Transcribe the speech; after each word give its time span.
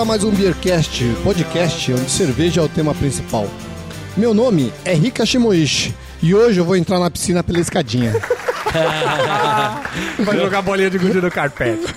começa 0.00 0.04
mais 0.04 0.24
um 0.24 0.30
Beercast, 0.30 1.04
podcast 1.22 1.92
onde 1.92 2.10
cerveja 2.10 2.60
é 2.60 2.64
o 2.64 2.68
tema 2.68 2.94
principal. 2.94 3.46
Meu 4.16 4.32
nome 4.32 4.72
é 4.84 4.94
Rika 4.94 5.26
Shimoishi 5.26 5.94
e 6.22 6.34
hoje 6.34 6.58
eu 6.58 6.64
vou 6.64 6.76
entrar 6.76 6.98
na 6.98 7.10
piscina 7.10 7.42
pela 7.42 7.58
escadinha. 7.58 8.12
Vai 10.20 10.38
jogar 10.38 10.62
bolinha 10.62 10.88
de 10.90 10.96
gude 10.96 11.20
no 11.20 11.30
carpete. 11.30 11.94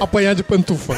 Apanhar 0.00 0.34
de 0.34 0.42
pantufa. 0.42 0.94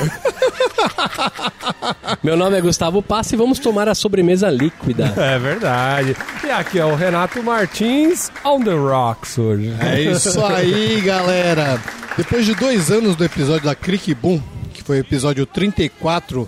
Meu 2.23 2.37
nome 2.37 2.57
é 2.57 2.61
Gustavo 2.61 3.03
Passa 3.03 3.35
e 3.35 3.39
vamos 3.39 3.59
tomar 3.59 3.89
a 3.89 3.95
sobremesa 3.95 4.49
líquida. 4.51 5.13
É 5.17 5.39
verdade. 5.39 6.17
E 6.43 6.51
aqui 6.51 6.79
é 6.79 6.85
o 6.87 6.95
Renato 6.95 7.43
Martins 7.43 8.31
on 8.45 8.61
the 8.63 8.73
rocks 8.73 9.37
hoje. 9.37 9.75
É 9.81 10.01
isso 10.01 10.43
aí, 10.45 11.03
galera. 11.03 11.79
Depois 12.17 12.47
de 12.47 12.55
dois 12.55 12.91
anos 12.91 13.17
do 13.17 13.25
episódio 13.25 13.65
da 13.65 13.75
Crick 13.75 14.15
Boom, 14.15 14.41
que 14.85 14.87
foi 14.87 14.99
o 14.99 15.01
episódio 15.01 15.47
34, 15.47 16.47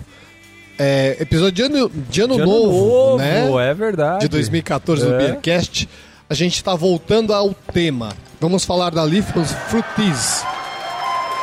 é, 0.77 1.17
episódio 1.19 1.51
de 1.53 1.61
ano, 1.63 1.89
de 1.89 2.21
ano, 2.21 2.35
De 2.35 2.41
ano 2.41 2.51
novo, 2.51 2.71
novo, 2.71 3.17
né? 3.17 3.69
é 3.69 3.73
verdade. 3.73 4.21
de 4.21 4.27
2014 4.27 5.03
do 5.05 5.13
É. 5.15 5.17
Beercast, 5.17 5.89
a 6.29 6.33
gente 6.35 6.55
está 6.55 6.75
voltando 6.75 7.33
ao 7.33 7.51
tema. 7.73 8.13
Vamos 8.39 8.63
falar 8.63 8.91
da 8.91 9.03
Leafless 9.03 9.55
Fruities. 9.69 10.43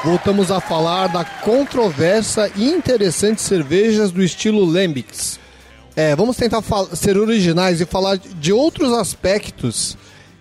Voltamos 0.05 0.53
a 0.53 0.61
falar 0.61 1.09
da 1.09 1.25
controversa 1.25 2.48
e 2.55 2.69
interessante 2.69 3.42
cervejas 3.42 4.12
do 4.12 4.22
estilo 4.22 4.65
Lambics. 4.65 5.41
É, 5.97 6.15
vamos 6.15 6.37
tentar 6.37 6.62
ser 6.95 7.17
originais 7.17 7.81
e 7.81 7.87
falar 7.87 8.19
de 8.19 8.53
outros 8.53 8.92
aspectos 8.92 9.97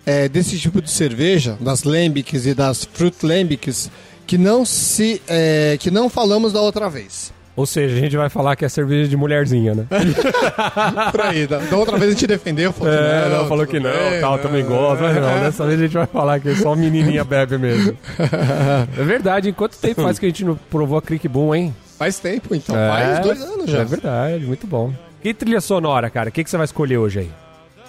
é, 0.06 0.28
desse 0.28 0.58
tipo 0.58 0.80
de 0.82 0.90
cerveja, 0.90 1.56
das 1.60 1.82
Lambics 1.82 2.46
e 2.46 2.54
das 2.54 2.84
Fruit 2.84 3.16
Lambics, 3.24 3.90
que 4.26 4.38
não 4.38 4.64
se, 4.64 5.20
é, 5.28 5.76
que 5.78 5.90
não 5.90 6.08
falamos 6.08 6.52
da 6.52 6.60
outra 6.60 6.88
vez. 6.88 7.32
Ou 7.56 7.66
seja, 7.66 7.94
a 7.96 8.00
gente 8.00 8.16
vai 8.16 8.28
falar 8.28 8.56
que 8.56 8.64
é 8.64 8.68
cerveja 8.68 9.08
de 9.08 9.16
mulherzinha, 9.16 9.74
né? 9.76 9.86
Por 11.12 11.20
aí, 11.20 11.46
da, 11.46 11.58
da 11.58 11.76
outra 11.76 11.96
vez 11.96 12.10
a 12.10 12.14
gente 12.14 12.26
defendeu, 12.26 12.72
falou 12.72 12.92
que 12.92 12.98
É, 12.98 13.28
não, 13.28 13.38
não, 13.38 13.48
falou 13.48 13.66
que 13.66 13.78
não, 13.78 13.90
bem, 13.90 14.20
tal, 14.20 14.36
né? 14.36 14.42
também 14.42 14.64
gosta. 14.64 15.04
Mas 15.04 15.14
não, 15.14 15.40
dessa 15.40 15.64
vez 15.64 15.78
a 15.78 15.82
gente 15.84 15.92
vai 15.92 16.06
falar 16.06 16.40
que 16.40 16.52
só 16.56 16.74
menininha 16.74 17.22
bebe 17.24 17.56
mesmo. 17.56 17.96
É 18.98 19.02
verdade, 19.04 19.48
em 19.48 19.52
quanto 19.52 19.76
tempo 19.78 20.02
faz 20.02 20.18
que 20.18 20.26
a 20.26 20.28
gente 20.28 20.44
não 20.44 20.56
provou 20.68 20.98
a 20.98 21.02
Crick 21.02 21.28
Boom, 21.28 21.54
hein? 21.54 21.76
Faz 21.96 22.18
tempo, 22.18 22.54
então. 22.56 22.76
É, 22.76 22.88
Faz 22.88 23.20
dois 23.20 23.40
anos 23.40 23.70
já. 23.70 23.78
É 23.78 23.84
verdade, 23.84 24.44
muito 24.44 24.66
bom. 24.66 24.92
E 25.22 25.32
trilha 25.32 25.60
sonora, 25.60 26.10
cara? 26.10 26.30
O 26.30 26.32
que, 26.32 26.42
que 26.42 26.50
você 26.50 26.56
vai 26.56 26.64
escolher 26.64 26.98
hoje 26.98 27.20
aí? 27.20 27.30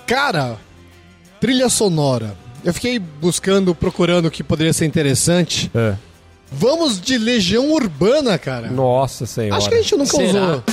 Cara, 0.05 0.58
trilha 1.39 1.70
sonora. 1.70 2.36
Eu 2.64 2.73
fiquei 2.73 2.99
buscando, 2.99 3.73
procurando 3.73 4.27
o 4.27 4.31
que 4.31 4.44
poderia 4.44 4.73
ser 4.73 4.86
interessante. 4.86 5.72
É. 5.73 5.95
Vamos 6.51 7.01
de 7.01 7.17
Legião 7.17 7.71
Urbana, 7.71 8.38
cara. 8.38 8.69
Nossa 8.69 9.25
senhora. 9.25 9.57
Acho 9.57 9.69
que 9.69 9.75
a 9.75 9.81
gente 9.81 9.95
nunca 9.95 10.17
Será? 10.17 10.27
usou. 10.27 10.63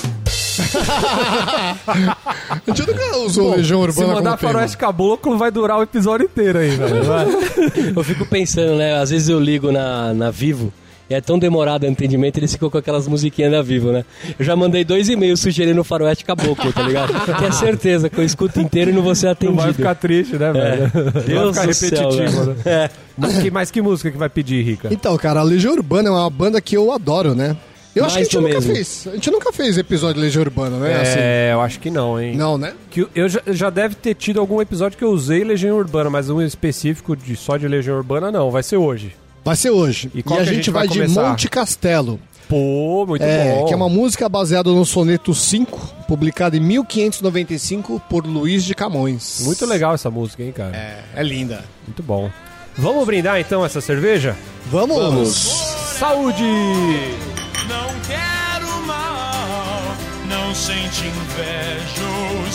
a 1.86 2.60
gente 2.66 2.86
nunca 2.86 3.16
usou 3.18 3.50
Legião 3.56 3.82
Se 3.82 3.88
Urbana 3.88 4.14
mandar 4.14 4.30
como 4.30 4.38
tema. 4.38 4.52
faroeste 4.52 4.76
caboclo, 4.76 5.38
vai 5.38 5.50
durar 5.50 5.78
o 5.78 5.82
episódio 5.82 6.26
inteiro 6.26 6.58
aí, 6.58 6.70
velho. 6.76 7.92
Eu 7.96 8.04
fico 8.04 8.26
pensando, 8.26 8.76
né? 8.76 8.98
Às 9.00 9.10
vezes 9.10 9.28
eu 9.28 9.40
ligo 9.40 9.72
na, 9.72 10.12
na 10.14 10.30
Vivo 10.30 10.72
é 11.12 11.20
tão 11.20 11.38
demorado 11.38 11.84
o 11.84 11.90
atendimento, 11.90 12.38
eles 12.38 12.52
ficam 12.52 12.68
com 12.70 12.78
aquelas 12.78 13.06
musiquinhas 13.08 13.52
da 13.52 13.62
Vivo, 13.62 13.92
né? 13.92 14.04
Eu 14.38 14.44
já 14.44 14.54
mandei 14.56 14.84
dois 14.84 15.08
e-mails 15.08 15.40
sugerindo 15.40 15.80
o 15.80 15.84
Faroeste 15.84 16.24
Caboclo, 16.24 16.72
tá 16.72 16.82
ligado? 16.82 17.12
que 17.38 17.44
é 17.44 17.52
certeza 17.52 18.08
que 18.10 18.18
eu 18.18 18.24
escuto 18.24 18.60
inteiro 18.60 18.90
e 18.90 18.94
não 18.94 19.02
vou 19.02 19.14
ser 19.14 19.26
Não 19.26 19.32
atendido. 19.32 19.62
vai 19.62 19.72
ficar 19.72 19.94
triste, 19.94 20.36
né, 20.36 20.52
velho? 20.52 20.90
Deus 21.26 21.56
vai 21.56 21.66
do 21.66 21.74
ficar 21.74 21.96
céu, 21.96 22.10
repetitivo, 22.10 22.44
velho. 22.44 22.56
né? 22.56 22.62
É. 22.66 22.90
Mas 23.16 23.38
que, 23.38 23.50
mas 23.50 23.70
que 23.70 23.82
música 23.82 24.10
que 24.10 24.16
vai 24.18 24.28
pedir, 24.28 24.62
Rica? 24.62 24.88
Então, 24.90 25.16
cara, 25.18 25.40
a 25.40 25.42
Legião 25.42 25.72
Urbana 25.74 26.08
é 26.08 26.12
uma 26.12 26.30
banda 26.30 26.60
que 26.60 26.76
eu 26.76 26.90
adoro, 26.92 27.34
né? 27.34 27.56
Eu 27.94 28.06
acho 28.06 28.14
que 28.14 28.20
a 28.20 28.22
Mais 28.22 28.28
gente 28.32 28.42
nunca 28.42 28.54
mesmo. 28.54 28.74
fez. 28.74 29.06
A 29.06 29.10
gente 29.16 29.30
nunca 29.30 29.52
fez 29.52 29.76
episódio 29.76 30.14
de 30.14 30.20
Legião 30.22 30.40
Urbana, 30.42 30.78
né? 30.78 31.02
Assim, 31.02 31.18
É, 31.18 31.50
eu 31.52 31.60
acho 31.60 31.78
que 31.78 31.90
não, 31.90 32.18
hein? 32.18 32.34
não, 32.34 32.56
né? 32.56 32.72
Que 32.90 33.00
eu- 33.00 33.08
eu 33.14 33.28
já, 33.28 33.42
já 33.48 33.68
deve 33.68 33.94
ter 33.94 34.14
tido 34.14 34.40
algum 34.40 34.62
episódio 34.62 34.96
que 34.96 35.04
eu 35.04 35.10
usei 35.10 35.44
Legião 35.44 35.76
Urbana, 35.76 36.08
mas 36.08 36.30
um 36.30 36.40
específico 36.40 37.14
de 37.14 37.36
só 37.36 37.58
de 37.58 37.68
Legião 37.68 37.94
Urbana 37.98 38.32
não, 38.32 38.50
vai 38.50 38.62
ser 38.62 38.78
hoje. 38.78 39.12
Vai 39.44 39.56
ser 39.56 39.70
hoje. 39.70 40.10
E 40.14 40.18
E, 40.20 40.38
a 40.38 40.44
gente, 40.44 40.70
vai 40.70 40.86
vai 40.86 41.06
de? 41.06 41.12
Monte 41.12 41.48
Castelo. 41.48 42.20
Pô, 42.48 43.06
muito 43.06 43.22
É, 43.22 43.54
bom. 43.54 43.64
que 43.66 43.72
é 43.72 43.76
uma 43.76 43.88
música 43.88 44.28
baseada 44.28 44.70
no 44.70 44.84
soneto 44.84 45.34
5, 45.34 45.78
publicada 46.06 46.56
em 46.56 46.60
1595 46.60 48.00
por 48.10 48.26
Luiz 48.26 48.62
de 48.64 48.74
Camões. 48.74 49.40
Muito 49.44 49.64
legal 49.64 49.94
essa 49.94 50.10
música, 50.10 50.42
hein, 50.42 50.52
cara? 50.52 50.76
É, 50.76 51.02
é 51.16 51.22
linda. 51.22 51.64
Muito 51.86 52.02
bom. 52.02 52.30
Vamos 52.76 53.04
brindar 53.06 53.40
então 53.40 53.64
essa 53.64 53.80
cerveja? 53.80 54.36
Vamos! 54.70 54.96
Vamos. 54.98 55.28
Saúde! 55.98 56.42
Não 57.68 57.88
quero 58.06 58.86
mal, 58.86 59.96
não 60.28 60.54
sente 60.54 61.04
inveja, 61.06 62.02
ou 62.40 62.52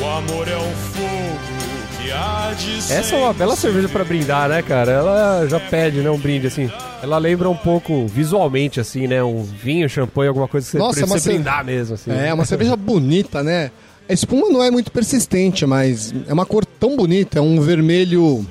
O 0.00 0.04
amor 0.06 0.48
é 0.48 0.56
um 0.56 0.72
fogo 0.92 2.00
que 2.02 2.10
há 2.10 2.52
de 2.56 2.76
Essa 2.92 3.14
é 3.14 3.18
uma 3.18 3.32
bela 3.32 3.54
cerveja 3.56 3.88
pra 3.88 4.04
brindar, 4.04 4.48
né, 4.48 4.62
cara? 4.62 4.90
Ela 4.92 5.46
já 5.48 5.60
pede, 5.60 6.00
né, 6.00 6.10
um 6.10 6.18
brinde, 6.18 6.46
assim. 6.46 6.70
Ela 7.02 7.18
lembra 7.18 7.48
um 7.48 7.56
pouco, 7.56 8.06
visualmente, 8.06 8.80
assim, 8.80 9.06
né? 9.06 9.22
Um 9.22 9.42
vinho, 9.42 9.88
champanhe, 9.88 10.28
alguma 10.28 10.48
coisa 10.48 10.66
que 10.66 10.72
você 10.72 10.78
Nossa, 10.78 10.92
precisa 11.00 11.14
mas 11.14 11.22
você- 11.22 11.30
brindar 11.30 11.64
mesmo, 11.64 11.94
assim. 11.94 12.10
É, 12.12 12.32
uma 12.32 12.44
cerveja 12.44 12.76
bonita, 12.76 13.42
né? 13.42 13.70
A 14.08 14.12
espuma 14.12 14.48
não 14.48 14.62
é 14.62 14.70
muito 14.70 14.90
persistente, 14.90 15.64
mas 15.66 16.12
é 16.26 16.32
uma 16.32 16.44
cor 16.46 16.64
tão 16.64 16.96
bonita, 16.96 17.38
é 17.38 17.42
um 17.42 17.60
vermelho 17.60 18.44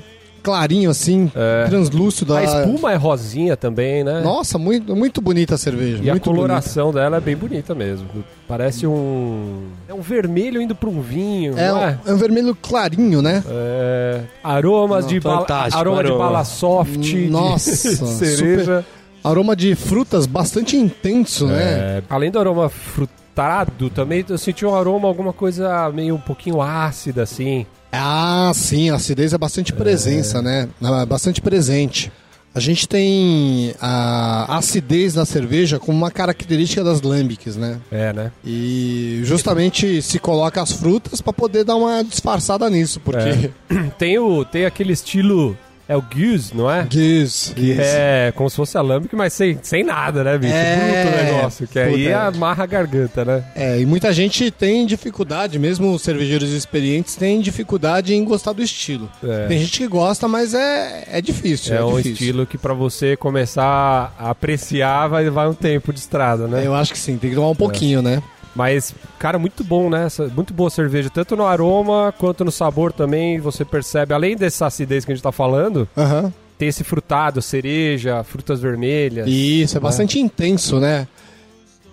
clarinho 0.50 0.90
assim, 0.90 1.32
É. 1.36 1.66
translúcido. 1.68 2.36
A 2.36 2.44
espuma 2.44 2.92
é 2.92 2.96
rosinha 2.96 3.56
também, 3.56 4.04
né? 4.04 4.22
Nossa, 4.22 4.58
muito, 4.58 4.96
muito 4.96 5.22
bonita 5.22 5.56
a 5.56 5.58
cerveja. 5.58 6.04
E 6.04 6.10
a 6.10 6.20
coloração 6.20 6.92
dela 6.92 7.18
é 7.18 7.22
bem 7.22 7.36
bonita 7.36 7.76
mesmo. 7.76 8.08
Parece 8.48 8.88
um. 8.88 9.68
É 9.88 9.94
um 9.94 10.02
vermelho 10.02 10.62
indo 10.62 10.74
pra 10.76 10.90
um 10.90 11.02
vinho. 11.02 11.52
bonita. 11.54 11.62
É, 11.62 11.72
não 11.72 11.80
um, 11.80 11.84
é? 11.84 12.00
é 12.08 12.14
um 12.14 12.18
vermelho 12.18 12.56
clarinho, 12.56 13.22
né? 13.22 13.44
É, 13.48 14.22
aromas 14.44 15.06
de 15.06 15.20
bala, 15.20 15.42
Fantástico, 15.42 15.78
aroma 15.78 16.04
de 16.04 16.10
aroma. 16.10 16.24
bala 16.26 16.44
soft, 16.44 16.98
de 17.00 17.28
Nossa, 17.30 17.76
cereja. 18.08 18.86
Aroma 19.24 19.56
de 19.56 19.76
frutas 19.76 20.26
bastante 20.26 20.78
intenso, 20.78 21.46
né? 21.46 21.62
É, 21.62 22.04
além 22.10 22.32
do 22.32 22.40
aroma 22.40 22.70
frutado, 22.70 23.90
também 23.90 24.26
eu 24.28 24.38
senti 24.38 24.66
um 24.66 24.74
aroma, 24.74 25.08
alguma 25.08 25.34
coisa 25.34 25.92
meio 25.94 26.16
um 26.16 26.20
pouquinho 26.20 26.62
ácida, 26.62 27.24
assim. 27.24 27.66
Ah, 27.92 28.52
sim, 28.54 28.90
a 28.90 28.96
acidez 28.96 29.34
é 29.34 29.38
bastante 29.38 29.74
presença, 29.74 30.42
né? 30.42 30.70
É 30.82 31.06
bastante 31.06 31.42
presente. 31.42 32.12
A 32.54 32.60
gente 32.60 32.88
tem 32.88 33.76
a 33.80 34.58
acidez 34.58 35.14
na 35.14 35.24
cerveja 35.24 35.78
como 35.80 35.98
uma 35.98 36.10
característica 36.10 36.84
das 36.84 37.02
lambics, 37.02 37.56
né? 37.56 37.80
É, 37.92 38.12
né? 38.12 38.32
E 38.44 39.22
justamente 39.24 40.02
se 40.02 40.18
coloca 40.18 40.62
as 40.62 40.72
frutas 40.72 41.22
para 41.22 41.32
poder 41.32 41.64
dar 41.64 41.76
uma 41.76 42.04
disfarçada 42.04 42.68
nisso, 42.70 43.00
porque 43.00 43.52
Tem, 44.00 44.18
o, 44.18 44.44
tem 44.44 44.66
aquele 44.66 44.94
estilo. 44.94 45.56
É 45.90 45.98
o 45.98 46.04
Goose, 46.04 46.56
não 46.56 46.70
é? 46.70 46.86
Giz, 46.88 47.52
Que 47.56 47.76
é 47.80 48.32
como 48.36 48.48
se 48.48 48.56
fosse 48.56 48.78
alambique, 48.78 49.16
mas 49.16 49.34
sem, 49.34 49.58
sem 49.64 49.84
nada, 49.84 50.24
né, 50.24 50.38
bicho? 50.38 50.54
É, 50.54 51.04
Bruto 51.04 51.18
o 51.18 51.24
negócio. 51.24 51.68
Que 51.68 51.80
aí 51.80 52.08
é. 52.08 52.14
amarra 52.14 52.64
a 52.64 52.68
garganta, 52.68 53.26
né? 53.26 53.44
É, 53.56 53.80
e 53.80 53.88
muita 53.88 54.14
gente 54.14 54.52
tem 54.52 54.86
dificuldade, 54.86 55.58
mesmo 55.58 55.92
os 55.92 56.04
cervejeiros 56.04 56.52
experientes 56.52 57.16
têm 57.16 57.42
dificuldade 57.42 58.14
em 58.14 58.24
gostar 58.24 58.54
do 58.54 58.62
estilo. 58.62 59.10
É. 59.24 59.48
Tem 59.48 59.58
gente 59.58 59.80
que 59.80 59.88
gosta, 59.88 60.28
mas 60.28 60.54
é, 60.54 61.06
é 61.12 61.20
difícil. 61.22 61.74
É, 61.74 61.80
É, 61.80 61.84
um 61.84 61.96
difícil. 61.98 62.12
estilo 62.12 62.46
que 62.46 62.60
pra 62.60 62.76
você 62.76 63.18
começar 63.18 64.14
a 64.20 64.30
apreciar 64.30 65.08
vai, 65.08 65.28
vai 65.32 65.48
um 65.48 65.56
tempo 65.56 65.92
de 65.92 66.00
estrada, 66.00 66.48
né? 66.48 66.62
Eu 66.64 66.76
acho 66.76 66.94
que 66.94 67.00
sim, 67.00 67.18
tem 67.18 67.32
que 67.32 67.36
tomar 67.36 67.50
um 67.50 67.56
pouquinho, 67.56 68.04
né? 68.04 68.22
Mas, 68.60 68.94
cara, 69.18 69.40
muito 69.40 69.64
bom, 69.64 69.90
né? 69.90 70.06
Muito 70.36 70.54
boa 70.54 70.70
cerveja, 70.70 71.10
tanto 71.10 71.34
no 71.34 71.46
aroma 71.46 72.14
quanto 72.18 72.44
no 72.44 72.52
sabor 72.52 72.92
também. 72.92 73.40
Você 73.40 73.64
percebe, 73.64 74.14
além 74.14 74.36
dessa 74.36 74.66
acidez 74.66 75.06
que 75.06 75.14
a 75.14 75.16
gente 75.16 75.24
tá 75.24 75.32
falando, 75.32 75.88
Aham. 75.96 76.34
tem 76.58 76.68
esse 76.68 76.84
frutado, 76.84 77.42
cereja, 77.42 78.22
frutas 78.22 78.60
vermelhas. 78.60 79.30
Isso, 79.30 79.78
é 79.78 79.80
bastante 79.80 80.20
intenso, 80.20 80.78
né? 80.78 81.08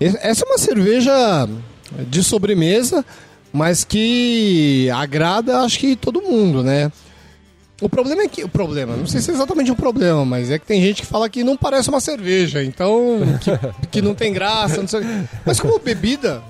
Essa 0.00 0.44
é 0.44 0.48
uma 0.48 0.58
cerveja 0.58 1.48
de 2.10 2.24
sobremesa, 2.24 3.04
mas 3.52 3.84
que 3.84 4.90
agrada, 4.90 5.60
acho 5.60 5.78
que 5.78 5.94
todo 5.94 6.20
mundo, 6.20 6.64
né? 6.64 6.90
O 7.80 7.88
problema 7.88 8.22
é 8.22 8.28
que. 8.28 8.42
O 8.42 8.48
problema, 8.48 8.96
não 8.96 9.06
sei 9.06 9.20
se 9.20 9.30
é 9.30 9.34
exatamente 9.34 9.70
um 9.70 9.76
problema, 9.76 10.24
mas 10.24 10.50
é 10.50 10.58
que 10.58 10.66
tem 10.66 10.82
gente 10.82 11.02
que 11.02 11.06
fala 11.06 11.30
que 11.30 11.44
não 11.44 11.56
parece 11.56 11.88
uma 11.88 12.00
cerveja, 12.00 12.64
então. 12.64 13.20
que, 13.40 13.86
que 13.88 14.02
não 14.02 14.16
tem 14.16 14.32
graça, 14.32 14.78
não 14.80 14.88
sei. 14.88 15.02
Mas 15.44 15.60
como 15.60 15.78
bebida. 15.78 16.42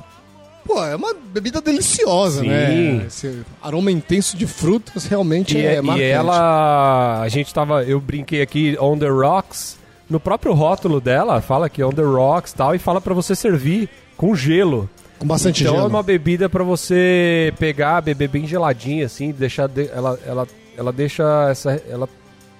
Pô, 0.66 0.84
é 0.84 0.96
uma 0.96 1.14
bebida 1.14 1.60
deliciosa, 1.60 2.40
Sim. 2.40 2.48
né? 2.48 3.04
Esse 3.06 3.42
aroma 3.62 3.90
intenso 3.90 4.36
de 4.36 4.46
frutas 4.46 5.06
realmente 5.06 5.56
E, 5.56 5.64
é, 5.64 5.74
é- 5.74 5.78
e 5.78 5.82
marcante. 5.82 6.04
ela. 6.08 7.20
A 7.22 7.28
gente 7.28 7.52
tava. 7.54 7.84
Eu 7.84 8.00
brinquei 8.00 8.42
aqui 8.42 8.76
on 8.80 8.98
the 8.98 9.08
rocks. 9.08 9.78
No 10.08 10.20
próprio 10.20 10.52
rótulo 10.52 11.00
dela, 11.00 11.40
fala 11.40 11.68
que 11.68 11.82
on 11.82 11.90
the 11.90 12.02
rocks 12.02 12.52
e 12.52 12.56
tal, 12.56 12.74
e 12.74 12.78
fala 12.78 13.00
pra 13.00 13.12
você 13.14 13.34
servir 13.34 13.88
com 14.16 14.34
gelo. 14.36 14.88
Com 15.18 15.26
bastante 15.26 15.62
Então 15.62 15.74
é 15.74 15.76
gelo. 15.78 15.88
uma 15.88 16.02
bebida 16.02 16.48
pra 16.48 16.62
você 16.62 17.52
pegar, 17.58 18.00
beber 18.02 18.28
bem 18.28 18.46
geladinha, 18.46 19.06
assim, 19.06 19.32
deixar. 19.32 19.66
de- 19.68 19.88
ela, 19.90 20.18
ela, 20.26 20.46
ela 20.76 20.92
deixa 20.92 21.48
essa. 21.50 21.82
Ela 21.88 22.08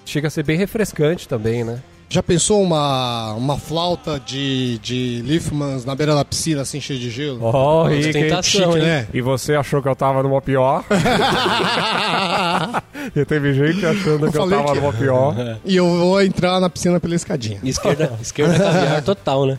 chega 0.04 0.26
a 0.28 0.30
ser 0.30 0.42
bem 0.42 0.56
refrescante 0.56 1.28
também, 1.28 1.62
né? 1.64 1.80
Já 2.08 2.22
pensou 2.22 2.62
uma, 2.62 3.32
uma 3.34 3.58
flauta 3.58 4.20
de, 4.24 4.78
de 4.78 5.20
Liefmans 5.22 5.84
na 5.84 5.92
beira 5.94 6.14
da 6.14 6.24
piscina, 6.24 6.62
assim, 6.62 6.80
cheia 6.80 6.98
de 7.00 7.10
gelo? 7.10 7.40
Oh, 7.42 7.82
Rick, 7.84 8.16
hein? 8.16 8.24
Ostentação, 8.26 8.72
Chique, 8.72 8.84
né? 8.84 9.08
E 9.12 9.20
você 9.20 9.54
achou 9.56 9.82
que 9.82 9.88
eu 9.88 9.96
tava 9.96 10.22
numa 10.22 10.40
pior? 10.40 10.84
e 13.14 13.24
teve 13.24 13.52
gente 13.54 13.84
achando 13.84 14.26
Eu 14.26 14.32
que 14.32 14.38
eu 14.38 14.48
tava 14.48 14.72
que- 14.72 14.80
numa 14.80 14.92
pior. 14.92 15.34
E 15.64 15.74
eu 15.76 15.88
vou 15.88 16.22
entrar 16.22 16.60
na 16.60 16.70
piscina 16.70 17.00
pela 17.00 17.14
escadinha. 17.16 17.58
Esquerda, 17.64 18.12
esquerda 18.22 18.56
caviar 18.56 19.02
total, 19.02 19.46
né? 19.46 19.58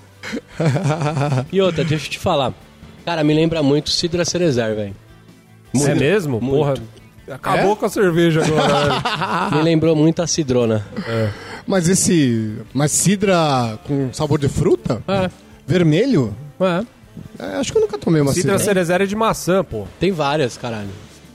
E 1.52 1.62
outra, 1.62 1.84
deixa 1.84 2.06
eu 2.08 2.12
te 2.12 2.20
falar. 2.20 2.54
Cara, 3.06 3.26
me 3.26 3.34
lembra 3.34 3.62
muito 3.62 3.90
Cidra 3.90 4.24
Cerezer, 4.24 4.74
velho. 4.74 4.96
É 5.86 5.94
mesmo? 5.96 6.40
Muito. 6.42 6.56
Porra. 6.58 6.74
Acabou 7.30 7.74
É? 7.74 7.76
com 7.76 7.86
a 7.86 7.90
cerveja 7.90 8.42
agora. 8.42 9.52
Me 9.54 9.62
lembrou 9.62 9.94
muito 9.98 10.22
a 10.22 10.28
Cidrona. 10.28 10.86
Mas 11.68 11.90
esse. 11.90 12.56
Mas 12.74 12.92
cidra 12.92 13.78
com 13.86 14.12
sabor 14.14 14.40
de 14.40 14.48
fruta? 14.48 15.02
É, 15.08 15.30
Vermelho? 15.66 16.34
é. 16.60 16.84
É, 17.40 17.56
acho 17.56 17.72
que 17.72 17.78
eu 17.80 17.82
nunca 17.82 17.98
tomei 17.98 18.22
uma 18.22 18.32
Cidra 18.32 18.54
cidra. 18.60 18.64
Cerezera 18.74 19.04
é 19.04 19.08
de 19.08 19.16
maçã, 19.16 19.64
pô. 19.64 19.86
Tem 20.00 20.12
várias, 20.12 20.56
caralho. 20.56 20.90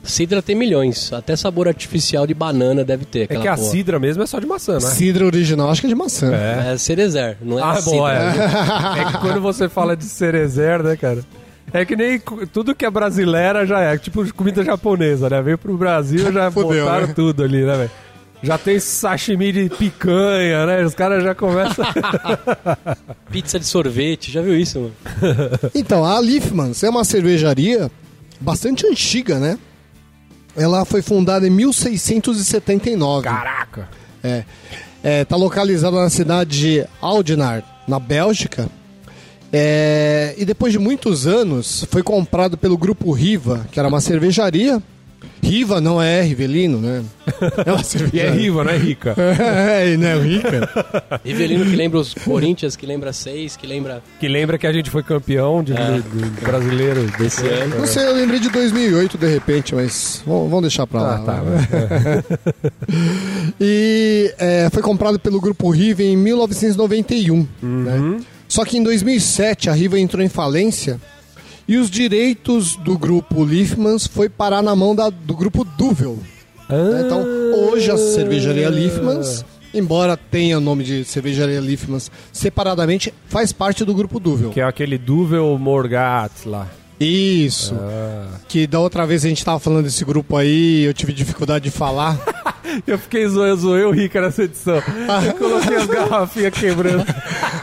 Cidra 0.05 0.40
tem 0.40 0.55
milhões. 0.55 1.12
Até 1.12 1.34
sabor 1.34 1.67
artificial 1.67 2.25
de 2.26 2.32
banana 2.34 2.84
deve 2.84 3.05
ter. 3.05 3.23
É 3.29 3.37
que 3.37 3.49
a 3.49 3.56
porra. 3.56 3.69
cidra 3.69 3.99
mesmo 3.99 4.23
é 4.23 4.26
só 4.26 4.38
de 4.38 4.46
maçã, 4.46 4.75
né? 4.75 4.81
Cidra 4.81 5.26
original, 5.26 5.70
acho 5.70 5.81
que 5.81 5.87
é 5.87 5.90
de 5.90 5.94
maçã. 5.96 6.32
É. 6.32 6.73
É 6.75 6.78
Cerezer, 6.78 7.37
não 7.43 7.58
é 7.58 7.62
Ah, 7.62 7.81
bom, 7.85 7.90
Cidra. 8.06 8.94
é. 8.96 9.00
É 9.02 9.05
que 9.12 9.19
quando 9.19 9.40
você 9.40 9.69
fala 9.69 9.96
de 9.96 10.05
cerezer, 10.05 10.82
né, 10.85 10.96
cara? 10.96 11.20
É 11.73 11.85
que 11.85 11.96
nem 11.96 12.20
tudo 12.52 12.75
que 12.75 12.85
é 12.85 12.90
brasileira 12.90 13.67
já 13.67 13.81
é. 13.81 13.99
Tipo 13.99 14.32
comida 14.35 14.62
japonesa, 14.64 15.28
né? 15.31 15.43
Veio 15.43 15.58
pro 15.58 15.76
Brasil 15.76 16.32
já 16.32 16.49
Fudeu, 16.52 16.85
botaram 16.85 17.06
né? 17.08 17.12
tudo 17.14 17.43
ali, 17.43 17.64
né, 17.64 17.76
velho? 17.76 17.90
Já 18.43 18.59
tem 18.59 18.81
sashimi 18.81 19.53
de 19.53 19.69
picanha, 19.69 20.67
né? 20.67 20.85
Os 20.85 20.94
caras 20.94 21.23
já 21.23 21.35
começam. 21.35 21.85
Pizza 23.31 23.59
de 23.59 23.65
sorvete, 23.65 24.33
já 24.33 24.43
viu 24.43 24.59
isso, 24.59 24.81
mano? 24.81 24.94
Então, 25.75 26.05
a 26.05 26.21
Liefmans 26.21 26.83
é 26.83 26.91
uma 26.91 27.05
cervejaria 27.05 27.91
bastante 28.41 28.87
antiga, 28.87 29.39
né? 29.39 29.59
Ela 30.56 30.85
foi 30.85 31.03
fundada 31.03 31.47
em 31.47 31.50
1679. 31.50 33.25
Caraca! 33.25 33.89
É. 34.23 34.45
É, 35.03 35.25
tá 35.25 35.37
localizada 35.37 35.97
na 35.97 36.11
cidade 36.11 36.59
de 36.59 36.87
Oudenaarde, 37.00 37.67
na 37.88 37.99
Bélgica. 37.99 38.69
É, 39.53 40.35
e 40.38 40.45
depois 40.45 40.73
de 40.73 40.79
muitos 40.79 41.27
anos, 41.27 41.85
foi 41.91 42.03
comprado 42.03 42.56
pelo 42.56 42.79
grupo 42.79 43.12
Riva, 43.12 43.67
que 43.71 43.79
era 43.79 43.88
uma 43.88 44.00
cervejaria. 44.00 44.83
Riva 45.43 45.81
não 45.81 46.00
é 46.00 46.23
Rivelino, 46.23 46.79
né? 46.81 47.03
É 47.67 47.73
uma 47.73 47.83
E 48.12 48.21
é 48.21 48.31
riva, 48.31 48.62
não 48.65 48.71
é 48.71 48.77
rica. 48.79 49.15
É, 49.19 49.97
né? 49.97 50.17
Rica. 50.19 50.69
Rivelino 51.25 51.65
que 51.65 51.77
lembra 51.77 51.99
os 51.99 52.15
Corinthians, 52.15 52.77
que 52.77 52.87
lembra 52.87 53.12
seis, 53.12 53.56
que 53.56 53.67
lembra 53.67 54.03
Que 54.21 54.29
lembra 54.29 54.56
que 54.56 54.67
a 54.67 54.73
gente 54.73 54.91
foi 54.91 55.03
campeão 55.03 55.62
de, 55.62 55.73
É. 55.73 55.99
de- 55.99 56.31
de 56.31 56.41
brasileiro 56.41 57.03
desse 57.19 57.47
ano. 57.49 57.79
Não 57.79 57.87
sei, 57.87 58.06
eu 58.06 58.15
lembrei 58.15 58.39
de 58.39 58.49
2008 58.50 59.19
de 59.19 59.27
repente, 59.27 59.75
mas 59.75 60.23
vamos, 60.27 60.61
deixar 60.62 60.87
pra 60.87 61.03
lá. 61.03 61.15
Ah, 61.17 61.25
tá. 61.25 61.43
E 63.61 64.35
é, 64.38 64.69
foi 64.73 64.83
comprado 64.83 65.19
pelo 65.19 65.41
grupo 65.41 65.71
Riva 65.71 66.03
em 66.03 66.17
1991. 66.17 67.47
né? 67.62 68.21
Só 68.49 68.65
que 68.65 68.77
em 68.77 68.83
2007 68.83 69.71
a 69.71 69.73
Riva 69.73 69.99
entrou 69.99 70.23
em 70.25 70.29
falência 70.29 71.00
e 71.69 71.76
os 71.76 71.91
direitos 71.91 72.76
do 72.76 72.99
grupo 72.99 73.44
Liefmans 73.44 74.06
foi 74.06 74.29
parar 74.29 74.62
na 74.62 74.75
mão 74.76 74.94
da- 74.94 75.11
do 75.11 75.35
grupo 75.35 75.64
Duvel. 75.64 76.19
né? 76.69 77.03
Então 77.05 77.23
hoje 77.70 77.91
a 77.91 77.97
cervejaria 77.97 78.69
Liefmans, 78.69 79.44
embora 79.75 80.17
tenha 80.17 80.59
o 80.59 80.61
nome 80.61 80.85
de 80.85 81.05
cervejaria 81.05 81.61
Liefmans 81.61 82.11
separadamente, 82.32 83.12
faz 83.29 83.53
parte 83.53 83.85
do 83.85 83.94
grupo 83.94 84.19
Duvel. 84.20 84.50
Que 84.50 84.61
é 84.61 84.64
aquele 84.64 84.97
Duvel 84.99 85.56
Morgat 85.59 86.32
lá. 86.47 86.67
Isso. 87.00 87.75
Ah. 87.79 88.29
Que 88.49 88.67
da 88.67 88.79
outra 88.79 89.05
vez 89.06 89.25
a 89.25 89.29
gente 89.29 89.44
tava 89.44 89.59
falando 89.59 89.85
desse 89.85 90.05
grupo 90.05 90.37
aí, 90.37 90.85
eu 90.85 90.94
tive 90.94 91.12
dificuldade 91.12 91.64
de 91.64 91.70
falar. 91.70 92.19
Eu 92.87 92.99
fiquei 92.99 93.27
zoando, 93.29 93.57
zoei 93.61 93.85
o 93.85 93.91
Rica 93.91 94.21
nessa 94.21 94.45
edição. 94.45 94.77
Eu 95.27 95.35
coloquei 95.35 95.77
as 95.77 95.87
garrafinhas 95.87 96.55
quebrando. 96.55 97.05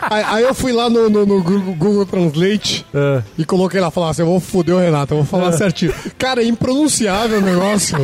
aí, 0.01 0.23
aí 0.27 0.43
eu 0.43 0.53
fui 0.53 0.71
lá 0.71 0.89
no, 0.89 1.09
no- 1.09 1.25
no 1.25 1.41
Google, 1.43 2.05
Translate 2.05 2.85
Ah. 2.93 3.21
e 3.37 3.45
coloquei 3.45 3.79
lá, 3.79 3.89
falar 3.91 4.09
assim, 4.09 4.21
eu 4.21 4.27
vou 4.27 4.39
foder 4.39 4.75
o 4.75 4.79
Renato, 4.79 5.13
eu 5.13 5.17
vou 5.17 5.25
falar 5.25 5.51
certinho. 5.53 5.93
Cara, 6.17 6.41
é 6.43 6.45
impronunciável 6.45 7.39
o 7.39 7.41
negócio. 7.41 7.97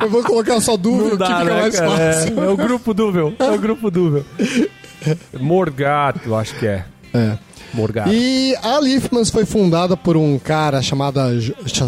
Eu 0.00 0.08
vou 0.10 0.22
colocar 0.24 0.60
só 0.60 0.76
Não 0.76 1.10
que 1.10 1.10
fica 1.10 1.44
né, 1.44 1.60
mais 1.60 1.78
cara? 1.78 1.90
fácil. 1.90 2.40
É, 2.40 2.46
é 2.46 2.48
o 2.48 2.56
grupo 2.56 2.94
Duvel. 2.94 3.34
É 3.38 3.50
o 3.50 3.58
grupo 3.58 3.90
Duvel. 3.90 4.24
Morgat, 5.38 6.16
eu 6.26 6.36
acho 6.36 6.54
que 6.56 6.66
é. 6.66 6.84
É. 7.14 7.38
Morgat. 7.72 8.08
E 8.12 8.54
a 8.62 8.80
Liefmans 8.80 9.30
foi 9.30 9.44
fundada 9.46 9.96
por 9.96 10.16
um 10.16 10.38
cara 10.38 10.82
chamada, 10.82 11.28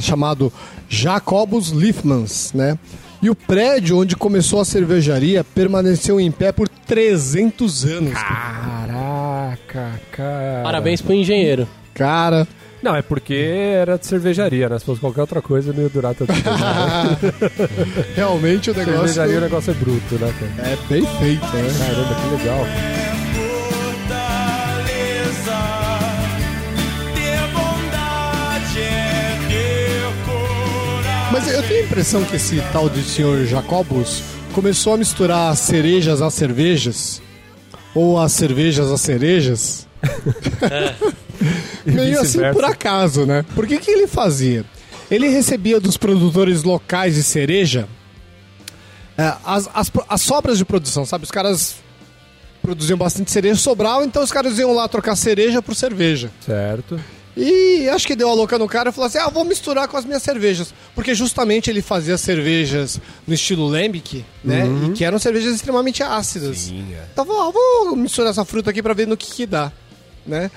chamado 0.01 0.53
Jacobus 0.89 1.71
Liefmans, 1.71 2.53
né? 2.55 2.79
E 3.23 3.31
o 3.31 3.35
prédio 3.37 3.99
onde 3.99 4.17
começou 4.17 4.61
a 4.61 4.65
cervejaria 4.65 5.45
permaneceu 5.45 6.19
em 6.21 6.31
pé 6.31 6.51
por 6.51 6.69
300 6.69 7.85
anos. 7.85 8.15
Caraca, 8.15 10.01
cara. 10.11 10.61
Parabéns 10.65 11.01
pro 11.01 11.15
engenheiro. 11.15 11.69
Cara, 11.95 12.47
Não, 12.83 12.97
é 12.97 13.03
porque 13.03 13.35
era 13.35 13.97
de 13.97 14.07
cervejaria, 14.07 14.69
né? 14.69 14.77
Se 14.79 14.85
fosse 14.85 15.01
qualquer 15.01 15.21
outra 15.21 15.41
coisa, 15.41 15.73
não 15.73 15.85
ia 15.85 15.89
durar 15.89 16.15
tanto 16.17 16.33
tempo. 16.33 16.51
né? 16.51 17.17
realmente 18.17 18.71
o 18.73 18.75
negócio 18.75 18.99
cervejaria 18.99 19.39
o 19.39 19.41
negócio 19.41 19.71
é 19.71 19.75
bruto, 19.75 20.15
né, 20.17 20.35
cara? 20.57 20.69
é 20.69 20.77
bem 20.89 21.07
feito, 21.21 21.47
né? 21.47 21.69
Caramba, 21.79 22.15
que 22.17 22.43
legal. 22.43 22.67
Mas 31.45 31.55
eu 31.55 31.63
tenho 31.65 31.81
a 31.81 31.87
impressão 31.87 32.25
que 32.25 32.37
esse 32.37 32.63
tal 32.73 32.89
de 32.89 33.03
senhor 33.03 33.45
Jacobus 33.47 34.23
começou 34.55 34.95
a 34.95 34.97
misturar 34.97 35.57
cerejas 35.57 36.23
às 36.23 36.35
cervejas, 36.35 37.21
ou 37.97 38.17
as 38.17 38.31
cervejas 38.31 38.91
às 38.91 39.01
cerejas. 39.01 39.89
E 41.85 41.91
Meio 41.91 42.21
assim 42.21 42.39
por 42.53 42.65
acaso, 42.65 43.27
né? 43.27 43.45
Por 43.57 43.67
que, 43.67 43.77
que 43.79 43.91
ele 43.91 44.07
fazia? 44.07 44.65
Ele 45.11 45.29
recebia 45.29 45.81
dos 45.81 45.97
produtores 45.97 46.63
locais 46.63 47.17
de 47.17 47.23
cereja 47.25 47.89
é, 49.19 49.35
as, 49.45 49.69
as, 49.75 49.91
as 50.09 50.23
sobras 50.23 50.59
de 50.59 50.65
produção, 50.65 51.05
sabe? 51.05 51.25
Os 51.25 51.33
caras 51.33 51.75
produziam 52.63 52.97
bastante 52.97 53.33
cereja, 53.33 53.57
sobrava, 53.57 54.05
então 54.05 54.23
os 54.23 54.31
caras 54.31 54.57
iam 54.61 54.73
lá 54.73 54.87
trocar 54.87 55.17
cereja 55.17 55.61
por 55.61 55.75
cerveja. 55.75 56.31
Certo. 56.47 57.01
E 57.37 57.89
acho 57.89 58.07
que 58.07 58.15
deu 58.15 58.29
a 58.29 58.35
louca 58.35 58.59
no 58.59 58.69
cara 58.69 58.91
e 58.91 58.93
falou 58.93 59.07
assim: 59.07 59.19
ah, 59.19 59.29
vou 59.29 59.45
misturar 59.45 59.89
com 59.89 59.97
as 59.97 60.05
minhas 60.05 60.23
cervejas. 60.23 60.75
Porque 60.95 61.15
justamente 61.15 61.71
ele 61.71 61.81
fazia 61.81 62.19
cervejas 62.19 63.01
no 63.27 63.33
estilo 63.33 63.67
Lambic, 63.69 64.25
né? 64.45 64.65
E 64.89 64.93
que 64.93 65.05
eram 65.05 65.19
cervejas 65.19 65.55
extremamente 65.55 66.03
ácidas. 66.03 66.59
Sim, 66.59 66.93
é. 66.95 67.07
Então 67.13 67.25
ah, 67.31 67.51
vou 67.51 67.97
misturar 67.97 68.31
essa 68.31 68.45
fruta 68.45 68.71
aqui 68.71 68.83
pra 68.83 68.93
ver 68.93 69.07
no 69.07 69.17
que, 69.17 69.31
que 69.33 69.47
dá, 69.47 69.73
né? 70.27 70.51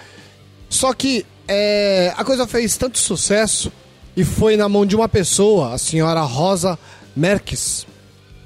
Só 0.69 0.93
que 0.93 1.25
é, 1.47 2.13
a 2.17 2.23
coisa 2.25 2.45
fez 2.45 2.75
tanto 2.75 2.97
sucesso 2.99 3.71
e 4.17 4.25
foi 4.25 4.57
na 4.57 4.67
mão 4.67 4.85
de 4.85 4.95
uma 4.95 5.07
pessoa, 5.07 5.73
a 5.73 5.77
senhora 5.77 6.21
Rosa 6.21 6.77
Merques, 7.15 7.85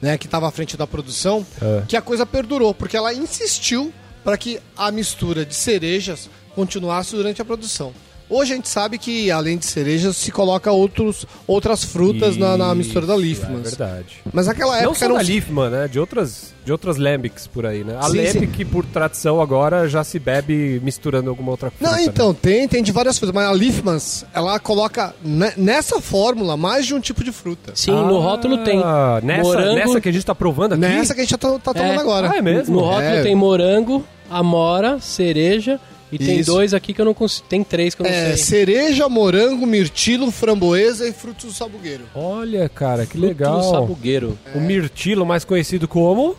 né, 0.01 0.17
que 0.17 0.25
estava 0.27 0.47
à 0.47 0.51
frente 0.51 0.77
da 0.77 0.85
produção, 0.85 1.45
É. 1.61 1.83
que 1.87 1.97
a 1.97 2.01
coisa 2.01 2.25
perdurou, 2.25 2.73
porque 2.73 2.95
ela 2.95 3.13
insistiu 3.13 3.91
para 4.23 4.37
que 4.37 4.59
a 4.77 4.91
mistura 4.91 5.45
de 5.45 5.55
cerejas 5.55 6.29
continuasse 6.53 7.15
durante 7.15 7.41
a 7.41 7.45
produção. 7.45 7.93
Hoje 8.29 8.53
a 8.53 8.55
gente 8.55 8.69
sabe 8.69 8.97
que, 8.99 9.31
além 9.31 9.57
de 9.57 9.65
cerejas, 9.65 10.15
se 10.15 10.31
coloca 10.31 10.71
outros, 10.71 11.25
outras 11.47 11.83
frutas 11.83 12.37
na, 12.37 12.55
na 12.55 12.75
mistura 12.75 13.05
da 13.07 13.15
Isso, 13.15 13.23
Liefmans. 13.23 13.59
É 13.65 13.69
verdade. 13.69 14.15
Mas 14.31 14.45
naquela 14.47 14.73
Não 14.73 14.81
época 14.83 14.99
só 14.99 15.05
era 15.05 15.13
um- 15.15 15.17
da 15.17 15.69
né? 15.69 15.87
De 15.87 15.99
outras, 15.99 16.53
de 16.63 16.71
outras 16.71 16.97
Lambics 16.97 17.47
por 17.47 17.65
aí, 17.65 17.83
né? 17.83 17.97
A 17.99 18.03
Sim, 18.09 18.17
Lambic, 18.23 18.65
por 18.65 18.85
tradição, 18.85 19.41
agora 19.41 19.89
já 19.89 20.03
se 20.03 20.19
bebe 20.19 20.79
misturando 20.83 21.29
alguma 21.29 21.49
outra 21.51 21.71
fruta. 21.71 21.89
Não, 21.91 21.97
né? 21.97 22.03
então, 22.05 22.33
tem, 22.33 22.67
tem 22.67 22.83
de 22.83 22.91
várias 22.91 23.17
frutas, 23.17 23.33
mas 23.33 23.49
a 23.49 23.53
Liefmans, 23.53 24.25
ela 24.33 24.59
coloca 24.59 25.15
ne- 25.23 25.53
nessa 25.57 25.99
fórmula 25.99 26.55
mais 26.55 26.85
de 26.85 26.93
um 26.93 26.99
tipo 26.99 27.23
de 27.23 27.31
fruta. 27.31 27.71
Sim, 27.73 27.91
no 27.91 28.19
rótulo 28.19 28.59
tem. 28.63 28.79
Ah, 28.83 29.19
Nessa, 29.23 29.41
morango, 29.43 29.75
nessa 29.75 30.01
que 30.01 30.09
a 30.09 30.11
gente 30.11 30.25
tá 30.25 30.35
provando 30.35 30.73
aqui? 30.73 30.81
Nessa 30.81 31.15
que 31.15 31.21
a 31.21 31.23
gente 31.23 31.35
tá, 31.37 31.57
tá 31.59 31.73
tomando 31.73 31.93
É. 31.93 31.97
agora. 31.97 32.29
Ah, 32.31 32.37
é 32.37 32.41
mesmo? 32.43 32.75
No 32.75 32.81
rótulo 32.85 33.03
É. 33.05 33.23
tem 33.23 33.33
morango, 33.35 34.05
amora, 34.29 34.99
cereja 34.99 35.79
e 36.11 36.17
tem 36.17 36.39
Isso. 36.39 36.51
dois 36.51 36.73
aqui 36.73 36.93
que 36.93 36.99
eu 37.01 37.05
não 37.05 37.13
consigo. 37.13 37.47
Tem 37.47 37.63
três 37.63 37.93
que 37.93 38.01
eu 38.01 38.05
não 38.05 38.11
É, 38.11 38.35
sei. 38.35 38.37
cereja, 38.37 39.07
morango, 39.07 39.65
mirtilo, 39.65 40.31
framboesa 40.31 41.07
e 41.07 41.13
frutos 41.13 41.45
do 41.45 41.51
sabugueiro. 41.53 42.03
Olha, 42.15 42.67
cara, 42.67 43.05
que 43.05 43.11
Fruto 43.11 43.27
legal. 43.27 43.59
do 43.59 43.69
sabugueiro. 43.69 44.37
O 44.55 44.59
mirtilo, 44.59 45.25
mais 45.25 45.43
conhecido 45.45 45.87
como... 45.87 46.35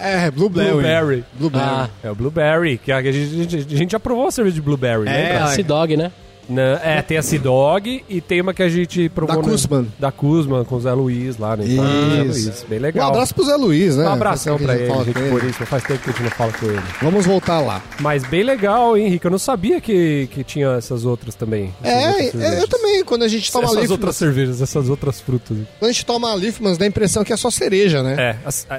É, 0.00 0.30
Blueberry. 0.30 0.70
Blueberry. 0.70 1.24
Blueberry. 1.34 1.64
Ah, 1.66 1.90
É 2.04 2.10
o 2.10 2.14
Blueberry, 2.14 2.78
que 2.78 2.92
a 2.92 3.02
gente, 3.02 3.56
a 3.56 3.76
gente 3.76 3.90
já 3.92 3.98
provou 4.00 4.28
a 4.28 4.30
cerveja 4.30 4.54
de 4.54 4.62
Blueberry, 4.62 5.08
É, 5.08 5.12
lembra? 5.12 5.44
ai. 5.46 5.54
Sea 5.56 5.64
Dog, 5.64 5.96
né? 5.96 6.12
Não, 6.48 6.62
é, 6.62 7.02
tem 7.02 7.18
a 7.18 7.22
Sea 7.22 7.38
Dog 7.38 8.02
e 8.08 8.20
tem 8.22 8.40
uma 8.40 8.54
que 8.54 8.62
a 8.62 8.68
gente 8.68 9.08
provou... 9.10 9.36
Da 9.36 9.42
no- 9.42 9.48
Kuzman. 9.48 9.86
Da 9.98 10.10
Kuzman, 10.10 10.64
com 10.64 10.76
o 10.76 10.80
Zé 10.80 10.92
Luiz 10.92 11.36
lá, 11.36 11.56
né? 11.56 11.64
Então, 11.66 11.84
Zé 11.84 12.24
Isso. 12.24 12.46
Luiz, 12.48 12.64
bem 12.68 12.78
Um 12.78 12.82
legal. 12.82 13.08
abraço 13.10 13.34
pro 13.34 13.44
Zé 13.44 13.56
Luiz, 13.56 13.96
né? 13.96 14.04
Um 14.08 14.12
abração 14.12 14.58
pra 14.58 14.74
ele, 14.74 14.86
gente 15.04 15.12
com 15.14 15.28
por 15.28 15.44
isso. 15.44 15.66
Faz 15.66 15.82
tempo 15.84 16.02
que 16.02 16.08
a 16.10 16.12
gente 16.12 16.22
não 16.22 16.30
fala 16.30 16.52
com 16.52 16.64
ele. 16.66 16.82
Vamos 17.02 17.26
voltar 17.26 17.60
lá. 17.60 17.82
Mas 18.00 18.24
bem 18.24 18.42
legal, 18.42 18.96
hein, 18.96 19.06
Henrique? 19.06 19.26
Eu 19.26 19.30
não 19.30 19.38
sabia 19.38 19.80
que, 19.80 20.26
que 20.32 20.42
tinha 20.42 20.68
essas 20.70 21.04
outras 21.04 21.34
também. 21.34 21.74
essas 21.82 22.04
outras 22.06 22.14
É, 22.16 22.26
é, 22.26 22.30
cervejas. 22.30 22.58
eu 22.60 22.68
também, 22.68 23.04
quando 23.04 23.22
a 23.24 23.28
gente 23.28 23.52
toma 23.52 23.64
Essas 23.66 23.90
outras 23.90 24.16
cervejas, 24.16 24.62
essas 24.62 24.88
outras 24.88 25.20
frutas. 25.20 25.56
quando 25.78 25.90
a 25.90 25.92
gente 25.92 26.06
toma 26.06 26.32
Leafmans, 26.34 26.78
dá 26.78 26.84
a 26.86 26.88
impressão 26.88 27.24
que 27.24 27.32
é 27.32 27.36
só 27.36 27.50
cereja, 27.50 28.02
né? 28.02 28.16
É, 28.18 28.36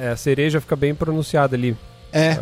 a, 0.08 0.12
a 0.14 0.16
cereja 0.16 0.60
fica 0.60 0.76
bem 0.76 0.96
pronunciada 0.96 1.56
ali. 1.56 1.78
É. 2.12 2.38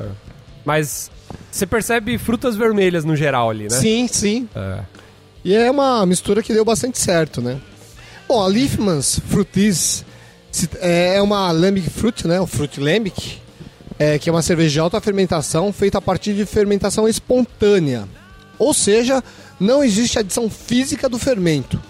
Mas 0.64 1.12
você 1.52 1.66
percebe 1.66 2.18
frutas 2.18 2.56
vermelhas 2.56 3.04
no 3.04 3.16
geral 3.16 3.50
ali, 3.50 3.64
né? 3.64 3.70
Sim, 3.72 4.08
sim. 4.08 4.48
É. 4.56 4.80
E 5.44 5.54
é 5.56 5.70
uma 5.72 6.06
mistura 6.06 6.44
que 6.44 6.54
deu 6.54 6.66
bastante 6.66 7.00
certo, 7.00 7.42
né? 7.42 7.58
Bom, 8.28 8.42
a 8.42 8.48
Leafmans 8.48 9.20
Fruities 9.28 10.04
se- 10.52 10.70
é 10.82 11.22
uma 11.22 11.52
lambic 11.52 11.90
fruit, 11.90 12.28
né? 12.28 12.40
O 12.42 12.48
fruit 12.48 12.80
lambic, 12.80 13.40
é, 13.98 14.20
que 14.20 14.30
é 14.30 14.32
uma 14.34 14.42
cerveja 14.42 14.70
de 14.74 14.80
alta 14.80 15.00
fermentação 15.00 15.72
feita 15.72 15.98
a 15.98 16.02
partir 16.02 16.34
de 16.34 16.46
fermentação 16.46 17.08
espontânea. 17.08 18.08
Ou 18.60 18.74
seja, 18.74 19.24
não 19.60 19.84
existe 19.84 20.20
adição 20.20 20.50
física 20.50 21.08
do 21.08 21.18
fermento. 21.18 21.82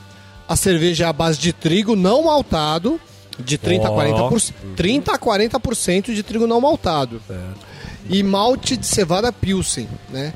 A 0.47 0.55
cerveja 0.55 1.05
é 1.05 1.07
à 1.07 1.13
base 1.13 1.39
de 1.39 1.51
trigo 1.51 1.95
não 1.95 2.23
maltado, 2.25 2.99
de 3.39 3.57
30 3.57 3.87
a 3.87 3.91
Ó. 3.91 4.29
40%, 4.29 4.53
30 4.75 5.11
a 5.13 5.17
40% 5.19 6.13
de 6.13 6.23
trigo 6.23 6.45
não 6.47 6.61
maltado. 6.61 7.21
E 8.09 8.21
malte 8.23 8.77
de 8.77 8.85
cevada 8.85 9.31
pilsen, 9.33 9.87
né? 10.09 10.33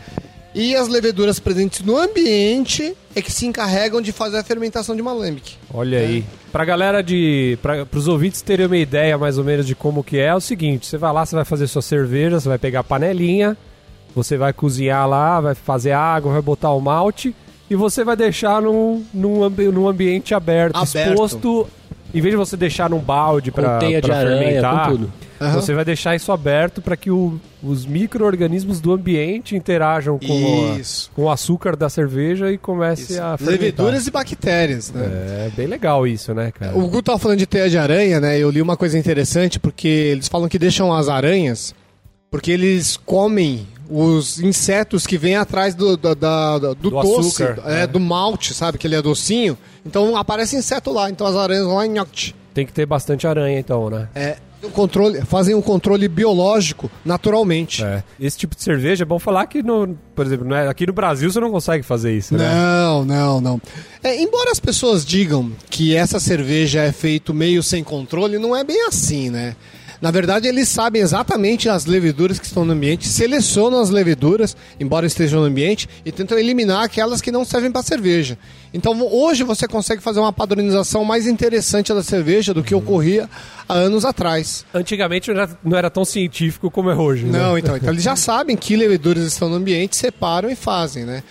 E 0.53 0.75
as 0.75 0.87
leveduras 0.89 1.39
presentes 1.39 1.79
no 1.81 1.97
ambiente 1.97 2.93
é 3.15 3.21
que 3.21 3.31
se 3.31 3.45
encarregam 3.45 4.01
de 4.01 4.11
fazer 4.11 4.37
a 4.37 4.43
fermentação 4.43 4.95
de 4.95 5.01
uma 5.01 5.13
lambic. 5.13 5.55
Olha 5.73 5.99
aí. 5.99 6.23
Pra 6.51 6.65
galera 6.65 7.01
de. 7.01 7.57
Pra, 7.61 7.85
pros 7.85 8.07
ouvintes 8.07 8.41
terem 8.41 8.65
uma 8.65 8.77
ideia 8.77 9.17
mais 9.17 9.37
ou 9.37 9.43
menos 9.43 9.65
de 9.65 9.75
como 9.75 10.03
que 10.03 10.17
é, 10.17 10.27
é 10.27 10.35
o 10.35 10.41
seguinte: 10.41 10.85
você 10.85 10.97
vai 10.97 11.11
lá, 11.13 11.25
você 11.25 11.35
vai 11.35 11.45
fazer 11.45 11.67
sua 11.67 11.81
cerveja, 11.81 12.39
você 12.39 12.49
vai 12.49 12.57
pegar 12.57 12.81
a 12.81 12.83
panelinha, 12.83 13.57
você 14.15 14.37
vai 14.37 14.53
cozinhar 14.53 15.07
lá, 15.07 15.39
vai 15.39 15.55
fazer 15.55 15.91
água, 15.91 16.33
vai 16.33 16.41
botar 16.41 16.71
o 16.71 16.79
malte 16.79 17.35
e 17.69 17.75
você 17.75 18.03
vai 18.03 18.17
deixar 18.17 18.61
num, 18.61 19.05
num, 19.13 19.49
num 19.49 19.87
ambiente 19.87 20.33
aberto, 20.33 20.75
Aberto. 20.75 21.09
exposto. 21.09 21.67
Em 22.13 22.21
vez 22.21 22.31
de 22.33 22.37
você 22.37 22.55
deixar 22.57 22.89
num 22.89 22.99
balde 22.99 23.51
aranha, 23.55 24.01
fermentar, 24.01 24.89
tudo. 24.89 25.11
Aham. 25.39 25.53
você 25.59 25.73
vai 25.73 25.83
deixar 25.83 26.15
isso 26.15 26.31
aberto 26.31 26.81
para 26.83 26.95
que 26.95 27.09
o- 27.09 27.39
os 27.63 27.83
micro-organismos 27.85 28.79
do 28.79 28.93
ambiente 28.93 29.55
interajam 29.55 30.19
com, 30.19 30.71
a- 30.75 30.77
Isso. 30.79 31.09
com 31.15 31.23
o 31.23 31.31
açúcar 31.31 31.75
da 31.75 31.89
cerveja 31.89 32.51
e 32.51 32.57
comece 32.59 33.13
a 33.19 33.37
fermentar. 33.37 33.47
Leveduras 33.47 34.05
e 34.07 34.11
bactérias, 34.11 34.91
né? 34.91 35.03
É 35.47 35.51
bem 35.55 35.65
legal 35.67 36.05
isso, 36.05 36.31
né, 36.33 36.51
cara? 36.51 36.77
O 36.77 36.87
Gu 36.87 37.01
tava 37.01 37.17
falando 37.17 37.39
de 37.39 37.47
teia 37.47 37.69
de 37.69 37.77
aranha, 37.77 38.19
né? 38.19 38.37
Eu 38.37 38.51
li 38.51 38.61
uma 38.61 38.77
coisa 38.77 38.97
interessante 38.99 39.59
porque 39.59 39.87
eles 39.87 40.27
falam 40.27 40.47
que 40.47 40.59
deixam 40.59 40.93
as 40.93 41.09
aranhas 41.09 41.73
porque 42.31 42.49
eles 42.49 42.95
comem 43.05 43.67
os 43.89 44.39
insetos 44.39 45.05
que 45.05 45.17
vêm 45.17 45.35
atrás 45.35 45.75
do, 45.75 45.97
da- 45.97 46.13
da- 46.13 46.57
do, 46.59 46.75
Do 46.75 46.89
doce, 46.91 47.43
açúcar, 47.43 47.61
é, 47.65 47.81
é. 47.81 47.87
do 47.87 47.99
malte, 47.99 48.53
sabe? 48.53 48.77
Que 48.77 48.87
ele 48.87 48.95
é 48.95 49.01
docinho. 49.01 49.57
Então 49.85 50.15
aparece 50.15 50.55
inseto 50.55 50.91
lá. 50.93 51.09
Então 51.09 51.27
as 51.27 51.35
aranhas 51.35 51.65
vão 51.65 51.75
lá 51.75 51.85
em. 51.85 51.93
Tem 52.53 52.65
que 52.65 52.71
ter 52.71 52.85
bastante 52.85 53.27
aranha, 53.27 53.59
então, 53.59 53.89
né? 53.89 54.07
É, 54.15 54.37
o 54.63 54.69
controle, 54.69 55.21
fazem 55.25 55.53
um 55.55 55.61
controle 55.61 56.07
biológico 56.07 56.89
naturalmente. 57.03 57.83
É. 57.83 58.01
Esse 58.17 58.37
tipo 58.37 58.55
de 58.55 58.63
cerveja 58.63 59.03
é 59.03 59.05
bom 59.05 59.19
falar 59.19 59.45
que, 59.47 59.61
no, 59.61 59.97
por 60.15 60.25
exemplo, 60.25 60.47
não 60.47 60.55
é- 60.55 60.69
aqui 60.69 60.87
no 60.87 60.93
Brasil 60.93 61.29
você 61.29 61.39
não 61.41 61.51
consegue 61.51 61.83
fazer 61.83 62.15
isso, 62.15 62.33
né? 62.37 62.49
Não, 62.49 63.03
não, 63.03 63.41
não. 63.41 63.61
É, 64.01 64.21
embora 64.21 64.51
as 64.51 64.59
pessoas 64.59 65.05
digam 65.05 65.51
que 65.69 65.93
essa 65.97 66.17
cerveja 66.17 66.81
é 66.81 66.93
feito 66.93 67.33
meio 67.33 67.61
sem 67.61 67.83
controle, 67.83 68.37
não 68.39 68.55
é 68.55 68.63
bem 68.63 68.87
assim, 68.87 69.29
né? 69.29 69.55
Na 70.01 70.09
verdade, 70.09 70.47
eles 70.47 70.67
sabem 70.67 70.99
exatamente 71.01 71.69
as 71.69 71.85
leveduras 71.85 72.39
que 72.39 72.45
estão 72.47 72.65
no 72.65 72.73
ambiente, 72.73 73.07
selecionam 73.07 73.79
as 73.79 73.91
leveduras, 73.91 74.57
embora 74.79 75.05
estejam 75.05 75.41
no 75.41 75.45
ambiente, 75.45 75.87
e 76.03 76.11
tentam 76.11 76.39
eliminar 76.39 76.83
aquelas 76.83 77.21
que 77.21 77.31
não 77.31 77.45
servem 77.45 77.71
para 77.71 77.83
cerveja. 77.83 78.35
Então, 78.73 78.99
hoje 79.13 79.43
você 79.43 79.67
consegue 79.67 80.01
fazer 80.01 80.19
uma 80.19 80.33
padronização 80.33 81.05
mais 81.05 81.27
interessante 81.27 81.93
da 81.93 82.01
cerveja 82.01 82.51
do 82.51 82.63
que 82.63 82.73
ocorria 82.73 83.29
há 83.69 83.73
anos 83.75 84.03
atrás. 84.03 84.65
Antigamente 84.73 85.31
não 85.31 85.39
era, 85.41 85.59
não 85.63 85.77
era 85.77 85.89
tão 85.89 86.03
científico 86.03 86.71
como 86.71 86.89
é 86.89 86.95
hoje, 86.95 87.25
né? 87.25 87.37
Não, 87.37 87.55
então, 87.57 87.77
então 87.77 87.89
eles 87.93 88.01
já 88.03 88.15
sabem 88.17 88.57
que 88.57 88.75
leveduras 88.75 89.23
estão 89.23 89.49
no 89.49 89.55
ambiente, 89.55 89.95
separam 89.95 90.49
e 90.49 90.55
fazem, 90.55 91.05
né? 91.05 91.21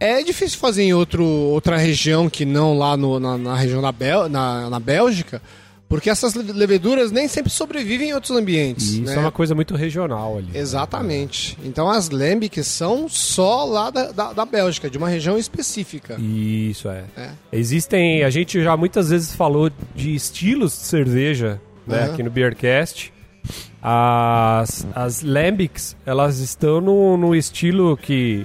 É 0.00 0.22
difícil 0.22 0.58
fazer 0.58 0.84
em 0.84 0.94
outro, 0.94 1.22
outra 1.24 1.76
região 1.76 2.30
que 2.30 2.44
não 2.46 2.76
lá 2.78 2.96
no- 2.96 3.20
na, 3.20 3.36
na 3.36 3.56
região 3.56 3.82
da 3.82 3.92
Bel, 3.92 4.28
na, 4.28 4.70
na 4.70 4.80
Bélgica, 4.80 5.40
porque 5.88 6.10
essas 6.10 6.34
le- 6.34 6.52
leveduras 6.52 7.12
nem 7.12 7.28
sempre 7.28 7.50
sobrevivem 7.50 8.10
em 8.10 8.12
outros 8.14 8.36
ambientes. 8.36 8.94
E 8.94 9.02
isso 9.02 9.12
né? 9.12 9.16
é 9.16 9.18
uma 9.20 9.30
coisa 9.32 9.54
muito 9.54 9.74
regional 9.76 10.38
ali. 10.38 10.50
Exatamente. 10.54 11.56
Então 11.64 11.88
as 11.90 12.10
lambics 12.10 12.66
são 12.66 13.08
só 13.08 13.64
lá 13.64 13.90
da, 13.90 14.10
da, 14.12 14.32
da 14.32 14.44
Bélgica, 14.44 14.90
de 14.90 14.98
uma 14.98 15.08
região 15.08 15.38
específica. 15.38 16.16
Isso, 16.20 16.88
é. 16.88 17.04
É. 17.16 17.30
Existem, 17.52 18.24
a 18.24 18.30
gente 18.30 18.62
já 18.62 18.76
muitas 18.76 19.10
vezes 19.10 19.32
falou 19.34 19.70
de 19.94 20.14
estilos 20.14 20.72
de 20.72 20.78
cerveja, 20.86 21.60
né, 21.86 22.02
Aham. 22.04 22.12
aqui 22.12 22.22
no 22.22 22.30
Beercast. 22.30 23.12
As, 23.88 24.84
as 24.94 25.22
lambics, 25.22 25.96
elas 26.04 26.40
estão 26.40 26.80
no, 26.80 27.16
no 27.16 27.34
estilo 27.36 27.96
que 27.96 28.44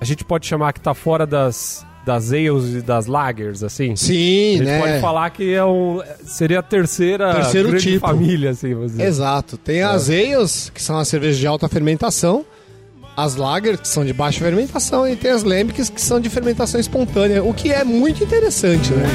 a 0.00 0.04
gente 0.04 0.24
pode 0.24 0.46
chamar 0.46 0.72
que 0.72 0.80
tá 0.80 0.94
fora 0.94 1.26
das, 1.26 1.84
das 2.04 2.32
ales 2.32 2.74
e 2.74 2.82
das 2.82 3.06
lagers, 3.06 3.62
assim. 3.62 3.94
Sim, 3.94 4.54
a 4.54 4.58
gente 4.58 4.64
né? 4.64 4.80
pode 4.80 5.00
falar 5.00 5.30
que 5.30 5.52
é 5.52 5.64
um, 5.64 6.00
seria 6.24 6.58
a 6.58 6.62
terceira 6.62 7.34
Terceiro 7.34 7.68
grande 7.68 7.84
tipo. 7.84 8.06
família, 8.06 8.50
assim, 8.50 8.74
vamos 8.74 8.92
dizer. 8.92 9.04
Exato. 9.04 9.56
Tem 9.56 9.82
as 9.82 10.10
ales, 10.10 10.70
que 10.74 10.82
são 10.82 10.98
as 10.98 11.08
cervejas 11.08 11.38
de 11.38 11.46
alta 11.46 11.68
fermentação, 11.68 12.44
as 13.16 13.36
lagers, 13.36 13.80
que 13.80 13.88
são 13.88 14.04
de 14.04 14.12
baixa 14.12 14.40
fermentação, 14.40 15.06
e 15.06 15.14
tem 15.14 15.30
as 15.30 15.42
lambics, 15.42 15.90
que 15.90 16.00
são 16.00 16.18
de 16.18 16.28
fermentação 16.28 16.80
espontânea, 16.80 17.44
o 17.44 17.52
que 17.54 17.70
é 17.70 17.84
muito 17.84 18.24
interessante, 18.24 18.92
né? 18.92 19.06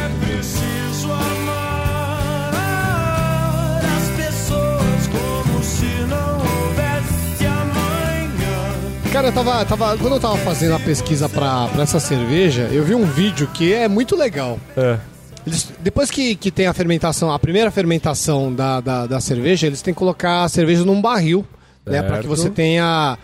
Cara, 9.18 9.30
eu 9.30 9.34
tava, 9.34 9.66
tava, 9.66 9.98
quando 9.98 10.14
eu 10.14 10.20
tava 10.20 10.38
fazendo 10.38 10.76
a 10.76 10.80
pesquisa 10.80 11.28
pra, 11.28 11.68
pra 11.70 11.82
essa 11.82 12.00
cerveja, 12.00 12.70
eu 12.72 12.84
vi 12.84 12.94
um 12.94 13.04
vídeo 13.04 13.48
que 13.52 13.74
é 13.74 13.88
muito 13.88 14.16
legal. 14.16 14.60
É. 14.78 15.00
Eles- 15.44 15.74
depois 15.80 16.12
que, 16.12 16.36
que 16.36 16.52
tem 16.52 16.68
a 16.68 16.74
fermentação, 16.74 17.32
a 17.34 17.40
primeira 17.40 17.72
fermentação 17.72 18.54
da, 18.54 18.80
da, 18.80 19.08
da 19.08 19.20
cerveja, 19.20 19.66
eles 19.66 19.82
têm 19.82 19.92
que 19.92 19.98
colocar 19.98 20.44
a 20.44 20.50
cerveja 20.50 20.86
num 20.86 21.02
barril, 21.02 21.44
né? 21.84 22.04
Pra 22.04 22.18
que 22.20 22.28
Certo. 22.28 22.28
você 22.28 22.48
tenha... 22.52 23.18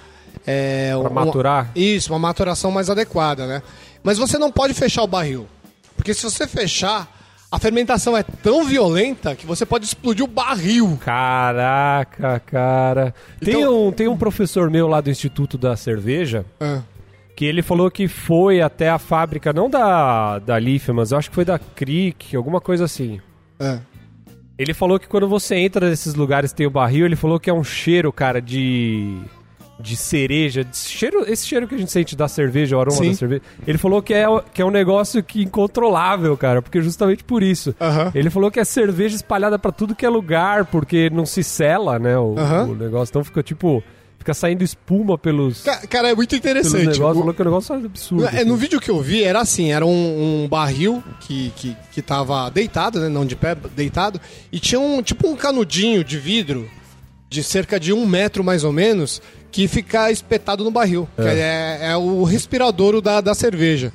É, 0.48 0.94
Pra 1.00 1.12
maturar? 1.12 1.70
Isso, 1.76 2.12
uma 2.12 2.18
maturação 2.18 2.72
mais 2.72 2.90
adequada, 2.90 3.46
né? 3.46 3.62
Mas 4.02 4.18
você 4.18 4.40
não 4.40 4.52
pode 4.52 4.74
fechar 4.74 5.04
o 5.04 5.08
barril. 5.08 5.46
Porque 5.96 6.12
se 6.16 6.24
você 6.24 6.48
fechar, 6.48 7.08
a 7.56 7.60
fermentação 7.60 8.18
é 8.18 8.24
tão 8.24 8.66
violenta 8.66 9.36
que 9.36 9.46
você 9.46 9.66
pode 9.66 9.86
explodir 9.86 10.26
o 10.26 10.28
barril. 10.28 10.98
Caraca, 11.04 12.40
cara. 12.40 13.14
Tem, 13.40 13.60
Então- 13.60 13.88
um, 13.88 13.92
tem 13.92 14.08
um 14.08 14.18
professor 14.18 14.70
meu 14.72 14.88
lá 14.88 15.00
do 15.02 15.10
Instituto 15.10 15.58
da 15.58 15.76
Cerveja 15.76 16.46
Ah, 16.60 16.82
que 17.36 17.46
ele 17.46 17.62
falou 17.62 17.92
que 17.92 18.08
foi 18.08 18.62
até 18.62 18.90
a 18.90 18.98
fábrica, 18.98 19.54
não 19.54 19.70
da, 19.70 20.40
da 20.40 20.58
Leaf, 20.58 20.90
mas 20.90 21.12
eu 21.12 21.18
acho 21.18 21.30
que 21.30 21.36
foi 21.36 21.46
da 21.46 21.60
Crick, 21.60 22.36
alguma 22.36 22.60
coisa 22.60 22.86
assim. 22.86 23.20
ah. 23.60 23.80
Ele 24.58 24.72
falou 24.74 25.00
que 25.00 25.08
quando 25.08 25.28
você 25.28 25.56
entra 25.56 25.90
nesses 25.90 26.14
lugares 26.14 26.54
tem 26.54 26.68
o 26.68 26.70
barril, 26.72 27.06
ele 27.08 27.16
falou 27.16 27.40
que 27.40 27.50
é 27.50 27.54
um 27.54 27.64
cheiro, 27.64 28.14
cara, 28.14 28.40
de. 28.40 29.18
De 29.80 29.98
cereja, 29.98 30.64
de 30.64 30.78
cheiro, 30.78 31.26
esse 31.28 31.48
cheiro 31.48 31.68
que 31.68 31.74
a 31.74 31.78
gente 31.78 31.92
sente 31.92 32.16
da 32.16 32.28
cerveja, 32.28 32.78
o 32.78 32.80
aroma 32.80 32.96
Sim. 32.98 33.10
da 33.10 33.16
cerveja. 33.16 33.42
Ele 33.66 33.78
falou 33.78 34.02
que 34.04 34.14
é, 34.14 34.26
que 34.54 34.62
é 34.62 34.66
um 34.66 34.70
negócio 34.70 35.22
que 35.24 35.42
incontrolável, 35.42 36.38
cara, 36.38 36.62
porque 36.62 36.80
justamente 36.82 37.24
por 37.24 37.42
isso. 37.42 37.74
Aham. 37.82 38.12
Ele 38.14 38.30
falou 38.30 38.52
que 38.52 38.60
é 38.60 38.64
cerveja 38.64 39.16
espalhada 39.16 39.58
pra 39.58 39.72
tudo 39.72 39.96
que 39.96 40.06
é 40.06 40.10
lugar, 40.10 40.66
porque 40.66 41.10
não 41.10 41.26
se 41.26 41.44
sela, 41.44 41.98
né, 41.98 42.18
o, 42.18 42.36
Aham. 42.38 42.66
o 42.66 42.76
negócio. 42.76 43.12
Então 43.12 43.24
fica 43.24 43.42
tipo, 43.42 43.84
fica 44.20 44.34
saindo 44.34 44.64
espuma 44.64 45.18
pelos, 45.18 45.64
Ca- 45.64 45.86
Cara, 45.88 46.12
é 46.12 46.16
muito 46.16 46.36
interessante. 46.36 46.76
negócios. 46.78 47.00
O- 47.18 47.20
Falou 47.20 47.34
que 47.34 47.42
o 47.42 47.46
negócio 47.46 47.74
é 47.74 47.78
absurdo. 47.78 48.28
É, 48.28 48.46
no 48.46 48.56
vídeo 48.56 48.80
que 48.80 48.92
eu 48.92 49.02
vi 49.02 49.24
era 49.24 49.42
assim, 49.42 49.72
era 49.72 49.86
um, 49.86 50.44
um 50.44 50.48
barril 50.48 51.04
que, 51.22 51.52
que, 51.56 51.76
que 51.92 52.02
tava 52.02 52.50
deitado, 52.52 53.00
né? 53.00 53.10
Não 53.10 53.26
de 53.26 53.36
pé, 53.36 53.56
deitado. 53.76 54.22
E 54.52 54.60
tinha 54.60 54.80
um 54.80 55.02
tipo 55.02 55.28
um 55.28 55.36
canudinho 55.36 56.04
de 56.04 56.18
vidro 56.20 56.70
de 57.34 57.44
cerca 57.44 57.80
de 57.80 57.92
um 57.92 58.06
metro 58.06 58.44
mais 58.44 58.64
ou 58.64 58.72
menos 58.72 59.20
que 59.52 59.68
fica 59.68 60.12
espetado 60.12 60.64
no 60.64 60.70
barril. 60.70 61.10
Que 61.16 61.24
é, 61.24 61.80
é 61.82 61.98
o 61.98 62.24
respiradouro 62.24 63.02
da, 63.02 63.20
da 63.22 63.34
cerveja. 63.34 63.92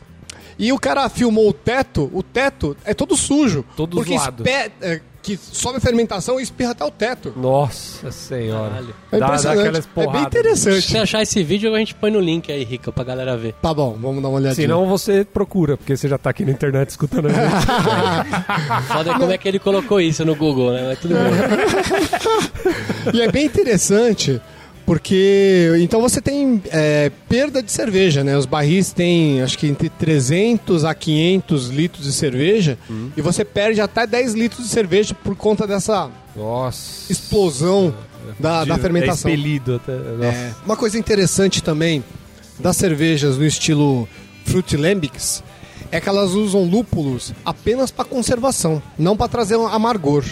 E 0.59 0.73
o 0.73 0.79
cara 0.79 1.09
filmou 1.09 1.49
o 1.49 1.53
teto, 1.53 2.11
o 2.13 2.21
teto 2.21 2.77
é 2.85 2.93
todo 2.93 3.17
sujo. 3.17 3.65
Todo 3.77 3.97
porque 3.99 4.17
zoado. 4.19 4.43
espe- 4.45 4.73
é, 4.83 5.01
que 5.29 5.39
sobe 5.53 5.77
a 5.77 5.81
fermentação 5.81 6.41
e 6.41 6.43
espirra 6.43 6.71
até 6.71 6.83
o 6.85 6.91
teto. 6.91 7.35
Nossa 7.37 8.11
senhora. 8.11 8.83
É 9.13 9.19
Dá- 9.19 9.37
dá 9.37 9.53
aquelas 9.53 9.87
é 9.95 10.07
bem. 10.07 10.21
Se 10.21 10.27
interessante. 10.27 10.83
você 10.83 10.99
achar 10.99 11.23
esse 11.23 11.43
vídeo, 11.43 11.75
a 11.75 11.79
gente 11.79 11.95
põe 11.95 12.11
no 12.11 12.19
link 12.19 12.51
aí, 12.51 12.65
Rica, 12.65 12.91
pra 12.91 13.05
galera 13.05 13.37
ver. 13.37 13.53
Tá 13.61 13.75
bom, 13.75 13.99
vamos 14.01 14.23
dar 14.23 14.29
uma 14.31 14.39
olhadinha. 14.39 14.55
Se 14.55 14.67
não, 14.67 14.87
você 14.87 15.27
procura, 15.27 15.77
porque 15.77 15.95
você 15.95 16.09
já 16.09 16.17
tá 16.17 16.31
aqui 16.31 16.47
na 16.47 16.53
internet 16.53 16.89
escutando 16.89 17.27
a 17.27 17.31
gente. 17.31 18.89
Foda 18.89 19.11
é 19.11 19.19
como 19.19 19.31
é 19.33 19.37
que 19.37 19.47
ele 19.49 19.59
colocou 19.59 20.01
isso 20.01 20.25
no 20.25 20.35
Google, 20.35 20.73
né? 20.73 20.85
Mas 20.89 20.99
tudo 20.99 21.15
bem. 21.15 23.13
E 23.13 23.23
é 23.23 23.31
bem 23.31 23.47
interessante, 23.47 24.41
porque 24.89 25.69
então 25.83 26.01
você 26.01 26.19
tem 26.19 26.63
é, 26.71 27.13
perda 27.29 27.63
de 27.63 27.71
cerveja, 27.71 28.25
né? 28.25 28.39
Os 28.39 28.47
barris 28.47 28.91
têm, 28.91 29.43
acho 29.43 29.59
que 29.59 29.67
entre 29.67 29.91
300 29.91 30.83
a 30.83 30.95
500 30.95 31.69
litros 31.69 32.05
de 32.05 32.13
cerveja, 32.15 32.79
e 33.15 33.21
você 33.21 33.45
perde 33.45 33.83
até 33.83 34.07
10 34.07 34.33
litros 34.33 34.65
de 34.65 34.71
cerveja 34.73 35.15
por 35.15 35.37
conta 35.37 35.67
dessa 35.67 36.09
Nossa. 36.35 37.13
explosão 37.13 37.95
da, 38.41 38.65
da 38.65 38.77
É 38.77 38.79
fermentação. 38.79 39.31
expelido 39.31 39.75
até. 39.75 39.93
É, 39.93 40.55
uma 40.65 40.75
coisa 40.75 40.99
interessante 40.99 41.63
também 41.63 42.03
das 42.59 42.75
cervejas 42.79 43.37
no 43.37 43.45
estilo 43.45 44.09
Fruit 44.47 44.75
Lambics 44.75 45.45
é 45.93 46.01
que 46.01 46.09
elas 46.09 46.31
usam 46.31 46.65
lúpulos 46.65 47.35
apenas 47.45 47.91
para 47.91 48.07
conservação, 48.07 48.83
não 48.99 49.15
para 49.15 49.29
trazer 49.29 49.57
um 49.57 49.67
amargor. 49.67 50.25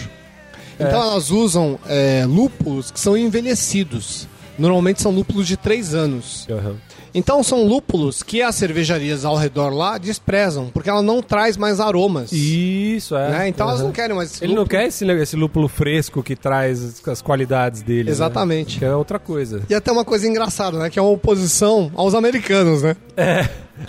Então 0.79 0.99
elas 0.99 1.29
usam 1.29 1.77
é, 1.85 2.25
lúpulos 2.27 2.89
que 2.89 2.99
são 2.99 3.15
envelhecidos. 3.15 4.27
Normalmente 4.57 5.01
são 5.01 5.11
lúpulos 5.11 5.47
de 5.47 5.55
3 5.57 5.93
anos. 5.93 6.47
Aham. 6.49 6.75
Então 7.13 7.41
são 7.41 7.63
lúpulos 7.63 8.21
que 8.21 8.41
as 8.41 8.53
cervejarias 8.55 9.25
ao 9.25 9.35
redor 9.35 9.69
lá 9.69 9.97
desprezam, 9.97 10.69
porque 10.73 10.89
ela 10.89 11.01
não 11.01 11.21
traz 11.21 11.57
mais 11.57 11.79
aromas. 11.79 12.31
Isso, 12.31 13.15
é. 13.15 13.29
né? 13.29 13.47
Então 13.47 13.67
elas 13.67 13.79
Aham. 13.79 13.87
não 13.87 13.93
querem 13.93 14.15
mais. 14.15 14.41
Ele 14.41 14.53
não 14.53 14.63
lúpulo. 14.63 14.79
quer 14.79 14.87
esse, 14.87 15.05
esse 15.05 15.35
lúpulo 15.35 15.67
fresco 15.67 16.21
que 16.21 16.35
traz 16.35 17.01
as- 17.07 17.21
qualidades 17.21 17.81
dele. 17.81 18.05
né? 18.05 18.11
Exatamente. 18.11 18.79
Que 18.79 18.85
é 18.85 18.93
outra 18.95 19.17
coisa. 19.19 19.61
E 19.69 19.73
até 19.73 19.91
uma 19.91 20.05
coisa 20.05 20.27
engraçada, 20.27 20.77
né? 20.77 20.89
Que 20.89 20.99
é 20.99 21.01
uma 21.01 21.11
oposição 21.11 21.91
aos 21.95 22.13
americanos, 22.13 22.83
né? 22.83 22.95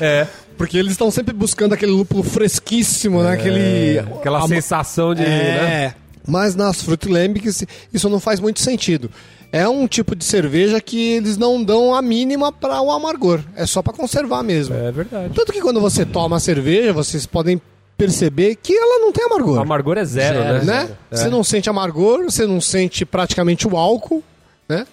É. 0.01 0.27
Porque 0.57 0.77
eles 0.77 0.93
estão 0.93 1.11
sempre 1.11 1.35
buscando 1.35 1.73
aquele 1.75 1.93
lúpulo 1.93 2.23
fresquíssimo, 2.23 3.23
né? 3.23 3.33
Aquele. 3.33 3.99
Aquela 3.99 4.39
a- 4.45 4.49
sensação 4.49 5.15
de. 5.15 5.23
É. 5.23 5.27
né? 5.27 5.95
Mas 6.27 6.55
nas 6.55 6.83
Fruit 6.83 7.09
Lambics 7.09 7.65
isso 7.93 8.09
não 8.11 8.21
faz 8.21 8.39
muito 8.39 8.61
sentido. 8.61 9.11
É 9.51 9.67
um 9.69 9.87
tipo 9.87 10.15
de 10.15 10.25
cerveja 10.25 10.81
que 10.81 11.13
eles 11.15 11.37
não 11.39 11.63
dão 11.65 11.95
a 11.95 12.03
mínima 12.03 12.53
para 12.53 12.83
o 12.83 12.91
amargor. 12.91 13.41
É 13.57 13.65
só 13.65 13.81
para 13.83 13.95
conservar 13.95 14.43
mesmo. 14.43 14.75
É 14.75 14.93
verdade. 14.93 15.33
Tanto 15.35 15.53
que 15.53 15.61
quando 15.61 15.81
você 15.81 16.05
toma 16.05 16.37
a 16.37 16.41
cerveja, 16.41 16.93
vocês 16.93 17.25
podem 17.25 17.61
perceber 17.97 18.57
que 18.57 18.75
ela 18.77 19.01
não 19.01 19.11
tem 19.11 19.25
O 19.25 19.27
amargor. 19.29 19.59
amargor 19.61 19.99
é 19.99 20.05
zero, 20.05 20.39
Zero, 20.43 20.65
né? 20.65 20.85
né? 20.85 20.97
É. 21.11 21.17
Você 21.17 21.29
não 21.29 21.43
sente 21.43 21.69
amargor, 21.71 22.23
você 22.25 22.47
não 22.47 22.61
sente 22.61 23.05
praticamente 23.07 23.67
o 23.67 23.77
álcool, 23.77 24.23
né? 24.69 24.87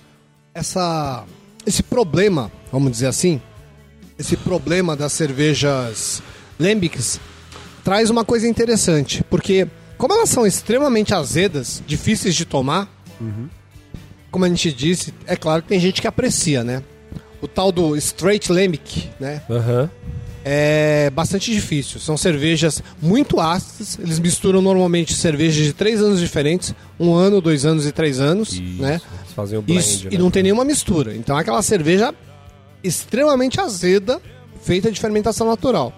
Essa, 0.53 1.23
esse 1.67 1.83
problema, 1.83 2.49
vamos 2.71 2.91
dizer 2.91 3.07
assim, 3.07 3.41
esse 4.17 4.37
problema 4.37 4.95
das 4.95 5.11
cervejas 5.11 6.23
lambics 6.57 7.19
traz 7.83 8.09
uma 8.09 8.23
coisa 8.23 8.47
interessante, 8.47 9.21
porque 9.29 9.67
como 9.97 10.13
elas 10.13 10.29
são 10.29 10.47
extremamente 10.47 11.13
azedas, 11.13 11.83
difíceis 11.85 12.33
de 12.33 12.45
tomar, 12.45 12.89
como 14.35 14.43
a 14.43 14.49
gente 14.49 14.73
disse, 14.73 15.13
é 15.25 15.37
claro 15.37 15.61
que 15.61 15.69
tem 15.69 15.79
gente 15.79 16.01
que 16.01 16.07
aprecia, 16.07 16.61
né? 16.61 16.83
O 17.41 17.47
tal 17.47 17.71
do 17.71 17.95
straight 17.95 18.51
lambic, 18.51 19.07
né? 19.17 19.41
Aham. 19.49 19.89
é 20.43 21.09
bastante 21.09 21.53
difícil. 21.53 22.01
São 22.01 22.17
cervejas 22.17 22.83
muito 23.01 23.39
ácidas. 23.39 23.97
Eles 23.97 24.19
misturam 24.19 24.61
normalmente 24.61 25.13
cervejas 25.13 25.63
de 25.63 25.71
três 25.71 26.01
anos 26.01 26.19
diferentes, 26.19 26.75
um 26.99 27.13
ano, 27.13 27.39
dois 27.39 27.65
anos 27.65 27.87
e 27.87 27.93
três 27.93 28.19
anos, 28.19 28.59
né? 28.59 28.99
Eles 29.21 29.33
fazem 29.33 29.57
o 29.57 29.61
blend. 29.61 29.79
Isso, 29.79 30.03
né? 30.03 30.09
e 30.11 30.17
não 30.17 30.29
tem 30.29 30.43
nenhuma 30.43 30.65
mistura. 30.65 31.15
Então 31.15 31.37
é 31.37 31.39
aquela 31.39 31.61
cerveja 31.61 32.13
extremamente 32.83 33.61
azeda, 33.61 34.21
feita 34.61 34.91
de 34.91 34.99
fermentação 34.99 35.47
natural. 35.47 35.93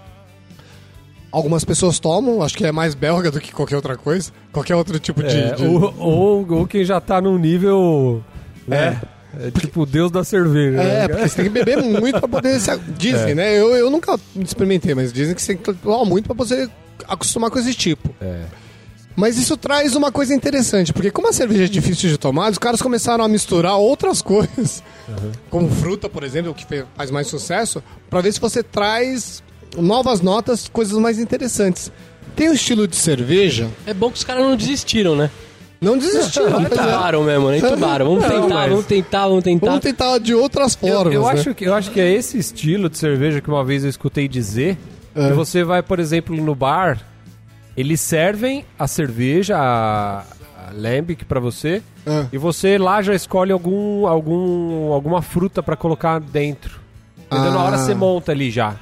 Algumas 1.32 1.64
pessoas 1.66 2.00
tomam, 2.00 2.42
acho 2.42 2.56
que 2.58 2.66
é 2.66 2.72
mais 2.72 2.96
belga 2.96 3.30
do 3.30 3.40
que 3.40 3.52
qualquer 3.52 3.76
outra 3.76 3.98
coisa, 3.98 4.32
qualquer 4.52 4.76
outro 4.76 4.98
tipo 5.00 5.22
de. 5.22 5.36
É, 5.38 5.52
de- 5.56 5.66
ou, 5.66 5.94
ou, 5.98 6.52
ou 6.52 6.68
quem 6.68 6.84
já 6.86 7.00
tá 7.02 7.20
num 7.22 7.38
nível. 7.38 8.24
Né? 8.68 9.00
É 9.40 9.52
tipo 9.52 9.86
Deus 9.86 10.10
da 10.10 10.24
cerveja. 10.24 10.82
É, 10.82 11.02
né? 11.02 11.08
porque 11.10 11.28
você 11.30 11.36
tem 11.36 11.46
que 11.46 11.52
beber 11.52 11.78
muito 11.84 12.20
pra 12.20 12.28
poder. 12.28 12.60
Dizem, 12.98 13.36
né? 13.36 13.54
Eu, 13.60 13.76
eu 13.76 13.90
nunca 13.90 14.18
experimentei, 14.38 14.96
mas 14.96 15.12
dizem 15.14 15.36
que 15.36 15.42
você 15.42 15.56
tem 15.56 15.58
que 15.58 15.82
tomar 15.82 16.06
muito 16.06 16.26
pra 16.26 16.36
você 16.36 16.68
acostumar 17.08 17.52
com 17.52 17.60
esse 17.60 17.74
tipo. 17.74 18.10
É. 18.22 18.46
Mas 19.16 19.38
isso 19.38 19.58
traz 19.58 19.96
uma 19.96 20.12
coisa 20.12 20.34
interessante, 20.34 20.94
porque 20.94 21.10
como 21.10 21.28
a 21.28 21.34
cerveja 21.34 21.66
é 21.66 21.68
difícil 21.68 22.08
de 22.10 22.18
tomar, 22.20 22.52
os 22.52 22.58
caras 22.60 22.82
começaram 22.82 23.24
a 23.24 23.28
misturar 23.28 23.76
outras 23.76 24.22
coisas, 24.24 24.84
como 25.50 25.68
fruta, 25.70 26.08
por 26.08 26.24
exemplo, 26.24 26.54
que 26.54 26.66
faz 26.96 27.10
mais 27.10 27.26
sucesso, 27.28 27.84
pra 28.12 28.22
ver 28.22 28.32
se 28.32 28.40
você 28.40 28.62
traz 28.62 29.42
novas 29.78 30.22
notas, 30.22 30.68
coisas 30.70 30.98
mais 31.00 31.20
interessantes. 31.20 31.92
Tem 32.36 32.50
um 32.50 32.54
estilo 32.54 32.88
de 32.88 32.96
cerveja, 32.96 33.68
É 33.86 33.94
bom 33.94 34.12
que 34.12 34.18
os 34.18 34.24
caras 34.24 34.44
não 34.44 34.56
desistiram, 34.56 35.16
né? 35.16 35.30
não 35.82 35.98
desistiram. 35.98 36.62
Entubaram 36.62 37.24
mesmo, 37.24 37.50
né? 37.50 37.58
Entubaram. 37.58 38.06
Vamos 38.06 38.24
Não, 38.24 38.30
tentar, 38.30 38.54
mas- 38.56 38.70
vamos 38.70 38.86
tentar, 38.86 39.28
vamos 39.28 39.44
tentar. 39.44 39.66
Vamos 39.68 39.82
tentar 39.82 40.18
de 40.20 40.34
outras 40.34 40.78
Eu, 40.82 40.90
formas. 40.96 41.14
eu 41.14 41.22
né? 41.24 41.30
acho 41.32 41.54
que, 41.56 41.66
eu 41.66 41.74
acho 41.74 41.92
que 41.92 42.00
é 42.00 42.12
esse 42.14 42.38
estilo 42.38 42.90
de 42.90 42.98
cerveja 42.98 43.42
que 43.42 43.50
uma 43.50 43.64
vez 43.64 43.84
eu 43.84 43.90
escutei 43.90 44.28
dizer. 44.28 44.78
É. 45.16 45.28
Que 45.30 45.34
você 45.34 45.64
vai, 45.64 45.82
por 45.82 46.00
exemplo, 46.00 46.36
no 46.36 46.54
bar, 46.54 47.00
eles 47.76 48.00
servem 48.02 48.64
a 48.78 48.88
cerveja, 48.88 49.58
a, 49.58 50.20
a 50.20 50.72
Lambic 50.74 51.26
pra 51.26 51.40
você, 51.40 51.82
É. 52.06 52.26
e 52.32 52.38
você 52.38 52.78
lá 52.78 53.02
já 53.02 53.16
escolhe 53.16 53.52
algum, 53.52 54.06
algum, 54.06 54.92
alguma 54.94 55.22
fruta 55.24 55.62
pra 55.64 55.76
colocar 55.76 56.20
dentro. 56.20 56.80
Entendeu? 57.32 57.52
Na 57.52 57.64
hora 57.64 57.76
Ah. 57.76 57.80
você 57.80 57.94
monta 57.96 58.32
ali 58.32 58.50
já. 58.52 58.76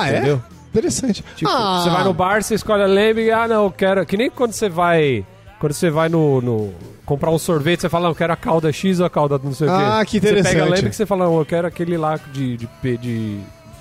Ah, 0.00 0.08
é? 0.08 0.16
Entendeu? 0.16 0.42
Interessante. 0.70 1.24
Tipo, 1.36 1.50
ah, 1.50 1.80
você 1.82 1.90
vai 1.90 2.04
no 2.04 2.14
bar, 2.14 2.42
você 2.42 2.54
escolhe 2.54 2.82
a 2.82 2.86
Lambic, 2.86 3.30
ah, 3.30 3.46
não, 3.46 3.64
eu 3.64 3.70
quero. 3.70 4.04
Que 4.06 4.16
nem 4.16 4.30
quando 4.30 4.52
você 4.52 4.68
vai. 4.68 5.24
Quando 5.60 5.72
você 5.74 5.90
vai 5.90 6.08
no, 6.08 6.40
no- 6.40 6.72
comprar 7.06 7.30
um 7.30 7.38
sorvete, 7.38 7.82
você 7.82 7.88
fala, 7.88 8.04
não, 8.04 8.10
eu 8.12 8.14
quero 8.16 8.32
a 8.32 8.36
calda 8.36 8.72
X 8.72 8.98
ou 9.00 9.06
a 9.06 9.10
calda 9.10 9.38
não 9.42 9.52
sei 9.52 9.68
o 9.68 9.70
quê. 9.70 9.76
Ah, 9.80 10.04
que 10.04 10.18
Você 10.18 10.20
pega 10.20 10.36
a 10.36 10.40
interessante. 10.40 10.70
Lambic 10.70 10.86
e 10.88 10.92
você 10.92 11.06
fala, 11.06 11.24
não, 11.26 11.38
eu 11.38 11.44
quero 11.44 11.66
aquele 11.68 11.96
lá 11.96 12.18
de, 12.32 12.56
de, 12.56 12.68
de- 12.82 12.96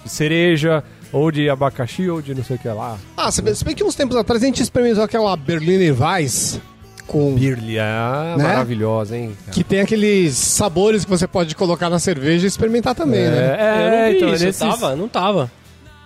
de 0.03 0.09
cereja, 0.09 0.83
ou 1.11 1.31
de 1.31 1.49
abacaxi, 1.49 2.09
ou 2.09 2.21
de 2.21 2.33
não 2.35 2.43
sei 2.43 2.55
o 2.55 2.59
que 2.59 2.67
lá. 2.67 2.97
Ah, 3.17 3.31
se 3.31 3.41
bem, 3.41 3.53
que 3.75 3.83
uns 3.83 3.95
tempos 3.95 4.15
atrás 4.17 4.41
a 4.43 4.45
gente 4.45 4.61
experimentou 4.61 5.03
aquela 5.03 5.35
Berliner 5.35 5.95
Weiss 5.99 6.59
com 7.07 7.33
Birlia, 7.35 7.83
ah, 7.83 8.35
Né? 8.37 8.43
maravilhosa, 8.43 9.17
hein? 9.17 9.35
cara. 9.45 9.51
que 9.53 9.63
tem 9.63 9.79
aqueles 9.81 10.35
sabores 10.35 11.03
que 11.03 11.09
você 11.09 11.27
pode 11.27 11.55
colocar 11.55 11.89
na 11.89 11.99
cerveja 11.99 12.45
e 12.45 12.47
experimentar 12.47 12.95
também, 12.95 13.21
né? 13.27 13.57
É, 13.59 13.85
eu 13.85 13.91
não 13.91 14.09
vi 14.11 14.17
então, 14.17 14.33
isso, 14.33 14.45
nesses- 14.45 14.59
tava? 14.59 14.95
Não 14.95 15.07
tava. 15.07 15.51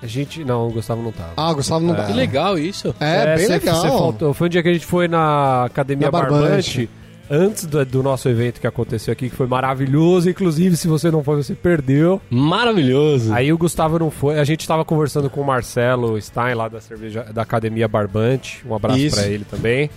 A 0.02 0.08
gente. 0.08 0.44
Não, 0.44 0.68
o 0.68 0.72
Gustavo 0.72 1.02
não 1.02 1.12
tava. 1.12 1.34
Ah, 1.38 1.54
Gustavo 1.54 1.86
não 1.86 1.96
dá. 1.96 2.06
Que 2.06 2.14
legal 2.14 2.58
isso. 2.60 2.94
É, 3.00 3.36
bem 3.38 3.46
cê- 3.48 3.54
legal. 3.54 3.82
cê 3.82 3.88
faltou. 3.88 4.34
Foi 4.34 4.48
um 4.48 4.50
dia 4.50 4.62
que 4.62 4.70
a 4.70 4.74
gente 4.74 4.86
foi 4.86 5.08
na 5.08 5.66
Academia 5.66 6.08
Na 6.08 6.12
Barbante. 6.12 6.42
Barbante. 6.42 6.90
Antes 7.28 7.66
do, 7.66 7.84
do 7.84 8.04
nosso 8.04 8.30
evento 8.30 8.62
que 8.62 8.68
aconteceu 8.68 9.12
aqui, 9.12 9.32
que 9.32 9.36
foi 9.36 9.48
maravilhoso. 9.48 10.30
Inclusive, 10.30 10.78
se 10.78 10.88
você 10.88 11.10
não 11.10 11.24
foi, 11.24 11.38
você 11.38 11.56
perdeu. 11.56 12.22
Maravilhoso. 12.30 13.34
Aí 13.34 13.52
o 13.52 13.58
Gustavo 13.58 13.98
não 13.98 14.12
foi. 14.12 14.38
A 14.40 14.44
gente 14.44 14.68
tava 14.68 14.86
conversando 14.86 15.28
com 15.28 15.42
o 15.42 15.46
Marcelo 15.46 16.22
Stein, 16.22 16.54
lá 16.54 16.68
da 16.68 16.80
cerveja 16.80 17.24
da 17.34 17.42
Academia 17.42 17.88
Barbante. 17.88 18.62
Um 18.68 18.76
abraço 18.76 19.00
Isso. 19.00 19.16
pra 19.16 19.28
ele 19.28 19.44
também. 19.44 19.90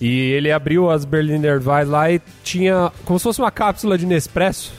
E 0.00 0.30
ele 0.32 0.50
abriu 0.50 0.90
as 0.90 1.04
Berliner 1.04 1.60
Weiss 1.64 1.88
lá 1.88 2.10
e 2.10 2.20
tinha 2.42 2.90
como 3.04 3.18
se 3.18 3.22
fosse 3.24 3.40
uma 3.40 3.50
cápsula 3.50 3.98
de 3.98 4.06
Nespresso. 4.06 4.72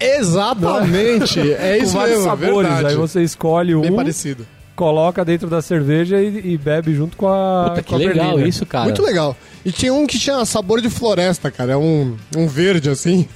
Exatamente. 0.00 1.40
É 1.58 1.78
com 1.78 1.84
isso 1.84 1.92
vários 1.94 2.16
mesmo, 2.18 2.24
sabores. 2.30 2.68
verdade. 2.70 2.86
Aí 2.88 2.94
você 2.96 3.22
escolhe 3.22 3.74
Bem 3.80 3.90
um, 3.90 3.96
parecido. 3.96 4.46
coloca 4.74 5.24
dentro 5.24 5.48
da 5.48 5.60
cerveja 5.62 6.20
e, 6.20 6.52
e 6.54 6.58
bebe 6.58 6.94
junto 6.94 7.16
com 7.16 7.28
a. 7.28 7.66
Puta, 7.70 7.82
que 7.82 7.88
com 7.90 7.94
a 7.94 7.98
legal 7.98 8.14
Berliner. 8.26 8.46
isso, 8.46 8.64
cara. 8.66 8.84
Muito 8.84 9.02
legal. 9.02 9.36
E 9.64 9.72
tinha 9.72 9.92
um 9.92 10.06
que 10.06 10.18
tinha 10.18 10.44
sabor 10.44 10.80
de 10.80 10.88
floresta, 10.88 11.50
cara. 11.50 11.72
É 11.72 11.76
um, 11.76 12.16
um 12.36 12.46
verde 12.46 12.88
assim. 12.90 13.28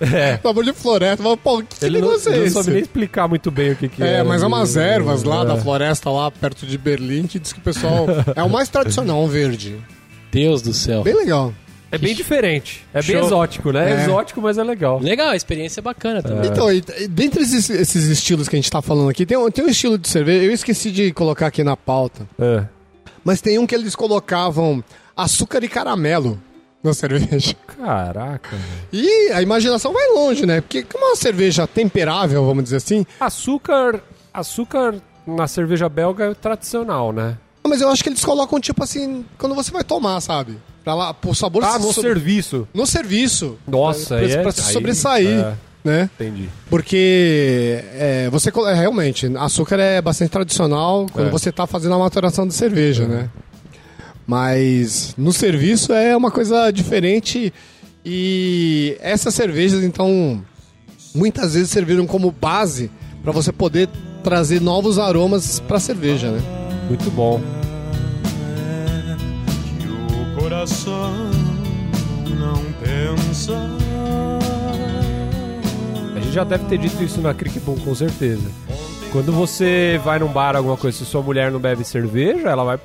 É. 0.00 0.38
sabor 0.42 0.64
de 0.64 0.72
floresta. 0.72 1.22
Mas, 1.22 1.38
pô, 1.42 1.62
que 1.62 1.84
Ele 1.84 2.00
não, 2.00 2.08
negócio 2.08 2.28
é 2.28 2.32
ele 2.32 2.38
não 2.40 2.44
esse? 2.46 2.54
soube 2.54 2.70
nem 2.72 2.82
explicar 2.82 3.28
muito 3.28 3.50
bem 3.50 3.72
o 3.72 3.76
que, 3.76 3.88
que 3.88 4.02
É, 4.02 4.06
era. 4.14 4.24
mas 4.24 4.42
é 4.42 4.46
umas 4.46 4.76
ervas 4.76 5.22
lá 5.22 5.42
É. 5.42 5.46
da 5.46 5.56
floresta, 5.56 6.10
lá 6.10 6.30
perto 6.30 6.66
de 6.66 6.76
Berlim, 6.78 7.26
que 7.26 7.38
diz 7.38 7.52
que 7.52 7.58
o 7.58 7.62
pessoal. 7.62 8.06
é 8.34 8.42
o 8.42 8.50
mais 8.50 8.68
tradicional, 8.68 9.22
um 9.22 9.28
verde. 9.28 9.76
Deus 10.32 10.60
do 10.60 10.74
céu. 10.74 11.02
Bem 11.02 11.14
legal. 11.16 11.52
É 11.96 11.98
bem 11.98 12.14
diferente. 12.14 12.84
É 12.94 13.02
bem 13.02 13.16
Show. 13.16 13.26
exótico, 13.26 13.72
né? 13.72 13.90
É 13.90 13.94
É. 13.96 14.02
exótico, 14.04 14.40
mas 14.40 14.56
é 14.58 14.62
legal. 14.64 14.98
Legal, 15.00 15.28
a 15.30 15.36
experiência 15.36 15.80
é 15.80 15.82
bacana 15.82 16.22
também. 16.22 16.50
Então, 16.50 16.72
e, 16.72 16.82
e 17.00 17.08
dentre 17.08 17.42
esses, 17.42 17.68
esses 17.68 18.04
estilos 18.08 18.48
que 18.48 18.56
a 18.56 18.58
gente 18.58 18.70
tá 18.70 18.80
falando 18.80 19.08
aqui, 19.10 19.26
tem 19.26 19.36
um, 19.36 19.50
tem 19.50 19.64
um 19.64 19.68
estilo 19.68 19.98
de 19.98 20.08
cerveja, 20.08 20.44
eu 20.44 20.52
esqueci 20.52 20.90
de 20.90 21.12
colocar 21.12 21.46
aqui 21.48 21.64
na 21.64 21.76
pauta, 21.76 22.26
É. 22.38 22.64
mas 23.24 23.40
tem 23.40 23.58
um 23.58 23.66
que 23.66 23.74
eles 23.74 23.94
colocavam 23.96 24.82
açúcar 25.16 25.62
e 25.64 25.68
caramelo 25.68 26.40
na 26.82 26.92
cerveja. 26.94 27.54
Caraca. 27.78 28.56
E 28.92 29.30
a 29.32 29.42
imaginação 29.42 29.92
vai 29.92 30.08
longe, 30.12 30.46
né? 30.46 30.60
Porque 30.60 30.82
como 30.84 31.04
é 31.04 31.08
uma 31.08 31.16
cerveja 31.16 31.66
temperável, 31.66 32.44
vamos 32.44 32.64
dizer 32.64 32.76
assim, 32.76 33.04
Açúcar. 33.18 34.00
Açúcar 34.32 34.94
na 35.26 35.46
cerveja 35.48 35.88
belga 35.88 36.26
é 36.30 36.34
tradicional, 36.34 37.12
né? 37.12 37.36
mas 37.68 37.80
eu 37.80 37.88
acho 37.90 38.00
que 38.04 38.08
eles 38.08 38.24
colocam 38.24 38.60
tipo 38.60 38.84
assim, 38.84 39.24
quando 39.36 39.52
você 39.52 39.72
vai 39.72 39.82
tomar, 39.82 40.20
sabe? 40.20 40.56
Pra 40.86 40.94
lá, 40.94 41.12
pro 41.12 41.34
sabor 41.34 41.64
Ah, 41.64 41.80
no 41.80 41.92
so- 41.92 42.00
serviço. 42.00 42.68
no 42.72 42.86
serviço. 42.86 43.58
Nossa, 43.66 44.18
pra, 44.18 44.24
é- 44.30 44.36
pra 44.40 44.52
se 44.52 44.60
aí- 44.68 44.72
sobressair, 44.72 45.28
é. 45.40 45.54
né? 45.84 46.10
Entendi. 46.14 46.48
Porque 46.70 47.82
é, 47.94 48.30
você 48.30 48.50
é, 48.68 48.72
realmente, 48.72 49.26
açúcar 49.36 49.80
é 49.80 50.00
bastante 50.00 50.30
tradicional 50.30 51.06
quando 51.12 51.26
É. 51.26 51.30
você 51.32 51.50
tá 51.50 51.66
fazendo 51.66 51.92
a 51.96 51.98
maturação 51.98 52.46
de 52.46 52.54
cerveja, 52.54 53.04
né? 53.08 53.28
Mas 54.24 55.12
no 55.18 55.32
serviço 55.32 55.92
é 55.92 56.16
uma 56.16 56.30
coisa 56.30 56.70
diferente 56.70 57.52
e 58.04 58.96
essas 59.00 59.34
cervejas 59.34 59.82
então 59.82 60.40
muitas 61.12 61.54
vezes 61.54 61.68
serviram 61.70 62.06
como 62.06 62.30
base 62.30 62.92
para 63.24 63.32
você 63.32 63.50
poder 63.50 63.88
trazer 64.22 64.60
novos 64.60 65.00
aromas 65.00 65.58
para 65.58 65.78
a 65.78 65.80
cerveja, 65.80 66.30
né? 66.30 66.40
Muito 66.88 67.10
bom. 67.10 67.40
Coração 70.70 71.12
não 72.38 72.60
pensa. 72.82 73.52
A 76.14 76.18
gente 76.20 76.32
já 76.32 76.42
deve 76.42 76.64
ter 76.64 76.78
dito 76.78 77.02
isso 77.04 77.20
na 77.20 77.32
Crick 77.32 77.60
Boom, 77.60 77.76
com 77.76 77.94
certeza. 77.94 78.50
Quando 79.12 79.32
você 79.32 80.00
vai 80.04 80.18
num 80.18 80.26
bar, 80.28 80.56
alguma 80.56 80.76
coisa, 80.76 80.98
se 80.98 81.04
sua 81.04 81.22
mulher 81.22 81.52
não 81.52 81.60
bebe 81.60 81.84
cerveja, 81.84 82.48
ela 82.48 82.64
vai, 82.64 82.78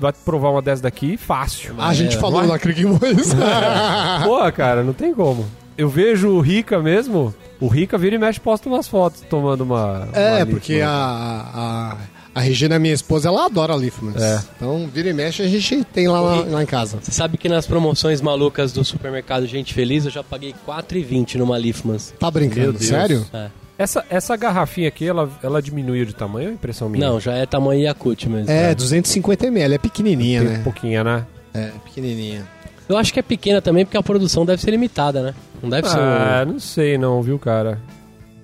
vai 0.00 0.12
provar 0.12 0.50
uma 0.50 0.60
dessa 0.60 0.82
daqui 0.82 1.16
fácil. 1.16 1.74
A 1.78 1.94
gente 1.94 2.16
É, 2.16 2.20
falou 2.20 2.40
vai. 2.40 2.48
na 2.48 2.58
Crick 2.58 2.84
Boys. 2.84 3.32
Pô, 4.24 4.52
cara, 4.52 4.82
não 4.82 4.92
tem 4.92 5.14
como. 5.14 5.46
Eu 5.76 5.88
vejo 5.88 6.30
o 6.30 6.40
Rica 6.40 6.80
mesmo, 6.80 7.32
o 7.60 7.68
Rica 7.68 7.96
vira 7.96 8.16
e 8.16 8.18
mexe 8.18 8.40
posta 8.40 8.68
umas 8.68 8.88
fotos 8.88 9.20
tomando 9.30 9.60
uma. 9.62 10.08
É, 10.12 10.38
uma 10.38 10.46
porque 10.46 10.80
a, 10.84 10.90
a, 10.90 11.96
a 12.38 12.40
Regina, 12.40 12.78
minha 12.78 12.94
esposa, 12.94 13.28
ela 13.28 13.46
adora 13.46 13.74
Liefmans. 13.74 14.22
É. 14.22 14.40
Então, 14.56 14.88
vira 14.92 15.10
e 15.10 15.12
mexe, 15.12 15.42
a 15.42 15.48
gente 15.48 15.84
tem 15.84 16.08
lá, 16.08 16.20
lá, 16.20 16.44
lá 16.44 16.62
em 16.62 16.66
casa. 16.66 16.98
Você 17.02 17.10
sabe 17.10 17.36
que 17.36 17.48
nas 17.48 17.66
promoções 17.66 18.20
malucas 18.20 18.72
do 18.72 18.84
supermercado 18.84 19.46
Gente 19.46 19.74
Feliz 19.74 20.04
eu 20.04 20.10
já 20.10 20.22
paguei 20.22 20.54
4,20 20.66 21.34
numa 21.36 21.56
Leafmans. 21.56 22.14
Tá 22.18 22.30
brincando? 22.30 22.60
Meu 22.60 22.72
Deus. 22.72 22.86
Sério? 22.86 23.26
É. 23.32 23.48
Essa, 23.76 24.04
essa 24.10 24.36
garrafinha 24.36 24.88
aqui, 24.88 25.06
ela, 25.06 25.30
ela 25.42 25.62
diminuiu 25.62 26.04
de 26.04 26.12
tamanho 26.14 26.46
ou 26.46 26.52
é 26.52 26.54
impressão 26.54 26.88
minha? 26.88 27.06
Não, 27.06 27.20
já 27.20 27.34
é 27.34 27.46
tamanho 27.46 27.80
Yakut 27.82 28.28
mesmo. 28.28 28.50
É, 28.50 28.74
250 28.74 29.46
ml, 29.46 29.74
é 29.74 29.78
pequenininha, 29.78 30.40
Tem 30.40 30.48
um 30.48 30.52
né? 30.52 30.60
pouquinho, 30.64 31.04
né? 31.04 31.24
É, 31.54 31.70
pequenininha. 31.84 32.44
Eu 32.88 32.96
acho 32.96 33.12
que 33.12 33.20
é 33.20 33.22
pequena 33.22 33.60
também 33.60 33.84
porque 33.84 33.96
a 33.96 34.02
produção 34.02 34.44
deve 34.46 34.62
ser 34.62 34.70
limitada, 34.70 35.22
né? 35.22 35.34
Não 35.62 35.68
deve 35.70 35.88
ser 35.88 35.98
Ah, 35.98 36.44
não 36.46 36.58
sei 36.58 36.96
não, 36.96 37.22
viu, 37.22 37.38
cara? 37.38 37.78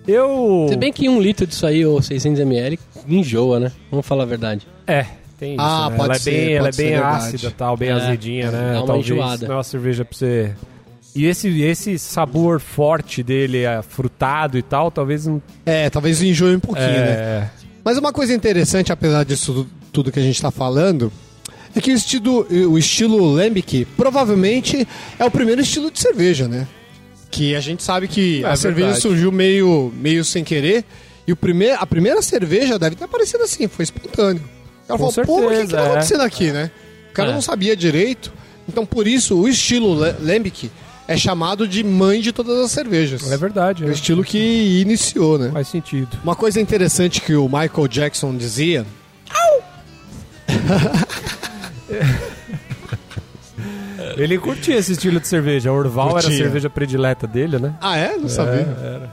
Eu... 0.07 0.67
Se 0.69 0.77
bem 0.77 0.93
que 0.93 1.09
um 1.09 1.21
litro 1.21 1.47
disso 1.47 1.67
aí, 1.67 1.85
ou 1.85 1.99
600ml, 2.01 2.79
enjoa, 3.09 3.59
né? 3.61 3.73
Vamos 3.91 4.07
falar 4.07 4.25
a 4.25 4.27
verdade. 4.27 4.67
É, 4.87 5.07
tem 5.39 5.53
isso, 5.55 5.63
Ah, 5.63 5.89
né? 5.91 5.97
pode 5.97 6.05
ela 6.09 6.15
é 6.17 6.19
ser, 6.19 6.31
bem, 6.31 6.55
ela 6.55 6.69
é 6.69 6.73
bem 6.73 6.91
verdade. 6.91 7.17
ácida 7.27 7.51
tal, 7.57 7.77
bem 7.77 7.89
É, 7.89 7.93
azedinha, 7.93 8.51
né? 8.51 8.73
dá 8.75 8.79
uma 8.81 8.87
Talvez 8.87 9.07
enjoada. 9.11 9.47
não 9.47 9.55
é 9.55 9.57
uma 9.59 9.65
cerveja 9.65 10.05
pra 10.05 10.17
você... 10.17 10.53
E 11.17 11.27
esse, 11.27 11.63
esse 11.63 11.97
sabor 11.99 12.59
forte 12.61 13.23
dele, 13.23 13.63
é, 13.63 13.81
frutado 13.83 14.59
e 14.59 14.63
tal, 14.63 14.91
talvez 14.91 15.27
não... 15.27 15.41
É, 15.65 15.89
talvez 15.89 16.21
enjoe 16.21 16.57
um 16.57 16.61
pouquinho, 16.61 16.87
né? 16.89 17.11
É, 17.11 17.49
Mas 17.85 17.97
uma 17.99 18.13
coisa 18.13 18.35
interessante, 18.35 18.93
apesar 18.93 19.25
disso 19.25 19.53
tu- 19.65 19.71
tudo 19.93 20.11
que 20.11 20.19
a 20.19 20.23
gente 20.23 20.43
tá 20.43 20.51
falando, 20.51 21.13
é 21.75 21.81
que 21.81 21.93
o 21.93 21.95
estilo, 21.95 22.45
o 22.69 22.77
estilo 22.77 23.25
Lambic 23.33 23.85
provavelmente 23.97 24.87
é 25.19 25.25
o 25.25 25.31
primeiro 25.31 25.61
estilo 25.61 25.89
de 25.89 26.01
cerveja, 26.01 26.49
né? 26.49 26.67
Que 27.35 27.57
a 27.57 27.61
gente 27.61 27.83
sabe 27.83 28.07
que 28.07 28.45
É 28.45 28.49
a 28.49 28.55
cerveja 28.57 28.87
verdade. 28.89 29.03
surgiu 29.03 29.33
meio, 29.33 29.93
meio 29.97 30.25
sem 30.25 30.45
querer. 30.45 30.85
E 31.27 31.33
o 31.33 31.37
primeir, 31.37 31.77
a 31.81 31.85
primeira 31.85 32.23
cerveja 32.23 32.79
deve 32.79 32.95
ter 32.95 33.05
aparecido 33.05 33.43
assim, 33.43 33.67
foi 33.67 33.83
espontâneo. 33.83 34.43
Ela 34.89 34.97
Com 34.99 35.11
falou, 35.11 35.27
pô, 35.27 35.37
mas 35.37 35.47
o 35.47 35.49
que, 35.49 35.49
que 35.49 35.57
certeza, 35.57 35.77
tá 35.77 35.83
é. 35.83 35.87
acontecendo 35.91 36.21
aqui, 36.21 36.53
né? 36.53 36.71
O 37.11 37.15
cara 37.15 37.31
É. 37.31 37.35
não 37.35 37.43
sabia 37.43 37.75
direito. 37.77 38.33
Então, 38.69 38.87
por 38.87 39.07
isso, 39.09 39.37
o 39.37 39.49
estilo 39.49 39.95
La- 39.95 40.15
Lambic 40.21 40.71
é 41.09 41.17
chamado 41.17 41.67
de 41.67 41.83
mãe 41.83 42.21
de 42.21 42.31
todas 42.33 42.57
as 42.65 42.71
cervejas. 42.71 43.31
é 43.33 43.37
verdade, 43.37 43.83
É 43.83 43.87
o 43.87 43.89
né? 43.89 43.95
estilo 43.95 44.23
que 44.23 44.81
iniciou, 44.83 45.37
né? 45.39 45.51
faz 45.53 45.67
sentido. 45.69 46.17
Uma 46.23 46.37
coisa 46.37 46.61
interessante 46.61 47.21
que 47.21 47.35
o 47.35 47.47
Michael 47.49 47.89
Jackson 47.89 48.37
dizia. 48.37 48.87
Ele 54.17 54.39
curtia 54.39 54.77
esse 54.77 54.93
estilo 54.93 55.19
de 55.21 55.29
cerveja, 55.29 55.71
a 55.71 55.73
Orval 55.73 56.11
era 56.11 56.19
a 56.19 56.23
Curtia. 56.23 56.39
cerveja 56.39 56.71
predileta 56.71 57.27
dele, 57.27 57.59
né? 57.59 57.75
Ah, 57.81 57.97
é? 57.97 58.17
Não 58.17 58.29
sabia. 58.29 58.67
era. 58.83 59.11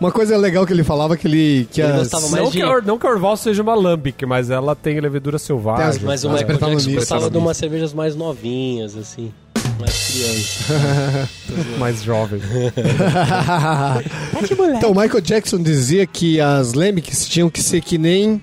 Uma 0.00 0.10
coisa 0.10 0.34
legal 0.36 0.64
que 0.66 0.72
ele 0.72 0.82
falava 0.82 1.14
que 1.16 1.28
ele. 1.28 1.68
Que 1.70 1.82
Ele 1.82 1.92
as... 1.92 1.98
gostava 1.98 2.28
mais 2.30 2.42
Não 2.44 2.50
de- 2.50 2.56
que, 2.56 2.62
a 2.62 2.70
Or- 2.70 2.82
não 2.82 2.98
que 2.98 3.06
a 3.06 3.10
Orval 3.10 3.36
seja 3.36 3.62
uma 3.62 3.74
lambic, 3.74 4.24
mas 4.24 4.48
ela 4.48 4.74
tem 4.74 4.98
levedura 4.98 5.38
selvagem. 5.38 5.80
Tem 5.82 5.88
as- 5.90 5.98
Mas 5.98 6.24
o 6.24 6.30
Michael 6.30 6.58
Jackson 6.58 6.74
nisso, 6.74 6.90
gostava 6.94 7.30
de 7.30 7.36
umas 7.36 7.56
cervejas 7.58 7.92
mais 7.92 8.16
novinhas, 8.16 8.96
assim. 8.96 9.30
Mais 9.78 10.08
crianças. 10.08 11.28
mais 11.78 12.02
jovem. 12.02 12.40
então, 14.76 14.92
o 14.92 14.98
Michael 14.98 15.20
Jackson 15.20 15.62
dizia 15.62 16.06
que 16.06 16.40
as 16.40 16.72
Lambics 16.72 17.28
tinham 17.28 17.50
que 17.50 17.62
ser 17.62 17.80
que 17.80 17.98
nem 17.98 18.40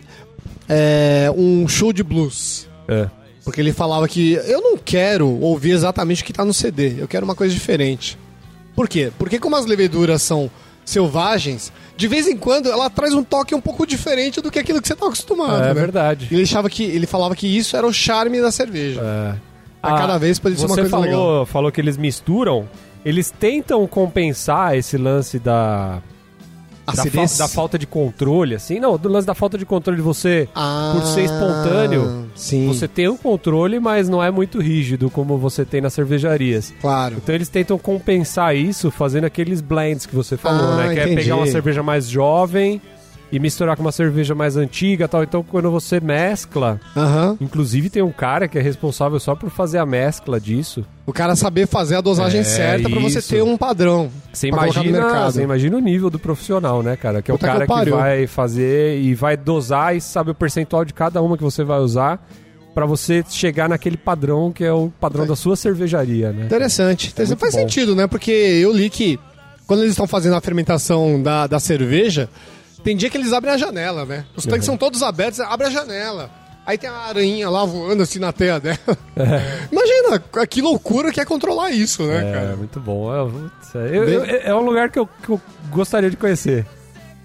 é, 0.69 1.31
um 1.35 1.67
show 1.67 1.91
de 1.91 2.03
blues. 2.03 2.67
É. 2.87 3.07
Porque 3.47 3.61
ele 3.61 3.71
falava 3.71 4.09
que 4.09 4.33
eu 4.33 4.59
não 4.61 4.75
quero 4.77 5.25
ouvir 5.39 5.71
exatamente 5.71 6.21
o 6.21 6.25
que 6.25 6.33
tá 6.33 6.43
no 6.43 6.53
CD, 6.53 6.95
eu 7.01 7.07
quero 7.07 7.23
uma 7.23 7.33
coisa 7.33 7.53
diferente. 7.53 8.17
Por 8.75 8.89
quê? 8.89 9.09
Porque 9.17 9.39
como 9.39 9.55
as 9.55 9.65
leveduras 9.65 10.21
são 10.21 10.51
selvagens, 10.83 11.71
de 11.95 12.09
vez 12.09 12.27
em 12.27 12.35
quando 12.35 12.69
ela 12.69 12.89
traz 12.89 13.13
um 13.13 13.23
toque 13.23 13.55
um 13.55 13.61
pouco 13.61 13.87
diferente 13.87 14.41
do 14.41 14.51
que 14.51 14.59
aquilo 14.59 14.81
que 14.81 14.87
você 14.89 14.97
tá 14.97 15.05
acostumado, 15.05 15.63
É 15.63 15.67
né? 15.67 15.73
verdade. 15.73 16.27
Ele, 16.29 16.43
achava 16.43 16.69
que, 16.69 16.83
ele 16.83 17.07
falava 17.07 17.37
que 17.37 17.47
isso 17.47 17.77
era 17.77 17.87
o 17.87 17.93
charme 17.93 18.41
da 18.41 18.51
cerveja. 18.51 18.99
É. 19.01 19.35
A 19.81 19.97
cada 19.97 20.17
vez 20.17 20.39
pode 20.39 20.57
ser 20.57 20.63
uma 20.65 20.75
você 20.75 20.81
coisa 20.81 20.89
falou, 20.89 21.05
legal. 21.05 21.45
falou 21.45 21.71
que 21.71 21.79
eles 21.79 21.95
misturam. 21.95 22.67
Eles 23.05 23.31
tentam 23.31 23.87
compensar 23.87 24.75
esse 24.75 24.97
lance 24.97 25.39
da, 25.39 26.01
da, 26.95 27.05
fa- 27.05 27.37
da 27.37 27.47
falta 27.47 27.77
de 27.77 27.85
controle, 27.87 28.55
assim. 28.55 28.79
Não, 28.79 28.97
do 28.97 29.09
lance 29.09 29.27
da 29.27 29.33
falta 29.35 29.57
de 29.57 29.65
controle 29.65 29.97
de 29.97 30.03
você. 30.03 30.47
Ah, 30.55 30.93
por 30.95 31.05
ser 31.07 31.23
espontâneo, 31.25 32.27
Sim, 32.35 32.67
Você 32.67 32.87
tem 32.87 33.07
um 33.09 33.17
controle, 33.17 33.79
mas 33.79 34.07
não 34.07 34.23
é 34.23 34.29
muito 34.29 34.59
rígido 34.61 35.09
como 35.09 35.37
você 35.37 35.65
tem 35.65 35.81
nas 35.81 35.93
cervejarias. 35.93 36.73
claro. 36.79 37.15
Então 37.17 37.33
eles 37.33 37.49
tentam 37.49 37.77
compensar 37.77 38.55
isso 38.55 38.91
fazendo 38.91 39.25
aqueles 39.25 39.59
blends 39.61 40.05
que 40.05 40.15
você 40.15 40.37
falou, 40.37 40.73
Ah, 40.73 40.77
né? 40.77 40.93
Que 40.93 40.99
é 40.99 41.03
entendi. 41.05 41.21
pegar 41.23 41.35
uma 41.37 41.47
cerveja 41.47 41.81
mais 41.81 42.07
jovem 42.07 42.81
e 43.31 43.39
misturar 43.39 43.75
com 43.75 43.81
uma 43.81 43.91
cerveja 43.91 44.33
mais 44.33 44.55
antiga 44.55 45.05
e 45.05 45.07
tal. 45.07 45.23
Então 45.23 45.43
quando 45.43 45.69
você 45.69 45.99
mescla, 45.99 46.79
Aham. 46.95 47.37
inclusive 47.41 47.89
tem 47.89 48.01
um 48.01 48.11
cara 48.11 48.47
que 48.47 48.57
é 48.57 48.61
responsável 48.61 49.19
só 49.19 49.35
por 49.35 49.49
fazer 49.49 49.77
a 49.79 49.85
mescla 49.85 50.39
disso. 50.39 50.85
O 51.05 51.11
cara 51.13 51.35
saber 51.35 51.67
fazer 51.67 51.95
a 51.95 52.01
dosagem 52.01 52.41
É, 52.41 52.43
certa 52.43 52.89
pra 52.89 52.99
você 52.99 53.21
ter 53.21 53.41
um 53.41 53.57
padrão. 53.57 54.09
Você 54.31 54.47
imagina, 54.47 55.25
você 55.31 55.41
imagina 55.43 55.77
o 55.77 55.79
nível 55.79 56.09
do 56.09 56.19
profissional, 56.19 56.81
né, 56.83 56.95
cara? 56.95 57.21
Que 57.21 57.31
é 57.31 57.33
o 57.33 57.37
Puta 57.37 57.47
que 57.47 57.53
cara 57.53 57.65
que, 57.65 57.73
pariu. 57.73 57.95
vai 57.97 58.27
fazer 58.27 58.99
e 59.01 59.13
vai 59.13 59.35
dosar 59.37 59.95
e 59.95 60.01
sabe 60.01 60.31
o 60.31 60.35
percentual 60.35 60.83
de 60.85 60.93
cada 60.93 61.21
uma 61.21 61.37
que 61.37 61.43
você 61.43 61.63
vai 61.63 61.79
usar 61.79 62.25
pra 62.73 62.85
você 62.85 63.23
chegar 63.29 63.67
naquele 63.67 63.97
padrão 63.97 64.51
que 64.51 64.63
é 64.63 64.71
o 64.71 64.91
padrão 64.99 65.25
da 65.25 65.35
sua 65.35 65.55
cervejaria, 65.55 66.31
né? 66.31 66.45
Interessante. 66.45 67.13
Muito 67.17 67.37
Faz 67.37 67.53
bom. 67.55 67.59
sentido, 67.61 67.95
né? 67.95 68.05
Porque 68.07 68.31
eu 68.31 68.71
li 68.71 68.89
que 68.89 69.19
quando 69.65 69.79
eles 69.81 69.91
estão 69.91 70.07
fazendo 70.07 70.35
a 70.35 70.41
fermentação 70.41 71.21
da, 71.21 71.47
da 71.47 71.59
cerveja, 71.59 72.29
tem 72.87 72.95
dia 72.95 73.09
que 73.09 73.17
eles 73.17 73.33
abrem 73.33 73.53
a 73.53 73.57
janela, 73.57 74.05
né? 74.05 74.23
Os 74.35 74.45
tanques 74.45 74.65
são 74.65 74.77
todos 74.77 75.03
abertos, 75.03 75.41
abre 75.41 75.67
a 75.67 75.69
janela. 75.69 76.29
Aí 76.65 76.77
tem 76.77 76.89
a 76.89 76.93
aranha 76.93 77.49
lá 77.49 77.65
voando 77.65 78.03
assim 78.03 78.17
na 78.19 78.31
teia 78.31 78.59
dela. 78.59 78.77
Imagina 79.71 80.21
a- 80.33 80.47
que 80.47 80.61
loucura 80.61 81.11
que 81.11 81.19
é 81.19 81.25
controlar 81.25 81.71
isso, 81.71 82.03
né, 82.03 82.29
É, 82.29 82.33
cara? 82.33 82.55
muito 82.55 82.79
bom. 82.79 83.13
É, 83.13 83.17
é, 83.77 83.97
eu- 83.97 84.03
eu- 84.05 84.41
é 84.43 84.55
um 84.55 84.61
lugar 84.65 84.89
que 84.89 84.99
eu, 84.99 85.07
que 85.21 85.29
eu 85.29 85.41
gostaria 85.71 86.09
de 86.09 86.15
conhecer. 86.17 86.65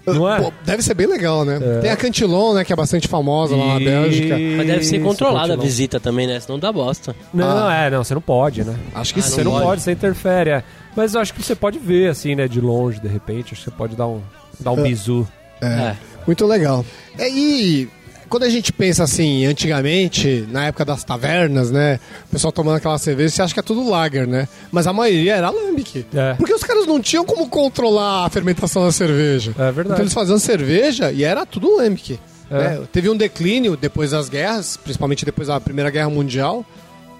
Não 0.05 0.29
é? 0.33 0.41
Pô, 0.41 0.51
deve 0.65 0.81
ser 0.83 0.93
bem 0.95 1.07
legal, 1.07 1.45
né? 1.45 1.57
Tem 1.81 1.89
a 1.89 1.95
Cantillon, 1.95 2.53
né? 2.55 2.65
Que 2.65 2.73
é 2.73 2.75
bastante 2.75 3.07
famosa 3.07 3.55
lá 3.55 3.75
na 3.75 3.79
Bélgica. 3.79 4.37
Mas 4.57 4.67
deve 4.67 4.83
ser 4.83 4.99
controlada 5.01 5.53
a 5.53 5.57
visita 5.57 5.97
também, 5.97 6.27
né? 6.27 6.37
Senão 6.41 6.59
dá 6.59 6.73
bosta. 6.73 7.15
Não, 7.33 7.71
é, 7.71 7.89
não, 7.89 8.03
você 8.03 8.13
não 8.13 8.21
pode, 8.21 8.65
né? 8.65 8.75
Acho 8.93 9.13
que 9.13 9.21
Ah, 9.21 9.23
sim. 9.23 9.29
Você 9.35 9.43
não 9.45 9.51
pode. 9.53 9.63
pode, 9.65 9.81
você 9.81 9.91
interfere. 9.93 10.49
é. 10.49 10.63
Mas 10.93 11.15
eu 11.15 11.21
acho 11.21 11.33
que 11.33 11.41
você 11.41 11.55
pode 11.55 11.79
ver, 11.79 12.09
assim, 12.09 12.35
né, 12.35 12.49
de 12.49 12.59
longe, 12.59 12.99
de 12.99 13.07
repente. 13.07 13.53
Acho 13.53 13.63
que 13.63 13.69
você 13.71 13.75
pode 13.77 13.95
dar 13.95 14.07
um, 14.07 14.21
dar 14.59 14.71
um 14.71 14.83
bizu. 14.83 15.25
É. 15.65 15.97
Muito 16.25 16.45
legal. 16.45 16.85
É, 17.17 17.29
E 17.29 17.89
quando 18.29 18.43
a 18.43 18.49
gente 18.49 18.73
pensa 18.73 19.03
assim, 19.03 19.45
antigamente, 19.45 20.47
na 20.49 20.65
época 20.65 20.83
das 20.85 21.03
tavernas, 21.03 21.69
né? 21.69 21.99
O 22.27 22.31
pessoal 22.31 22.51
tomando 22.51 22.77
aquela 22.77 22.97
cerveja, 22.97 23.29
você 23.35 23.41
acha 23.43 23.53
que 23.53 23.59
é 23.59 23.63
tudo 23.63 23.87
lager, 23.87 24.25
né? 24.25 24.47
Mas 24.71 24.87
a 24.87 24.93
maioria 24.93 25.35
era 25.35 25.49
lambic. 25.51 26.05
É. 26.13 26.33
Porque 26.33 26.53
os 26.53 26.63
caras 26.63 26.87
não 26.87 26.99
tinham 26.99 27.23
como 27.25 27.47
controlar 27.47 28.25
a 28.25 28.29
fermentação 28.29 28.85
da 28.85 28.91
cerveja. 28.91 29.51
É 29.51 29.65
verdade. 29.71 29.89
Então 29.89 29.99
eles 29.99 30.13
faziam 30.13 30.39
cerveja 30.39 31.11
e 31.11 31.23
era 31.23 31.45
tudo 31.45 31.75
lambic. 31.77 32.19
É. 32.49 32.57
né? 32.57 32.81
Teve 32.91 33.09
um 33.09 33.15
declínio 33.15 33.77
depois 33.77 34.11
das 34.11 34.29
guerras, 34.29 34.77
principalmente 34.77 35.25
depois 35.25 35.47
da 35.47 35.59
Primeira 35.59 35.89
Guerra 35.91 36.09
Mundial. 36.09 36.65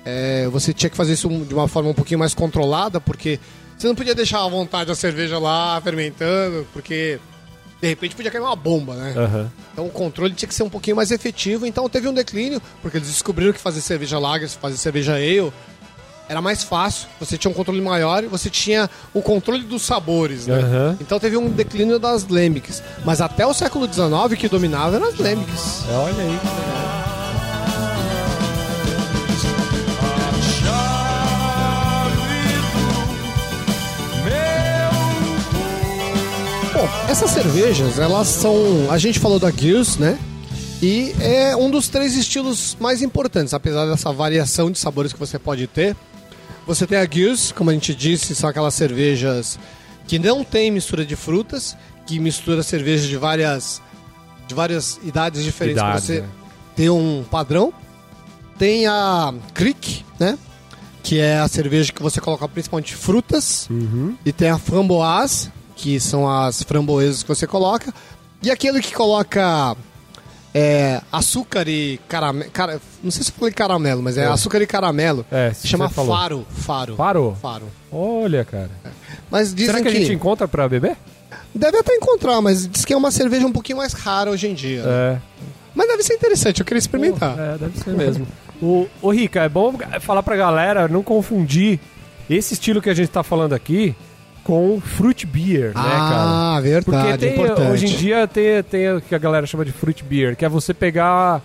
É, 0.05 0.47
você 0.51 0.73
tinha 0.73 0.89
que 0.89 0.97
fazer 0.97 1.13
isso 1.13 1.29
de 1.29 1.53
uma 1.53 1.67
forma 1.67 1.89
um 1.89 1.93
pouquinho 1.93 2.19
mais 2.19 2.33
controlada, 2.33 2.99
porque 2.99 3.39
você 3.77 3.87
não 3.87 3.95
podia 3.95 4.15
deixar 4.15 4.43
à 4.43 4.47
vontade 4.49 4.91
a 4.91 4.95
cerveja 4.95 5.37
lá 5.39 5.79
fermentando, 5.81 6.67
porque 6.73 7.19
de 7.83 7.89
repente 7.89 8.15
podia 8.15 8.31
cair 8.31 8.39
uma 8.39 8.55
bomba, 8.55 8.95
né? 8.95 9.13
Aham. 9.17 9.51
Então 9.73 9.85
o 9.85 9.89
controle 9.89 10.33
tinha 10.33 10.47
que 10.47 10.55
ser 10.55 10.63
um 10.63 10.69
pouquinho 10.69 10.95
mais 10.95 11.11
efetivo. 11.11 11.65
Então 11.65 11.89
teve 11.89 12.07
um 12.07 12.13
declínio, 12.13 12.61
porque 12.81 12.95
eles 12.95 13.09
descobriram 13.09 13.51
que 13.51 13.59
fazer 13.59 13.81
cerveja 13.81 14.17
lager, 14.17 14.47
fazer 14.47 14.77
cerveja 14.77 15.15
ale, 15.15 15.51
era 16.29 16.41
mais 16.41 16.63
fácil, 16.63 17.09
você 17.19 17.37
tinha 17.37 17.51
um 17.51 17.53
controle 17.53 17.81
maior 17.81 18.23
e 18.23 18.27
você 18.27 18.49
tinha 18.49 18.89
o 19.13 19.21
controle 19.21 19.63
dos 19.63 19.81
sabores, 19.81 20.47
né? 20.47 20.59
Aham. 20.59 20.97
Então 21.01 21.19
teve 21.19 21.35
um 21.35 21.49
declínio 21.49 21.99
das 21.99 22.25
Lambics. 22.25 22.81
Mas 23.03 23.19
até 23.19 23.45
o 23.45 23.53
século 23.53 23.85
XIX 23.91 24.39
que 24.39 24.47
dominava 24.47 24.95
eram 24.95 25.09
as 25.09 25.17
Lambics. 25.17 25.83
Olha 25.89 26.23
aí 26.23 26.39
que 26.39 26.47
legal. 26.47 27.12
Bom, 36.83 36.89
essas 37.09 37.31
cervejas, 37.31 37.97
elas 37.97 38.27
são. 38.27 38.91
A 38.91 38.97
gente 38.97 39.17
falou 39.17 39.39
da 39.39 39.49
Gears, 39.49 39.95
né? 39.95 40.19
E 40.81 41.15
é 41.21 41.55
um 41.55 41.71
dos 41.71 41.87
três 41.87 42.13
estilos 42.13 42.75
mais 42.77 43.01
importantes, 43.01 43.53
apesar 43.53 43.85
dessa 43.85 44.11
variação 44.11 44.69
de 44.69 44.77
sabores 44.77 45.13
que 45.13 45.19
você 45.19 45.39
pode 45.39 45.65
ter. 45.65 45.95
Você 46.67 46.85
tem 46.85 46.97
a 46.97 47.05
Gears, 47.09 47.53
como 47.53 47.69
a 47.69 47.73
gente 47.73 47.95
disse, 47.95 48.35
são 48.35 48.49
aquelas 48.49 48.73
cervejas 48.73 49.57
que 50.09 50.19
não 50.19 50.43
tem 50.43 50.69
mistura 50.71 51.05
de 51.05 51.15
frutas, 51.15 51.77
que 52.05 52.19
mistura 52.19 52.61
cervejas 52.61 53.07
de 53.07 53.15
várias 53.15 53.81
de 54.45 54.53
várias 54.53 54.99
idades 55.05 55.41
diferentes 55.41 55.81
para 55.81 55.91
Idades, 55.91 56.05
você 56.05 56.19
né? 56.19 56.27
ter 56.75 56.89
um 56.89 57.23
padrão. 57.31 57.71
Tem 58.59 58.87
a 58.87 59.33
Creek, 59.53 60.03
né? 60.19 60.37
Que 61.01 61.17
é 61.17 61.39
a 61.39 61.47
cerveja 61.47 61.93
que 61.93 62.03
você 62.03 62.19
coloca 62.19 62.45
principalmente 62.49 62.93
frutas. 62.93 63.69
E 64.25 64.33
tem 64.33 64.49
a 64.49 64.57
framboise, 64.57 65.49
que 65.75 65.99
são 65.99 66.29
as 66.29 66.61
framboesas 66.63 67.23
que 67.23 67.29
você 67.29 67.45
coloca. 67.47 67.93
E 68.41 68.51
aquele 68.51 68.81
que 68.81 68.93
coloca 68.93 69.75
é, 70.53 71.01
açúcar 71.11 71.67
e 71.67 71.99
caramelo. 72.07 72.51
Cara, 72.51 72.81
não 73.03 73.09
sei 73.11 73.23
se 73.23 73.31
eu 73.31 73.35
falei 73.35 73.53
caramelo, 73.53 74.01
mas 74.03 74.17
é, 74.17 74.23
É. 74.25 74.27
açúcar 74.27 74.61
e 74.61 74.67
caramelo. 74.67 75.25
É, 75.31 75.51
Se 75.53 75.67
chama 75.67 75.89
faro. 75.89 76.45
Faro. 76.51 76.95
Parou? 76.95 77.35
Faro. 77.35 77.65
Olha, 77.91 78.43
cara. 78.45 78.69
Mas 79.31 79.53
dizem 79.53 79.73
Será 79.73 79.81
que 79.81 79.87
a 79.87 79.99
gente 79.99 80.13
encontra 80.13 80.47
pra 80.47 80.67
beber? 80.69 80.95
Deve 81.55 81.77
até 81.77 81.93
encontrar, 81.95 82.41
mas 82.41 82.67
diz 82.67 82.83
que 82.85 82.93
é 82.93 82.97
uma 82.97 83.11
cerveja 83.11 83.45
um 83.45 83.51
pouquinho 83.51 83.77
mais 83.77 83.93
rara 83.93 84.29
hoje 84.31 84.47
em 84.47 84.53
dia. 84.53 84.83
né? 84.83 84.89
É. 84.89 85.17
Mas 85.75 85.87
deve 85.87 86.03
ser 86.03 86.13
interessante, 86.15 86.59
eu 86.59 86.65
queria 86.65 86.79
experimentar. 86.79 87.37
É, 87.39 87.57
deve 87.57 87.79
ser 87.79 87.91
mesmo. 87.95 88.27
O, 88.61 88.87
ô, 89.01 89.09
Rica, 89.11 89.41
é 89.41 89.49
bom 89.49 89.73
falar 90.01 90.21
pra 90.21 90.35
galera 90.35 90.87
não 90.87 91.01
confundir 91.01 91.79
esse 92.29 92.53
estilo 92.53 92.81
que 92.81 92.89
a 92.89 92.93
gente 92.93 93.09
tá 93.09 93.23
falando 93.23 93.53
aqui 93.53 93.95
com 94.43 94.81
fruit 94.81 95.25
beer, 95.25 95.67
né, 95.67 95.73
cara? 95.73 96.55
Ah, 96.55 96.59
verdade, 96.61 96.85
Porque 96.85 97.17
tem, 97.17 97.33
importante. 97.33 97.71
hoje 97.71 97.85
em 97.85 97.95
dia 97.97 98.27
tem, 98.27 98.61
tem 98.63 98.93
o 98.93 99.01
que 99.01 99.15
a 99.15 99.17
galera 99.17 99.45
chama 99.47 99.63
de 99.63 99.71
fruit 99.71 100.03
beer, 100.03 100.35
que 100.35 100.43
é 100.45 100.49
você 100.49 100.73
pegar, 100.73 101.41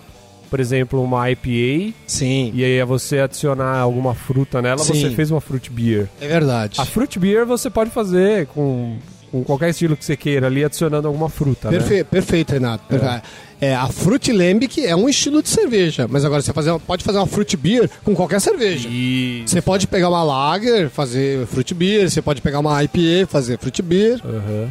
por 0.50 0.58
exemplo, 0.60 1.02
uma 1.02 1.30
IPA 1.30 1.94
Sim, 2.06 2.50
e 2.54 2.64
aí 2.64 2.78
é 2.78 2.84
você 2.84 3.20
adicionar 3.20 3.78
alguma 3.78 4.14
fruta 4.14 4.60
nela, 4.60 4.78
Sim. 4.78 4.94
você 4.94 5.10
fez 5.10 5.30
uma 5.30 5.40
fruit 5.40 5.70
beer. 5.70 6.08
é 6.20 6.26
verdade. 6.26 6.80
A 6.80 6.84
fruit 6.84 7.18
beer 7.18 7.46
você 7.46 7.70
pode 7.70 7.90
fazer 7.90 8.46
com, 8.48 8.96
com 9.30 9.44
qualquer 9.44 9.70
estilo 9.70 9.96
que 9.96 10.04
você 10.04 10.16
queira 10.16 10.46
ali, 10.46 10.64
adicionando 10.64 11.06
alguma 11.08 11.28
fruta, 11.28 11.70
né? 11.70 11.78
Perfe- 11.78 12.04
Perfeito, 12.04 12.52
Renato. 12.52 12.84
Perfeito. 12.88 13.22
É, 13.60 13.74
a 13.74 13.88
Fruit 13.88 14.32
Lambic 14.32 14.84
é 14.86 14.94
um 14.94 15.08
estilo 15.08 15.42
de 15.42 15.48
cerveja, 15.48 16.06
mas 16.08 16.24
agora 16.24 16.40
você 16.40 16.52
fazer, 16.52 16.78
pode 16.80 17.02
fazer 17.02 17.18
uma 17.18 17.26
Fruit 17.26 17.56
Beer 17.56 17.90
com 18.04 18.14
qualquer 18.14 18.40
cerveja. 18.40 18.88
E... 18.90 19.42
Você 19.44 19.60
pode 19.60 19.86
pegar 19.88 20.08
uma 20.08 20.22
Lager, 20.22 20.88
fazer 20.88 21.44
Fruit 21.46 21.74
Beer, 21.74 22.08
você 22.08 22.22
pode 22.22 22.40
pegar 22.40 22.60
uma 22.60 22.82
IPA, 22.84 23.26
fazer 23.28 23.58
Fruit 23.58 23.82
Beer. 23.82 24.20
Aham. 24.24 24.68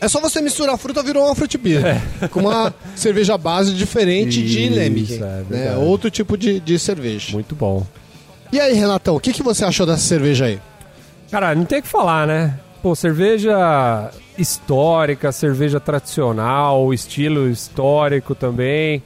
É 0.00 0.08
só 0.08 0.20
você 0.20 0.40
misturar 0.40 0.76
a 0.76 0.78
fruta, 0.78 1.02
virou 1.02 1.24
uma 1.26 1.34
Fruit 1.34 1.58
Beer. 1.58 2.00
Com 2.30 2.40
uma 2.40 2.72
cerveja 2.96 3.36
base 3.36 3.74
diferente 3.74 4.42
de 4.42 4.66
Isso, 4.66 4.74
Lambic. 4.78 5.14
é 5.14 5.42
né? 5.50 5.76
Outro 5.76 6.08
tipo 6.10 6.36
de, 6.38 6.60
de 6.60 6.78
cerveja. 6.78 7.32
Muito 7.32 7.54
bom. 7.54 7.84
E 8.52 8.58
aí, 8.60 8.72
Renatão, 8.74 9.16
o 9.16 9.20
que, 9.20 9.32
que 9.32 9.42
você 9.42 9.64
achou 9.64 9.84
dessa 9.84 10.02
cerveja 10.02 10.46
aí? 10.46 10.58
Cara, 11.30 11.54
não 11.54 11.64
tem 11.64 11.80
o 11.80 11.82
que 11.82 11.88
falar, 11.88 12.26
né? 12.26 12.54
Pô, 12.80 12.94
cerveja 12.94 14.10
histórica, 14.38 15.32
cerveja 15.32 15.80
tradicional, 15.80 16.94
estilo 16.94 17.50
histórico 17.50 18.36
também. 18.36 19.02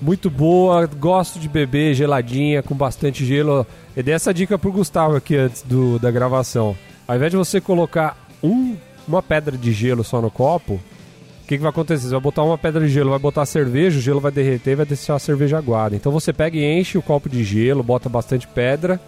Muito 0.00 0.30
boa, 0.30 0.86
gosto 0.86 1.40
de 1.40 1.48
beber 1.48 1.92
geladinha, 1.94 2.62
com 2.62 2.74
bastante 2.74 3.26
gelo. 3.26 3.66
Eu 3.96 4.02
dei 4.04 4.14
essa 4.14 4.32
dica 4.32 4.56
pro 4.56 4.70
Gustavo 4.70 5.16
aqui 5.16 5.34
antes 5.34 5.62
do, 5.62 5.98
da 5.98 6.08
gravação. 6.10 6.76
Ao 7.06 7.16
invés 7.16 7.32
de 7.32 7.36
você 7.36 7.60
colocar 7.60 8.16
um, 8.40 8.76
uma 9.08 9.20
pedra 9.20 9.58
de 9.58 9.72
gelo 9.72 10.04
só 10.04 10.22
no 10.22 10.30
copo, 10.30 10.74
o 10.74 11.46
que, 11.48 11.56
que 11.56 11.62
vai 11.62 11.70
acontecer? 11.70 12.04
Você 12.06 12.12
vai 12.12 12.20
botar 12.20 12.44
uma 12.44 12.56
pedra 12.56 12.86
de 12.86 12.92
gelo, 12.92 13.10
vai 13.10 13.18
botar 13.18 13.44
cerveja, 13.44 13.98
o 13.98 14.00
gelo 14.00 14.20
vai 14.20 14.30
derreter 14.30 14.70
e 14.70 14.76
vai 14.76 14.86
deixar 14.86 15.16
a 15.16 15.18
cerveja 15.18 15.58
aguada. 15.58 15.96
Então 15.96 16.12
você 16.12 16.32
pega 16.32 16.56
e 16.56 16.78
enche 16.78 16.96
o 16.96 17.02
copo 17.02 17.28
de 17.28 17.42
gelo, 17.42 17.82
bota 17.82 18.08
bastante 18.08 18.46
pedra, 18.46 19.00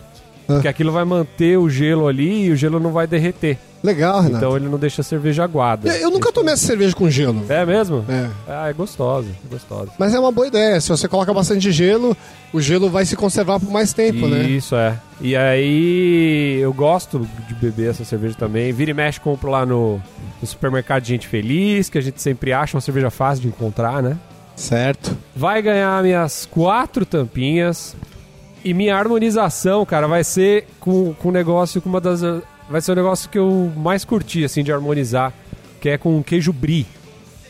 Ah. 0.58 0.60
que 0.60 0.68
aquilo 0.68 0.92
vai 0.92 1.04
manter 1.04 1.58
o 1.58 1.68
gelo 1.68 2.06
ali 2.08 2.46
e 2.46 2.50
o 2.50 2.56
gelo 2.56 2.78
não 2.80 2.92
vai 2.92 3.06
derreter. 3.06 3.58
Legal, 3.82 4.20
Renato. 4.20 4.36
Então 4.36 4.56
ele 4.56 4.68
não 4.68 4.78
deixa 4.78 5.00
a 5.00 5.04
cerveja 5.04 5.42
aguada. 5.42 5.88
eu, 5.88 6.02
eu 6.02 6.10
nunca 6.10 6.30
tomei 6.32 6.54
essa 6.54 6.64
cerveja 6.64 6.94
com 6.94 7.10
gelo. 7.10 7.44
É 7.48 7.66
mesmo? 7.66 8.04
É. 8.08 8.28
Ah, 8.46 8.70
é 8.70 8.72
gostosa, 8.72 9.28
é 9.28 9.48
gostosa. 9.52 9.90
Mas 9.98 10.14
é 10.14 10.20
uma 10.20 10.30
boa 10.30 10.46
ideia. 10.46 10.80
Se 10.80 10.88
você 10.88 11.08
coloca 11.08 11.34
bastante 11.34 11.72
gelo, 11.72 12.16
o 12.52 12.60
gelo 12.60 12.88
vai 12.88 13.04
se 13.04 13.16
conservar 13.16 13.58
por 13.58 13.70
mais 13.70 13.92
tempo, 13.92 14.28
né? 14.28 14.44
Isso, 14.44 14.76
é. 14.76 14.96
E 15.20 15.34
aí, 15.36 16.58
eu 16.60 16.72
gosto 16.72 17.26
de 17.48 17.54
beber 17.54 17.90
essa 17.90 18.04
cerveja 18.04 18.36
também. 18.38 18.72
Vira 18.72 18.92
e 18.92 18.94
mexe, 18.94 19.18
compro 19.18 19.50
lá 19.50 19.66
no, 19.66 20.00
no 20.40 20.46
supermercado 20.46 21.02
de 21.02 21.08
Gente 21.08 21.26
Feliz, 21.26 21.88
que 21.88 21.98
a 21.98 22.02
gente 22.02 22.22
sempre 22.22 22.52
acha 22.52 22.76
uma 22.76 22.80
cerveja 22.80 23.10
fácil 23.10 23.42
de 23.42 23.48
encontrar, 23.48 24.00
né? 24.00 24.16
Certo. 24.54 25.16
Vai 25.34 25.60
ganhar 25.60 26.00
minhas 26.04 26.46
quatro 26.46 27.04
tampinhas. 27.04 27.96
E 28.64 28.72
minha 28.72 28.96
harmonização, 28.96 29.84
cara, 29.84 30.06
vai 30.06 30.22
ser 30.22 30.66
com, 30.78 31.12
com 31.14 31.28
um 31.28 31.32
negócio, 31.32 31.80
com 31.82 31.88
uma 31.88 32.00
das. 32.00 32.20
Vai 32.70 32.80
ser 32.80 32.92
o 32.92 32.94
negócio 32.94 33.28
que 33.28 33.38
eu 33.38 33.72
mais 33.76 34.04
curti, 34.04 34.44
assim, 34.44 34.62
de 34.62 34.72
harmonizar, 34.72 35.32
que 35.80 35.88
é 35.88 35.98
com 35.98 36.22
queijo 36.22 36.52
brie. 36.52 36.86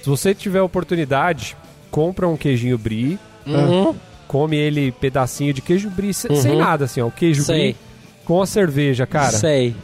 Se 0.02 0.08
você 0.08 0.34
tiver 0.34 0.62
oportunidade, 0.62 1.56
compra 1.90 2.26
um 2.26 2.36
queijinho 2.36 2.78
brie, 2.78 3.18
Uhum. 3.46 3.94
come 4.26 4.56
ele 4.56 4.90
pedacinho 4.92 5.52
de 5.52 5.60
queijo 5.60 5.90
brie, 5.90 6.14
se- 6.14 6.34
sem 6.36 6.52
Uhum. 6.52 6.58
nada, 6.58 6.86
assim, 6.86 7.00
ó. 7.00 7.06
O 7.06 7.10
queijo 7.12 7.42
Sei. 7.42 7.56
brie 7.72 7.76
com 8.24 8.40
a 8.40 8.46
cerveja, 8.46 9.06
cara. 9.06 9.32
Sei. 9.32 9.76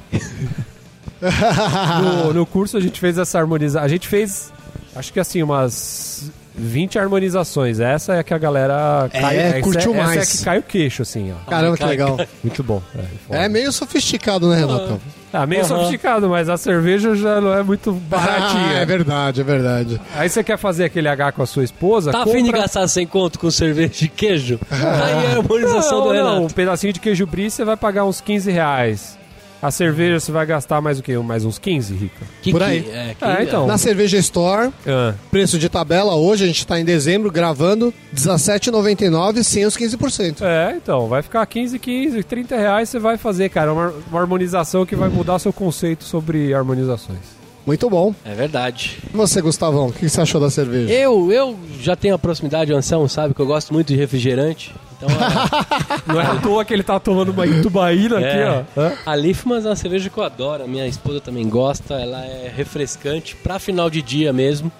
No, 2.02 2.32
no 2.32 2.46
curso 2.46 2.76
a 2.76 2.80
gente 2.80 2.98
fez 3.00 3.18
essa 3.18 3.38
harmonização. 3.38 3.84
A 3.84 3.88
gente 3.88 4.06
fez, 4.08 4.52
acho 4.94 5.12
que 5.12 5.20
assim, 5.20 5.42
umas 5.42 6.30
20 6.58 6.98
harmonizações. 6.98 7.80
Essa 7.80 8.14
é 8.14 8.18
a 8.20 8.22
que 8.22 8.34
a 8.34 8.38
galera 8.38 9.08
É, 9.12 9.18
essa 9.48 9.60
curtiu 9.60 9.94
essa 9.94 10.02
mais. 10.04 10.16
é 10.18 10.22
a 10.22 10.26
que 10.38 10.44
cai 10.44 10.58
o 10.58 10.62
queixo, 10.62 11.02
assim, 11.02 11.32
ó. 11.32 11.50
Caramba, 11.50 11.76
que 11.76 11.84
legal. 11.84 12.16
Muito 12.42 12.62
bom. 12.62 12.82
É. 13.30 13.44
É 13.44 13.48
meio 13.48 13.70
sofisticado, 13.72 14.48
né, 14.48 14.56
Renatão? 14.56 15.00
Ah, 15.32 15.46
meio 15.46 15.60
Aham. 15.60 15.68
sofisticado, 15.68 16.28
mas 16.28 16.48
a 16.48 16.56
cerveja 16.56 17.14
já 17.14 17.38
não 17.40 17.52
é 17.52 17.62
muito 17.62 17.92
baratinha. 17.92 18.78
Ah, 18.78 18.80
é 18.80 18.86
verdade, 18.86 19.40
é 19.42 19.44
verdade. 19.44 20.00
Aí 20.16 20.28
você 20.28 20.42
quer 20.42 20.56
fazer 20.56 20.84
aquele 20.84 21.06
H 21.06 21.32
com 21.32 21.42
a 21.42 21.46
sua 21.46 21.62
esposa? 21.64 22.10
Tá 22.10 22.20
compra... 22.20 22.32
afim 22.32 22.44
de 22.44 22.50
gastar 22.52 22.88
sem 22.88 23.06
conto 23.06 23.38
com 23.38 23.50
cerveja 23.50 23.92
de 23.92 24.08
queijo? 24.08 24.58
Tá 24.68 24.76
aí 25.04 25.26
a 25.26 25.36
harmonização 25.36 25.98
não, 25.98 26.06
do 26.08 26.14
não, 26.14 26.30
um 26.30 26.36
Renato. 26.38 26.54
pedacinho 26.54 26.92
de 26.94 27.00
queijo 27.00 27.26
brie 27.26 27.50
você 27.50 27.62
vai 27.62 27.76
pagar 27.76 28.06
uns 28.06 28.22
15 28.22 28.50
reais. 28.50 29.17
A 29.60 29.72
cerveja 29.72 30.20
você 30.20 30.30
vai 30.30 30.46
gastar 30.46 30.80
mais 30.80 31.00
o 31.00 31.02
quê? 31.02 31.18
Mais 31.18 31.44
uns 31.44 31.58
15, 31.58 31.92
Rica? 31.92 32.24
Que 32.42 32.52
Por 32.52 32.60
que- 32.60 32.64
aí. 32.66 32.78
é, 32.92 33.14
que- 33.18 33.24
Ah, 33.24 33.42
então. 33.42 33.66
Na 33.66 33.76
Cerveja 33.76 34.16
Store, 34.18 34.70
Ah, 34.86 35.14
preço 35.32 35.58
de 35.58 35.68
tabela 35.68 36.14
hoje, 36.14 36.44
a 36.44 36.46
gente 36.46 36.64
tá 36.64 36.78
em 36.78 36.84
dezembro 36.84 37.28
gravando, 37.30 37.92
R$17,99 38.12 39.42
sem 39.42 39.64
os 39.66 39.76
15%. 39.76 40.44
É, 40.44 40.74
então, 40.76 41.08
vai 41.08 41.22
ficar 41.22 41.44
15, 41.46 41.76
15, 41.78 42.22
30 42.22 42.56
reais 42.56 42.88
você 42.88 42.98
vai 43.00 43.16
fazer, 43.18 43.48
cara, 43.48 43.72
uma, 43.72 43.92
uma 44.10 44.20
harmonização 44.20 44.86
que 44.86 44.94
vai 44.94 45.08
mudar 45.08 45.38
seu 45.40 45.52
conceito 45.52 46.04
sobre 46.04 46.54
harmonizações. 46.54 47.18
Muito 47.66 47.90
bom. 47.90 48.14
É 48.24 48.34
verdade. 48.34 48.98
E 49.12 49.16
você, 49.16 49.42
Gustavão, 49.42 49.88
o 49.88 49.92
que 49.92 50.08
você 50.08 50.20
achou 50.20 50.40
da 50.40 50.48
cerveja? 50.50 50.90
Eu, 50.92 51.30
eu 51.32 51.56
já 51.80 51.94
tenho 51.96 52.14
a 52.14 52.18
proximidade, 52.18 52.72
o 52.72 52.76
Anselmo 52.76 53.08
sabe 53.08 53.34
que 53.34 53.40
eu 53.40 53.46
gosto 53.46 53.74
muito 53.74 53.88
de 53.88 53.96
refrigerante. 53.96 54.72
Então, 54.98 55.08
a, 55.18 56.02
Não 56.12 56.20
é 56.20 56.26
à 56.26 56.34
toa 56.36 56.64
que 56.64 56.74
ele 56.74 56.82
tá 56.82 56.98
tomando 57.00 57.30
uma 57.30 57.46
Itubaína 57.46 58.20
É. 58.20 58.58
aqui, 58.58 58.66
ó. 58.76 58.90
A 59.10 59.14
Liffmans 59.16 59.64
é 59.64 59.68
uma 59.70 59.76
cerveja 59.76 60.10
que 60.10 60.18
eu 60.18 60.24
adoro. 60.24 60.64
A 60.64 60.66
minha 60.66 60.86
esposa 60.86 61.20
também 61.20 61.48
gosta. 61.48 61.94
Ela 61.94 62.24
é 62.24 62.52
refrescante 62.54 63.36
pra 63.36 63.58
final 63.58 63.88
de 63.88 64.02
dia 64.02 64.32
mesmo. 64.32 64.70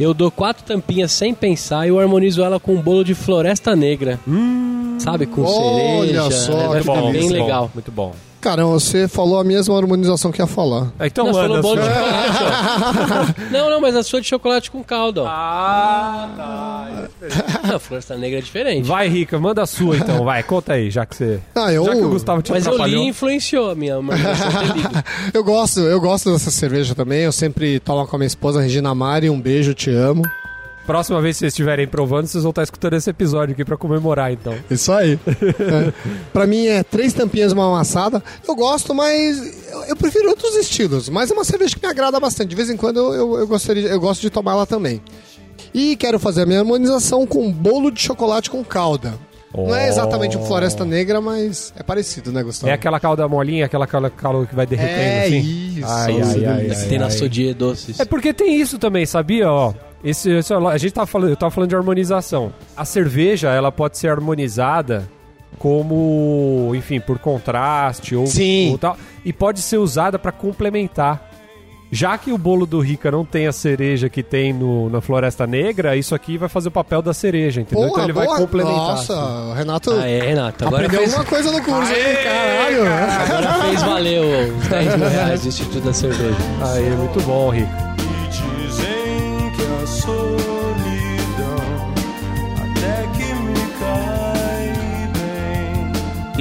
Eu 0.00 0.12
dou 0.12 0.30
quatro 0.32 0.64
tampinhas 0.64 1.12
sem 1.12 1.32
pensar 1.32 1.86
e 1.86 1.90
eu 1.90 2.00
harmonizo 2.00 2.42
ela 2.42 2.58
com 2.58 2.74
um 2.74 2.80
bolo 2.82 3.04
de 3.04 3.14
floresta 3.14 3.76
negra. 3.76 4.18
Sabe, 4.98 5.26
com 5.26 5.42
Olha 5.42 6.22
cereja. 6.24 6.30
só, 6.30 6.52
né? 6.56 6.68
vai 6.68 6.76
que 6.80 6.86
ficar 6.88 7.02
bem 7.02 7.12
delícia. 7.12 7.42
legal. 7.42 7.70
Muito 7.72 7.92
bom. 7.92 8.12
Caramba, 8.42 8.72
você 8.72 9.06
falou 9.06 9.38
a 9.38 9.44
mesma 9.44 9.76
harmonização 9.76 10.32
que 10.32 10.42
ia 10.42 10.46
falar. 10.48 10.92
Então, 11.00 11.26
Nós 11.26 11.36
manda 11.36 11.62
falamos 11.62 11.62
bolo 11.62 11.80
de 11.80 11.86
sua- 11.86 11.94
chocolate, 11.94 12.38
ó. 12.42 13.52
Não, 13.52 13.70
não, 13.70 13.80
mas 13.80 13.94
a 13.96 14.02
sua 14.02 14.18
é 14.18 14.22
de 14.22 14.28
chocolate 14.28 14.70
com 14.70 14.82
calda, 14.82 15.22
ó. 15.22 15.26
Ah, 15.28 16.28
tá. 16.36 17.74
A 17.74 17.78
floresta 17.78 18.16
negra 18.16 18.40
é 18.40 18.42
diferente. 18.42 18.84
Vai, 18.86 19.08
Rica, 19.08 19.38
manda 19.38 19.62
a 19.62 19.66
sua 19.66 19.96
então, 19.96 20.24
vai, 20.24 20.42
conta 20.42 20.72
aí, 20.72 20.90
já 20.90 21.06
que 21.06 21.14
você. 21.16 21.40
Ah, 21.54 21.72
eu, 21.72 21.84
Já 21.84 21.92
que 21.94 22.02
o 22.02 22.08
Gustavo 22.10 22.42
te 22.42 22.50
Mas 22.50 22.66
eu 22.66 22.72
li 22.72 22.74
atrapalhou. 22.76 23.04
e 23.04 23.08
influenciou 23.08 23.70
a 23.70 23.74
minha 23.76 23.94
ter 23.96 24.74
lido. 24.74 25.04
eu 25.32 25.44
gosto, 25.44 25.78
eu 25.80 26.00
gosto 26.00 26.32
dessa 26.32 26.50
cerveja 26.50 26.94
também. 26.96 27.20
Eu 27.20 27.32
sempre 27.32 27.78
tomo 27.78 28.06
com 28.08 28.16
a 28.16 28.18
minha 28.18 28.26
esposa, 28.26 28.60
Regina 28.60 28.92
Mari. 28.94 29.30
Um 29.30 29.40
beijo, 29.40 29.72
te 29.72 29.90
amo. 29.90 30.22
Próxima 30.86 31.20
vez 31.20 31.36
que 31.36 31.40
vocês 31.40 31.52
estiverem 31.52 31.86
provando, 31.86 32.26
vocês 32.26 32.42
vão 32.42 32.50
estar 32.50 32.62
escutando 32.64 32.94
esse 32.94 33.08
episódio 33.08 33.52
aqui 33.52 33.64
pra 33.64 33.76
comemorar, 33.76 34.32
então. 34.32 34.54
Isso 34.70 34.92
aí. 34.92 35.18
é. 35.28 35.92
Pra 36.32 36.46
mim 36.46 36.66
é 36.66 36.82
três 36.82 37.12
tampinhas 37.12 37.52
uma 37.52 37.66
amassada. 37.68 38.22
Eu 38.46 38.54
gosto, 38.56 38.92
mas 38.92 39.70
eu, 39.70 39.84
eu 39.84 39.96
prefiro 39.96 40.28
outros 40.28 40.56
estilos. 40.56 41.08
Mas 41.08 41.30
é 41.30 41.34
uma 41.34 41.44
cerveja 41.44 41.76
que 41.76 41.82
me 41.86 41.90
agrada 41.90 42.18
bastante. 42.18 42.48
De 42.48 42.56
vez 42.56 42.68
em 42.68 42.76
quando 42.76 42.98
eu, 42.98 43.14
eu, 43.14 43.38
eu 43.40 43.46
gostaria, 43.46 43.88
eu 43.88 44.00
gosto 44.00 44.20
de 44.20 44.30
tomar 44.30 44.52
ela 44.52 44.66
também. 44.66 45.00
E 45.72 45.94
quero 45.96 46.18
fazer 46.18 46.42
a 46.42 46.46
minha 46.46 46.58
harmonização 46.58 47.26
com 47.26 47.50
bolo 47.50 47.90
de 47.90 48.00
chocolate 48.00 48.50
com 48.50 48.64
calda. 48.64 49.14
Não 49.54 49.74
é 49.74 49.86
exatamente 49.86 50.36
um 50.36 50.44
Floresta 50.46 50.82
Negra, 50.84 51.20
mas 51.20 51.74
é 51.76 51.82
parecido, 51.82 52.32
né, 52.32 52.42
Gustavo? 52.42 52.70
É 52.70 52.74
aquela 52.74 52.98
calda 52.98 53.28
molinha, 53.28 53.66
aquela 53.66 53.86
calda, 53.86 54.08
calda 54.08 54.46
que 54.46 54.54
vai 54.54 54.66
derretendo 54.66 54.98
É 54.98 55.24
assim. 55.26 55.38
isso. 55.76 55.86
Ai, 55.86 56.20
ai, 56.22 56.44
ai, 56.46 56.64
que 56.74 56.88
tem 56.88 56.98
na 56.98 57.10
Sodier 57.10 57.54
doces. 57.54 58.00
É 58.00 58.04
porque 58.06 58.32
tem 58.32 58.58
isso 58.58 58.78
também, 58.78 59.04
sabia? 59.04 59.50
Ó, 59.50 59.74
esse, 60.04 60.30
esse- 60.30 60.52
a 60.54 60.78
gente 60.78 60.92
tava 60.92 61.06
falando, 61.06 61.30
eu 61.30 61.36
tava 61.36 61.50
falando 61.50 61.68
de 61.70 61.76
harmonização. 61.76 62.52
A 62.76 62.84
cerveja, 62.84 63.50
ela 63.50 63.70
pode 63.72 63.98
ser 63.98 64.08
harmonizada 64.08 65.08
como, 65.58 66.72
enfim, 66.74 66.98
por 67.00 67.18
contraste 67.18 68.16
ou, 68.16 68.26
Sim. 68.26 68.70
ou 68.72 68.78
tal, 68.78 68.96
e 69.24 69.32
pode 69.32 69.60
ser 69.60 69.78
usada 69.78 70.18
para 70.18 70.32
complementar. 70.32 71.30
Já 71.94 72.16
que 72.16 72.32
o 72.32 72.38
bolo 72.38 72.64
do 72.64 72.80
Rica 72.80 73.10
não 73.10 73.22
tem 73.22 73.46
a 73.46 73.52
cereja 73.52 74.08
que 74.08 74.22
tem 74.22 74.50
no, 74.50 74.88
na 74.88 75.02
Floresta 75.02 75.46
Negra, 75.46 75.94
isso 75.94 76.14
aqui 76.14 76.38
vai 76.38 76.48
fazer 76.48 76.68
o 76.68 76.70
papel 76.72 77.02
da 77.02 77.12
cereja, 77.12 77.60
entendeu? 77.60 77.86
então 77.88 78.02
ele 78.04 78.14
vai 78.14 78.24
boa. 78.24 78.38
complementar. 78.38 78.74
Nossa, 78.74 79.12
assim. 79.12 79.50
o 79.50 79.52
Renato 79.52 79.90
Ah, 79.92 80.08
é, 80.08 80.20
Renato. 80.20 80.66
Agora 80.66 80.86
aprendeu 80.86 81.00
fez, 81.00 81.12
alguma 81.14 81.28
coisa 81.30 81.52
no 81.52 81.62
curso, 81.62 81.92
hein? 81.92 82.16
Caralho. 82.24 82.82
agora 83.22 83.62
fez 83.64 83.82
valer 83.82 84.20
os 84.56 84.68
10 84.68 84.96
mil 84.96 85.08
reais 85.10 85.42
do 85.42 85.48
Instituto 85.48 85.80
da 85.84 85.92
Cerveja. 85.92 86.36
Aí, 86.74 86.90
muito 86.96 87.20
bom, 87.26 87.50
Rica. 87.50 87.91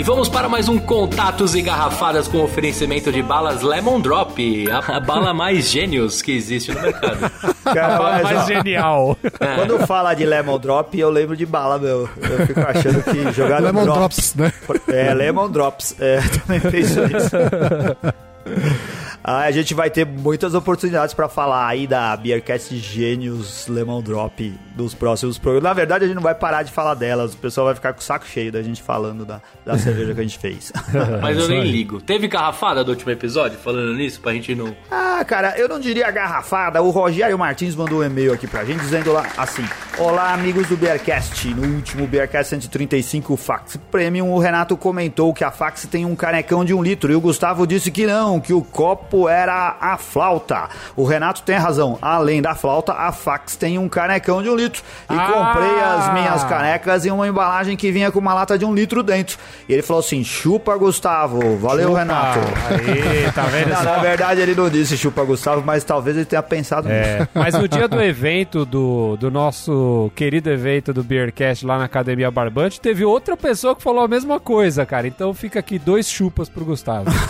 E 0.01 0.03
vamos 0.03 0.27
para 0.27 0.49
mais 0.49 0.67
um 0.67 0.79
Contatos 0.79 1.53
e 1.53 1.61
Garrafadas 1.61 2.27
com 2.27 2.41
oferecimento 2.41 3.11
de 3.11 3.21
balas 3.21 3.61
Lemon 3.61 4.01
Drop, 4.01 4.65
a, 4.71 4.97
a 4.97 4.99
bala 4.99 5.29
mais 5.31 5.69
gênios 5.69 6.23
que 6.23 6.31
existe 6.31 6.71
no 6.71 6.81
mercado. 6.81 7.31
Cara, 7.63 8.01
mas, 8.01 8.23
mais 8.23 8.39
ó, 8.39 8.45
genial. 8.47 9.17
quando 9.37 9.85
fala 9.85 10.15
de 10.15 10.25
Lemon 10.25 10.57
Drop, 10.57 10.97
eu 10.97 11.11
lembro 11.11 11.37
de 11.37 11.45
bala, 11.45 11.77
meu. 11.77 12.09
Eu 12.17 12.47
fico 12.47 12.61
achando 12.61 13.03
que 13.03 13.31
jogar 13.31 13.61
Lemon 13.61 13.83
drops. 13.83 14.33
Drops, 14.33 14.35
né? 14.35 14.53
É, 14.87 15.13
Lemon 15.13 15.51
Drops. 15.51 15.95
É, 15.99 16.19
também 16.47 16.59
penso 16.61 16.99
nisso. 17.01 17.35
Ah, 19.23 19.41
a 19.41 19.51
gente 19.51 19.73
vai 19.73 19.89
ter 19.89 20.05
muitas 20.05 20.55
oportunidades 20.55 21.13
pra 21.13 21.29
falar 21.29 21.67
aí 21.67 21.85
da 21.85 22.15
Beercast 22.17 22.75
Gênios 22.75 23.67
Lemon 23.67 24.01
Drop 24.01 24.53
dos 24.75 24.95
próximos 24.95 25.37
programas. 25.37 25.63
Na 25.63 25.73
verdade, 25.73 26.05
a 26.05 26.07
gente 26.07 26.15
não 26.15 26.23
vai 26.23 26.33
parar 26.33 26.63
de 26.63 26.71
falar 26.71 26.95
delas. 26.95 27.33
O 27.33 27.37
pessoal 27.37 27.65
vai 27.65 27.75
ficar 27.75 27.93
com 27.93 27.99
o 27.99 28.03
saco 28.03 28.25
cheio 28.25 28.51
da 28.51 28.63
gente 28.63 28.81
falando 28.81 29.23
da, 29.23 29.39
da 29.63 29.77
cerveja 29.77 30.15
que 30.15 30.19
a 30.19 30.23
gente 30.23 30.39
fez. 30.39 30.73
Mas 31.21 31.37
eu 31.37 31.47
nem 31.47 31.63
ligo. 31.63 32.01
Teve 32.01 32.27
garrafada 32.27 32.83
do 32.83 32.89
último 32.89 33.11
episódio 33.11 33.59
falando 33.59 33.93
nisso 33.93 34.19
pra 34.21 34.33
gente 34.33 34.55
não. 34.55 34.75
Ah, 34.89 35.23
cara, 35.23 35.55
eu 35.57 35.69
não 35.69 35.79
diria 35.79 36.09
garrafada. 36.09 36.81
O 36.81 36.89
Rogério 36.89 37.37
Martins 37.37 37.75
mandou 37.75 37.99
um 37.99 38.03
e-mail 38.03 38.33
aqui 38.33 38.47
pra 38.47 38.65
gente 38.65 38.79
dizendo 38.79 39.13
lá 39.13 39.27
assim: 39.37 39.63
Olá, 39.99 40.33
amigos 40.33 40.67
do 40.67 40.75
Beercast. 40.75 41.47
No 41.53 41.75
último 41.75 42.07
Beercast 42.07 42.49
135 42.49 43.37
Fax 43.37 43.77
Premium, 43.91 44.31
o 44.31 44.39
Renato 44.39 44.75
comentou 44.75 45.31
que 45.31 45.43
a 45.43 45.51
Fax 45.51 45.85
tem 45.85 46.05
um 46.05 46.15
canecão 46.15 46.65
de 46.65 46.73
um 46.73 46.81
litro 46.81 47.11
e 47.11 47.15
o 47.15 47.21
Gustavo 47.21 47.67
disse 47.67 47.91
que 47.91 48.07
não, 48.07 48.39
que 48.39 48.53
o 48.53 48.61
copo 48.61 49.10
era 49.29 49.77
a 49.79 49.97
flauta. 49.97 50.69
O 50.95 51.03
Renato 51.05 51.41
tem 51.41 51.55
razão. 51.57 51.97
Além 52.01 52.41
da 52.41 52.55
flauta, 52.55 52.93
a 52.93 53.11
Fax 53.11 53.55
tem 53.55 53.77
um 53.77 53.87
canecão 53.89 54.41
de 54.41 54.49
um 54.49 54.55
litro. 54.55 54.81
E 55.09 55.13
Ah! 55.15 55.31
comprei 55.33 55.79
as 55.81 56.13
minhas 56.13 56.43
canecas 56.43 57.05
em 57.05 57.11
uma 57.11 57.27
embalagem 57.27 57.75
que 57.77 57.91
vinha 57.91 58.11
com 58.11 58.19
uma 58.19 58.33
lata 58.33 58.57
de 58.57 58.65
um 58.65 58.73
litro 58.73 59.01
dentro. 59.03 59.37
E 59.67 59.73
ele 59.73 59.81
falou 59.81 59.99
assim: 60.01 60.23
chupa, 60.23 60.75
Gustavo. 60.77 61.57
Valeu, 61.57 61.93
Renato. 61.93 62.39
Aí, 62.69 63.31
tá 63.33 63.43
vendo 63.43 63.69
Não, 63.69 63.83
na 63.83 63.97
verdade 63.99 64.41
ele 64.41 64.55
não 64.55 64.69
disse 64.69 64.97
chupa 64.97 65.23
Gustavo, 65.23 65.61
mas 65.65 65.83
talvez 65.83 66.15
ele 66.15 66.25
tenha 66.25 66.43
pensado 66.43 66.89
É, 66.89 67.19
nisso. 67.19 67.29
mas 67.35 67.53
no 67.55 67.67
dia 67.67 67.87
do 67.87 68.01
evento, 68.03 68.65
do, 68.65 69.17
do 69.17 69.29
nosso 69.31 70.11
querido 70.15 70.49
evento 70.49 70.93
do 70.93 71.03
Beercast 71.03 71.65
lá 71.65 71.77
na 71.77 71.85
Academia 71.85 72.29
Barbante, 72.31 72.79
teve 72.79 73.03
outra 73.05 73.35
pessoa 73.37 73.75
que 73.75 73.81
falou 73.81 74.03
a 74.03 74.07
mesma 74.07 74.39
coisa, 74.39 74.85
cara. 74.85 75.07
Então 75.07 75.33
fica 75.33 75.59
aqui 75.59 75.77
dois 75.79 76.09
chupas 76.09 76.49
pro 76.49 76.65
Gustavo. 76.65 77.05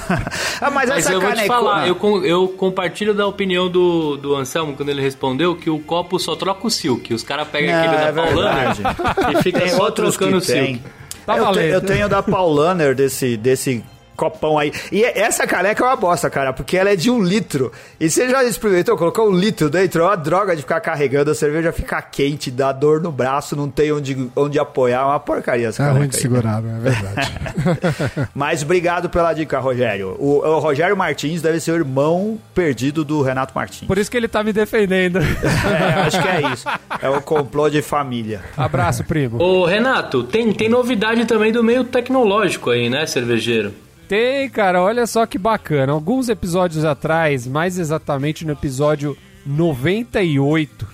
Ah, 0.64 0.70
mas, 0.70 0.90
Mas 0.90 1.08
essa 1.08 1.20
canecona- 1.20 1.42
falar, 1.72 1.88
eu, 1.88 1.96
com- 1.96 2.24
eu 2.24 2.48
compartilho 2.50 3.14
da 3.14 3.26
opinião 3.28 3.70
do, 3.70 4.18
do 4.18 4.36
Anselmo 4.36 4.74
quando 4.76 4.90
ele 4.90 5.02
respondeu 5.02 5.56
que 5.56 5.70
o 5.70 5.80
copo 5.80 6.20
só 6.20 6.36
troca 6.36 6.68
o 6.68 6.70
silk. 6.70 7.14
Os 7.14 7.24
caras 7.24 7.48
pegam 7.48 7.74
aquele 7.76 7.96
é 7.96 8.12
da 8.12 8.22
Paulaner 8.24 8.76
e 9.40 9.44
fica 9.44 9.60
Tem 9.62 9.70
só 9.70 9.84
outros 9.84 10.16
trocando 10.16 10.38
o 10.38 10.42
que 10.42 10.48
silk. 10.48 10.64
tem. 10.66 10.84
Tá 11.26 11.38
eu, 11.38 11.52
te- 11.52 11.60
eu 11.60 11.82
tenho 11.82 12.10
da 12.10 12.22
Paulaner 12.24 12.96
desse, 12.96 13.38
desse 13.38 13.84
copão 14.16 14.58
aí. 14.58 14.72
E 14.92 15.04
essa 15.04 15.48
caneca 15.48 15.84
é 15.84 15.88
uma 15.88 15.96
bosta, 15.96 16.30
cara, 16.30 16.54
porque 16.54 16.78
ela 16.78 16.90
é 16.92 16.96
de 16.96 17.10
um 17.10 17.22
litro. 17.22 17.72
E 18.00 18.10
você 18.10 18.30
já 18.30 18.44
experimentou 18.44 18.96
colocar 18.98 19.24
um 19.24 19.32
litro 19.32 19.70
dentro? 19.70 20.02
É 20.02 20.06
uma 20.06 20.18
droga 20.18 20.56
de 20.56 20.62
ficar 20.62 20.80
carregando, 20.80 21.32
a 21.32 21.36
cerveja 21.36 21.72
fica 21.72 22.02
quente, 22.02 22.52
dá 22.52 22.72
dor 22.72 23.02
no 23.02 23.12
braço, 23.12 23.56
não 23.56 23.70
tem 23.70 23.92
onde, 23.92 24.30
onde 24.36 24.60
apoiar. 24.60 25.02
É 25.02 25.06
uma 25.06 25.20
porcaria 25.20 25.68
essa 25.70 25.84
É 25.84 25.88
caneca 25.88 26.16
aí. 26.16 26.22
segurar, 26.22 26.62
né? 26.62 26.78
é 26.78 26.90
verdade. 26.90 28.30
Mas 28.36 28.62
obrigado 28.64 29.10
pela 29.10 29.34
dica, 29.34 29.60
Rogério. 29.60 30.16
O, 30.20 30.40
o 30.40 30.60
Rogério 30.60 30.96
Martins 30.96 31.42
deve 31.42 31.60
ser 31.60 31.72
o 31.72 31.76
irmão 31.76 32.38
perdido 32.54 33.04
do 33.04 33.22
Renato 33.22 33.54
Martins. 33.56 33.88
Por 33.88 33.98
isso 33.98 34.10
que 34.12 34.18
ele 34.18 34.28
tá 34.28 34.44
me 34.44 34.54
defendendo. 34.54 35.20
É, 35.72 36.02
acho 36.02 36.22
que 36.22 36.28
é 36.28 36.52
isso. 36.54 36.68
É 37.02 37.10
o 37.10 37.22
complô 37.22 37.70
de 37.70 37.82
família. 37.82 38.42
Abraço, 38.58 39.04
primo. 39.04 39.42
Ô, 39.42 39.66
Renato, 39.66 40.24
tem, 40.24 40.52
tem 40.54 40.68
novidade 40.70 41.26
também 41.26 41.52
do 41.52 41.64
meio 41.64 41.84
tecnológico 41.84 42.70
aí, 42.70 42.90
né, 42.90 43.06
cervejeiro? 43.06 43.74
Tem, 44.12 44.50
cara, 44.50 44.82
olha 44.82 45.08
só 45.08 45.26
que 45.26 45.38
bacana. 45.38 45.94
Alguns 45.94 46.28
episódios 46.28 46.84
atrás, 46.84 47.48
mais 47.48 47.80
exatamente 47.80 48.44
no 48.44 48.52
episódio 48.52 49.18
98, 49.46 50.86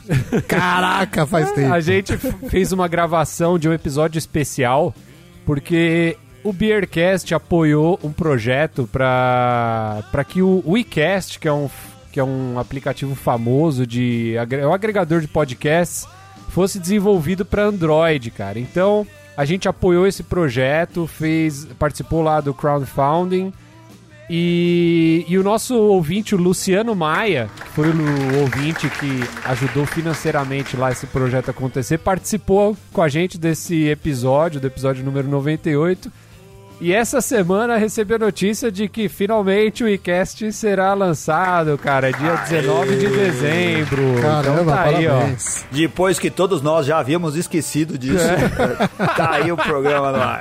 Caraca, 0.47 1.25
faz 1.25 1.49
tempo. 1.57 1.73
a 1.73 1.79
gente 1.79 2.15
fez 2.47 2.71
uma 2.71 2.87
gravação 2.87 3.57
de 3.57 3.67
um 3.67 3.73
episódio 3.73 4.19
especial 4.19 4.93
porque 5.47 6.15
o 6.43 6.53
Beercast 6.53 7.33
apoiou 7.33 7.99
um 8.03 8.11
projeto 8.11 8.87
para 8.93 10.23
que 10.29 10.43
o 10.43 10.61
WeCast, 10.63 11.39
que 11.39 11.47
é 11.47 11.51
um 11.51 11.67
que 12.11 12.19
é 12.19 12.23
um 12.23 12.59
aplicativo 12.59 13.15
famoso 13.15 13.87
de 13.87 14.35
é 14.35 14.67
um 14.67 14.73
agregador 14.75 15.21
de 15.21 15.27
podcasts, 15.27 16.07
fosse 16.49 16.77
desenvolvido 16.77 17.43
para 17.43 17.63
Android, 17.63 18.29
cara. 18.29 18.59
Então, 18.59 19.07
a 19.37 19.45
gente 19.45 19.69
apoiou 19.69 20.07
esse 20.07 20.23
projeto, 20.23 21.05
fez 21.05 21.65
participou 21.77 22.23
lá 22.23 22.41
do 22.41 22.53
crowdfunding 22.53 23.53
e, 24.29 25.25
e 25.29 25.37
o 25.37 25.43
nosso 25.43 25.77
ouvinte, 25.77 26.35
o 26.35 26.37
Luciano 26.37 26.93
Maia, 26.93 27.49
que 27.55 27.69
foi 27.69 27.89
o 27.89 28.39
ouvinte 28.41 28.89
que 28.89 29.23
ajudou 29.45 29.85
financeiramente 29.85 30.75
lá 30.75 30.91
esse 30.91 31.07
projeto 31.07 31.49
acontecer, 31.49 31.99
participou 31.99 32.75
com 32.91 33.01
a 33.01 33.07
gente 33.07 33.37
desse 33.37 33.85
episódio, 33.87 34.59
do 34.59 34.67
episódio 34.67 35.05
número 35.05 35.29
98. 35.29 36.11
E 36.79 36.93
essa 36.93 37.21
semana 37.21 37.75
recebeu 37.75 38.17
a 38.17 38.19
notícia 38.19 38.71
de 38.71 38.87
que 38.87 39.09
finalmente 39.09 39.83
o 39.83 39.89
iCast 39.89 40.51
será 40.53 40.93
lançado, 40.93 41.75
cara, 41.75 42.11
dia 42.11 42.35
19 42.35 42.97
de 42.97 43.07
dezembro. 43.07 44.21
Caramba, 44.21 44.61
então 44.61 44.65
tá 44.75 44.83
aí, 44.83 45.07
ó. 45.07 45.21
Depois 45.71 46.19
que 46.19 46.29
todos 46.29 46.61
nós 46.61 46.85
já 46.85 46.99
havíamos 46.99 47.35
esquecido 47.35 47.97
disso, 47.97 48.23
tá 49.15 49.31
aí 49.31 49.51
o 49.51 49.57
programa 49.57 50.11
no 50.11 50.21
ar. 50.21 50.39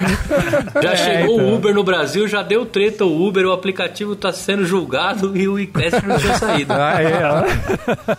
Já 0.83 0.93
É, 0.93 0.97
chegou 0.97 1.37
então. 1.37 1.47
o 1.47 1.55
Uber 1.57 1.75
no 1.75 1.83
Brasil, 1.83 2.29
já 2.29 2.43
deu 2.43 2.67
treta 2.67 3.07
o 3.07 3.27
Uber, 3.27 3.47
o 3.47 3.53
aplicativo 3.53 4.15
tá 4.15 4.31
sendo 4.31 4.67
julgado 4.67 5.35
e 5.35 5.49
o 5.49 5.59
iCast 5.59 6.07
não 6.07 6.19
tinha 6.19 6.37
saído. 6.39 6.75
É, 6.77 7.23
ó. 7.31 8.17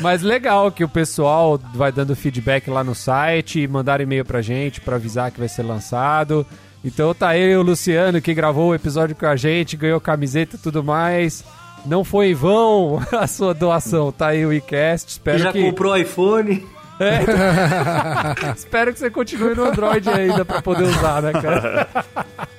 Mas 0.00 0.22
legal 0.22 0.70
que 0.72 0.82
o 0.82 0.88
pessoal 0.88 1.60
vai 1.74 1.92
dando 1.92 2.16
feedback 2.16 2.70
lá 2.70 2.82
no 2.82 2.94
site, 2.94 3.66
mandar 3.68 4.00
e-mail 4.00 4.24
pra 4.24 4.40
gente 4.40 4.80
pra 4.80 4.96
avisar 4.96 5.30
que 5.30 5.38
vai 5.38 5.48
ser 5.48 5.62
lançado. 5.64 6.46
Então 6.84 7.12
tá 7.14 7.28
aí 7.28 7.56
o 7.56 7.62
Luciano 7.62 8.20
que 8.20 8.32
gravou 8.32 8.70
o 8.70 8.74
episódio 8.74 9.16
com 9.16 9.26
a 9.26 9.36
gente, 9.36 9.76
ganhou 9.76 10.00
camiseta 10.00 10.56
e 10.56 10.58
tudo 10.58 10.82
mais. 10.82 11.44
Não 11.84 12.04
foi 12.04 12.30
em 12.30 12.34
vão 12.34 13.02
a 13.12 13.26
sua 13.26 13.54
doação, 13.54 14.12
tá 14.12 14.28
aí 14.28 14.44
o 14.44 14.52
iCast. 14.52 15.10
Espero 15.10 15.38
já 15.38 15.52
que 15.52 15.62
comprou 15.62 15.96
iPhone. 15.96 16.66
espero 18.56 18.92
que 18.92 18.98
você 18.98 19.10
continue 19.10 19.54
no 19.54 19.64
Android 19.64 20.08
ainda 20.08 20.44
pra 20.44 20.60
poder 20.60 20.84
usar, 20.84 21.22
né, 21.22 21.32
cara? 21.32 21.88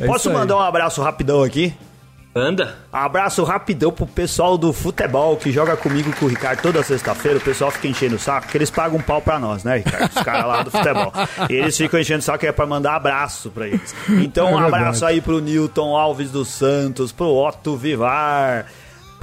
É 0.00 0.06
Posso 0.06 0.32
mandar 0.32 0.56
um 0.56 0.60
abraço 0.60 1.00
rapidão 1.02 1.42
aqui? 1.42 1.72
Anda. 2.34 2.76
Abraço 2.90 3.44
rapidão 3.44 3.92
pro 3.92 4.06
pessoal 4.06 4.56
do 4.56 4.72
futebol 4.72 5.36
que 5.36 5.52
joga 5.52 5.76
comigo 5.76 6.10
com 6.16 6.24
o 6.24 6.28
Ricardo 6.28 6.62
toda 6.62 6.82
sexta-feira. 6.82 7.36
O 7.38 7.42
pessoal 7.42 7.70
fica 7.70 7.88
enchendo 7.88 8.16
o 8.16 8.18
saco, 8.18 8.48
que 8.48 8.56
eles 8.56 8.70
pagam 8.70 8.98
um 8.98 9.02
pau 9.02 9.20
pra 9.20 9.38
nós, 9.38 9.64
né, 9.64 9.76
Ricardo? 9.76 10.10
Os 10.16 10.22
caras 10.22 10.46
lá 10.46 10.62
do 10.62 10.70
futebol. 10.70 11.12
E 11.50 11.52
eles 11.54 11.76
ficam 11.76 12.00
enchendo 12.00 12.20
o 12.20 12.22
saco 12.22 12.38
que 12.38 12.46
é 12.46 12.52
pra 12.52 12.64
mandar 12.64 12.96
abraço 12.96 13.50
pra 13.50 13.68
eles. 13.68 13.94
Então, 14.08 14.54
um 14.54 14.62
É 14.62 14.66
abraço 14.66 15.04
aí 15.04 15.20
pro 15.20 15.40
Newton 15.40 15.94
Alves 15.94 16.30
dos 16.30 16.48
Santos, 16.48 17.12
pro 17.12 17.26
Otto 17.26 17.76
Vivar. 17.76 18.66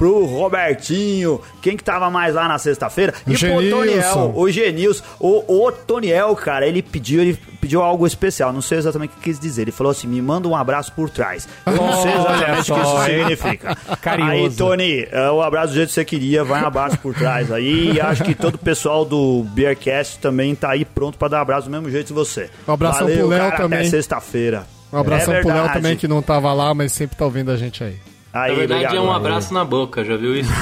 Pro 0.00 0.24
Robertinho, 0.24 1.42
quem 1.60 1.76
que 1.76 1.84
tava 1.84 2.08
mais 2.08 2.34
lá 2.34 2.48
na 2.48 2.56
sexta-feira? 2.56 3.12
E 3.26 3.36
pro 3.36 3.36
Genilson. 3.36 3.70
Toniel, 3.70 4.32
o 4.34 4.50
Genils, 4.50 5.04
o, 5.20 5.66
o 5.66 5.70
Toniel, 5.70 6.34
cara, 6.36 6.66
ele 6.66 6.80
pediu, 6.80 7.20
ele 7.20 7.38
pediu 7.60 7.82
algo 7.82 8.06
especial, 8.06 8.50
não 8.50 8.62
sei 8.62 8.78
exatamente 8.78 9.10
o 9.10 9.16
que 9.16 9.24
quis 9.24 9.38
dizer. 9.38 9.60
Ele 9.60 9.72
falou 9.72 9.90
assim: 9.90 10.06
me 10.08 10.22
manda 10.22 10.48
um 10.48 10.56
abraço 10.56 10.90
por 10.94 11.10
trás. 11.10 11.46
Eu 11.66 11.74
não 11.74 11.92
sei 12.00 12.12
exatamente 12.12 12.72
o 12.72 12.74
que 12.74 12.80
isso 12.80 13.04
significa. 13.04 13.76
Carinhoso. 14.00 14.46
Aí, 14.46 14.56
Tony, 14.56 15.08
é, 15.12 15.30
o 15.30 15.42
abraço 15.42 15.68
do 15.68 15.74
jeito 15.74 15.88
que 15.88 15.94
você 15.94 16.04
queria, 16.06 16.42
vai 16.44 16.62
um 16.62 16.66
abraço 16.66 16.96
por 16.96 17.14
trás 17.14 17.52
aí. 17.52 17.92
E 17.92 18.00
acho 18.00 18.24
que 18.24 18.34
todo 18.34 18.54
o 18.54 18.58
pessoal 18.58 19.04
do 19.04 19.44
Beercast 19.50 20.18
também 20.18 20.54
tá 20.54 20.70
aí 20.70 20.86
pronto 20.86 21.18
pra 21.18 21.28
dar 21.28 21.42
abraço 21.42 21.68
do 21.68 21.70
mesmo 21.72 21.90
jeito 21.90 22.06
que 22.06 22.12
você. 22.14 22.48
Um 22.66 22.72
abração 22.72 23.06
Valeu, 23.06 23.18
pro 23.18 23.28
Léo 23.28 23.56
também. 23.58 23.80
Até 23.80 23.90
sexta-feira. 23.90 24.66
Um 24.90 24.96
abração 24.96 25.34
É 25.34 25.40
pro 25.42 25.50
Léo 25.50 25.70
também, 25.74 25.94
que 25.94 26.08
não 26.08 26.22
tava 26.22 26.54
lá, 26.54 26.72
mas 26.72 26.90
sempre 26.90 27.18
tá 27.18 27.26
ouvindo 27.26 27.50
a 27.50 27.56
gente 27.58 27.84
aí. 27.84 27.96
Aí, 28.32 28.52
Na 28.52 28.58
verdade 28.58 28.84
obrigado. 28.84 28.96
é 28.96 29.00
um 29.08 29.12
abraço 29.12 29.52
na 29.52 29.64
boca, 29.64 30.04
já 30.04 30.16
viu 30.16 30.36
isso? 30.36 30.50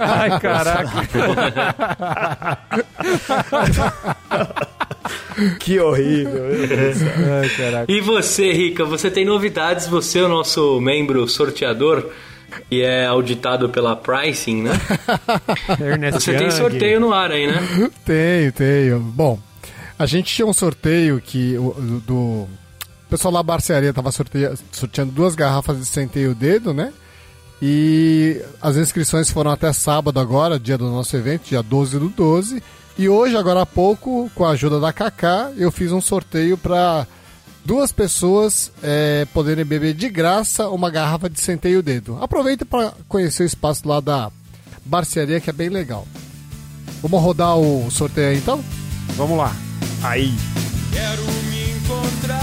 Ai, 0.00 0.38
caraca. 0.38 0.90
Que 5.58 5.78
horrível. 5.80 6.44
Ai, 7.42 7.48
caraca. 7.56 7.92
E 7.92 8.00
você, 8.00 8.52
Rica, 8.52 8.84
você 8.84 9.10
tem 9.10 9.24
novidades, 9.24 9.86
você 9.86 10.18
é 10.18 10.22
o 10.22 10.28
nosso 10.28 10.80
membro 10.80 11.26
sorteador 11.28 12.10
e 12.70 12.82
é 12.82 13.06
auditado 13.06 13.68
pela 13.70 13.96
Pricing, 13.96 14.62
né? 14.64 14.72
Ernest 15.80 16.20
Você 16.20 16.32
tem 16.34 16.48
Young. 16.48 16.56
sorteio 16.56 17.00
no 17.00 17.12
ar 17.12 17.30
aí, 17.32 17.46
né? 17.46 17.90
Tenho, 18.04 18.52
tenho. 18.52 19.00
Bom, 19.00 19.38
a 19.98 20.04
gente 20.06 20.34
tinha 20.34 20.46
um 20.46 20.52
sorteio 20.52 21.20
que 21.24 21.54
do. 22.06 22.46
O 23.10 23.16
pessoal 23.18 23.34
da 23.34 23.42
barcearia 23.42 23.92
tava 23.92 24.12
sorteia- 24.12 24.54
sorteando 24.70 25.10
duas 25.10 25.34
garrafas 25.34 25.76
de 25.80 25.84
centeio 25.84 26.32
dedo, 26.32 26.72
né? 26.72 26.92
E 27.60 28.40
as 28.62 28.76
inscrições 28.76 29.28
foram 29.32 29.50
até 29.50 29.72
sábado 29.72 30.20
agora, 30.20 30.60
dia 30.60 30.78
do 30.78 30.88
nosso 30.88 31.16
evento, 31.16 31.48
dia 31.48 31.60
12 31.60 31.98
do 31.98 32.08
12. 32.08 32.62
E 32.96 33.08
hoje, 33.08 33.36
agora 33.36 33.62
há 33.62 33.66
pouco, 33.66 34.30
com 34.32 34.44
a 34.44 34.50
ajuda 34.50 34.78
da 34.78 34.92
Kaká, 34.92 35.50
eu 35.56 35.72
fiz 35.72 35.90
um 35.90 36.00
sorteio 36.00 36.56
para 36.56 37.04
duas 37.64 37.90
pessoas 37.90 38.70
é, 38.80 39.26
poderem 39.34 39.64
beber 39.64 39.92
de 39.92 40.08
graça 40.08 40.68
uma 40.68 40.88
garrafa 40.88 41.28
de 41.28 41.40
centeio 41.40 41.82
dedo. 41.82 42.16
Aproveita 42.22 42.64
para 42.64 42.92
conhecer 43.08 43.42
o 43.42 43.46
espaço 43.46 43.88
lá 43.88 43.98
da 43.98 44.30
barcearia, 44.84 45.40
que 45.40 45.50
é 45.50 45.52
bem 45.52 45.68
legal. 45.68 46.06
Vamos 47.02 47.20
rodar 47.20 47.56
o 47.58 47.90
sorteio 47.90 48.28
aí, 48.28 48.36
então? 48.38 48.62
Vamos 49.16 49.36
lá. 49.36 49.52
Aí. 50.04 50.32
Quero 50.92 51.22
me 51.50 51.72
encontrar, 51.72 52.39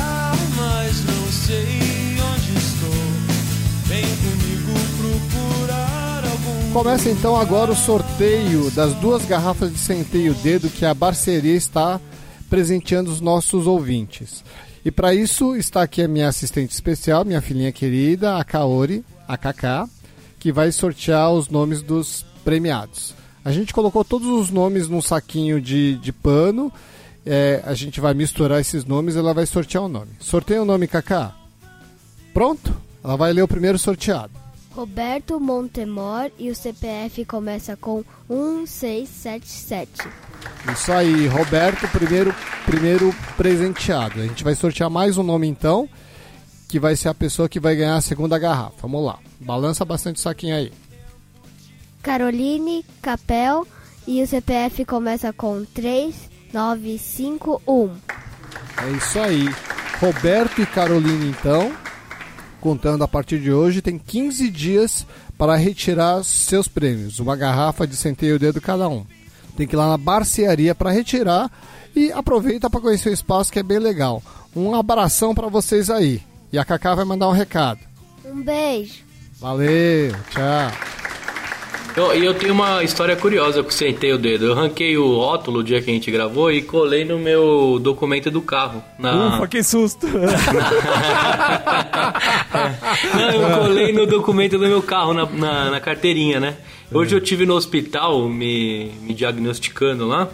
Começa 6.74 7.10
então 7.10 7.36
agora 7.36 7.72
o 7.72 7.76
sorteio 7.76 8.70
das 8.72 8.94
duas 8.96 9.26
garrafas 9.26 9.72
de 9.72 9.80
centeio 9.80 10.34
dedo 10.36 10.70
que 10.70 10.86
a 10.86 10.94
Barceria 10.94 11.56
está 11.56 12.00
presenteando 12.50 13.10
os 13.10 13.20
nossos 13.20 13.66
ouvintes. 13.66 14.44
E 14.86 14.92
para 14.92 15.14
isso 15.14 15.56
está 15.56 15.82
aqui 15.82 16.02
a 16.02 16.08
minha 16.08 16.28
assistente 16.28 16.72
especial, 16.72 17.26
minha 17.26 17.42
filhinha 17.42 17.72
querida, 17.72 18.38
a 18.38 18.44
Kaori, 18.44 19.04
a 19.28 19.36
Kaká, 19.38 19.90
que 20.40 20.52
vai 20.52 20.72
sortear 20.72 21.32
os 21.32 21.50
nomes 21.50 21.82
dos 21.82 22.26
premiados. 22.46 23.14
A 23.44 23.52
gente 23.52 23.74
colocou 23.74 24.06
todos 24.06 24.28
os 24.28 24.50
nomes 24.50 24.88
num 24.88 25.02
saquinho 25.02 25.60
de, 25.60 25.96
de 25.96 26.12
pano. 26.12 26.72
É, 27.26 27.62
a 27.66 27.74
gente 27.74 28.00
vai 28.00 28.14
misturar 28.14 28.62
esses 28.62 28.86
nomes 28.86 29.16
e 29.16 29.18
ela 29.18 29.34
vai 29.34 29.46
sortear 29.46 29.84
o 29.84 29.90
nome. 29.90 30.12
Sorteia 30.20 30.62
o 30.62 30.66
nome, 30.66 30.88
Kaká. 30.88 31.36
Pronto? 32.34 32.76
Ela 33.04 33.18
vai 33.18 33.34
ler 33.34 33.42
o 33.42 33.48
primeiro 33.48 33.80
sorteado. 33.80 34.47
Roberto 34.78 35.40
Montemor 35.40 36.30
e 36.38 36.52
o 36.52 36.56
CPF 36.56 37.26
começa 37.26 37.76
com 37.76 38.04
1677. 38.30 40.08
Isso 40.72 40.92
aí, 40.92 41.26
Roberto, 41.26 41.88
primeiro, 41.88 42.36
primeiro 42.64 43.12
presenteado. 43.36 44.22
A 44.22 44.28
gente 44.28 44.44
vai 44.44 44.54
sortear 44.54 44.88
mais 44.88 45.18
um 45.18 45.24
nome 45.24 45.48
então, 45.48 45.90
que 46.70 46.80
vai 46.80 46.96
ser 46.96 47.10
a 47.10 47.16
pessoa 47.16 47.50
que 47.50 47.60
vai 47.60 47.76
ganhar 47.76 47.96
a 47.96 48.02
segunda 48.02 48.38
garrafa. 48.38 48.76
Vamos 48.84 49.04
lá, 49.04 49.18
balança 49.40 49.84
bastante 49.84 50.18
o 50.18 50.20
saquinho 50.20 50.56
aí. 50.56 50.72
Caroline 52.04 52.86
Capel 53.02 53.66
e 54.06 54.22
o 54.22 54.28
CPF 54.28 54.86
começa 54.86 55.34
com 55.34 55.66
3951. 55.74 57.96
É 58.78 58.92
isso 58.92 59.20
aí. 59.20 59.50
Roberto 60.00 60.62
e 60.62 60.68
Carolina 60.68 61.26
então, 61.26 61.76
contando 62.62 63.04
a 63.04 63.08
partir 63.08 63.40
de 63.40 63.52
hoje, 63.52 63.82
tem 63.82 63.98
15 63.98 64.50
dias 64.50 65.06
para 65.38 65.56
retirar 65.56 66.24
seus 66.24 66.68
prêmios. 66.68 67.20
Uma 67.20 67.36
garrafa 67.36 67.88
de 67.88 67.96
centeio 67.96 68.40
dedo 68.40 68.62
cada 68.62 68.88
um. 68.90 69.06
Tem 69.56 69.68
que 69.68 69.76
ir 69.76 69.78
lá 69.78 69.90
na 69.90 69.98
barcearia 69.98 70.76
para 70.76 70.92
retirar 70.92 71.52
e 71.96 72.12
aproveita 72.12 72.70
para 72.70 72.82
conhecer 72.82 73.10
o 73.10 73.14
espaço 73.14 73.52
que 73.52 73.60
é 73.60 73.64
bem 73.64 73.80
legal. 73.80 74.22
Um 74.56 74.76
abração 74.76 75.34
para 75.34 75.48
vocês 75.48 75.90
aí. 75.90 76.22
E 76.52 76.58
a 76.58 76.66
Cacá 76.66 76.96
vai 76.96 77.06
mandar 77.06 77.28
um 77.28 77.34
recado. 77.34 77.80
Um 78.26 78.42
beijo. 78.42 79.04
Valeu, 79.40 80.12
tchau. 80.32 80.97
Eu- 81.98 82.16
E 82.16 82.24
eu, 82.24 82.34
tenho 82.36 82.54
uma 82.54 82.84
história 82.84 83.16
curiosa 83.16 83.64
que 83.64 83.74
sentei 83.74 84.14
o 84.14 84.18
dedo. 84.20 84.46
Eu 84.46 84.54
ranquei 84.54 84.96
o 84.98 85.16
rótulo 85.18 85.60
o 85.60 85.64
dia 85.64 85.82
que 85.82 85.90
a 85.90 85.94
gente 85.94 86.12
gravou 86.12 86.52
e 86.52 86.62
colei 86.62 87.04
no 87.04 87.18
meu 87.18 87.80
documento 87.82 88.30
do 88.30 88.40
carro. 88.42 88.84
Na... 89.00 89.36
Ufa, 89.38 89.48
que 89.48 89.64
susto. 89.64 90.06
Não, 93.14 93.32
eu 93.32 93.58
colei 93.60 93.92
no 93.92 94.06
documento 94.06 94.58
do 94.58 94.68
meu 94.68 94.82
carro, 94.82 95.14
na, 95.14 95.26
na, 95.26 95.72
na 95.72 95.80
carteirinha, 95.80 96.40
né? 96.40 96.56
Hoje 96.92 97.16
eu 97.16 97.20
tive 97.22 97.46
no 97.46 97.56
hospital 97.56 98.30
me, 98.30 98.92
me 99.02 99.14
diagnosticando 99.14 100.08
lá 100.08 100.30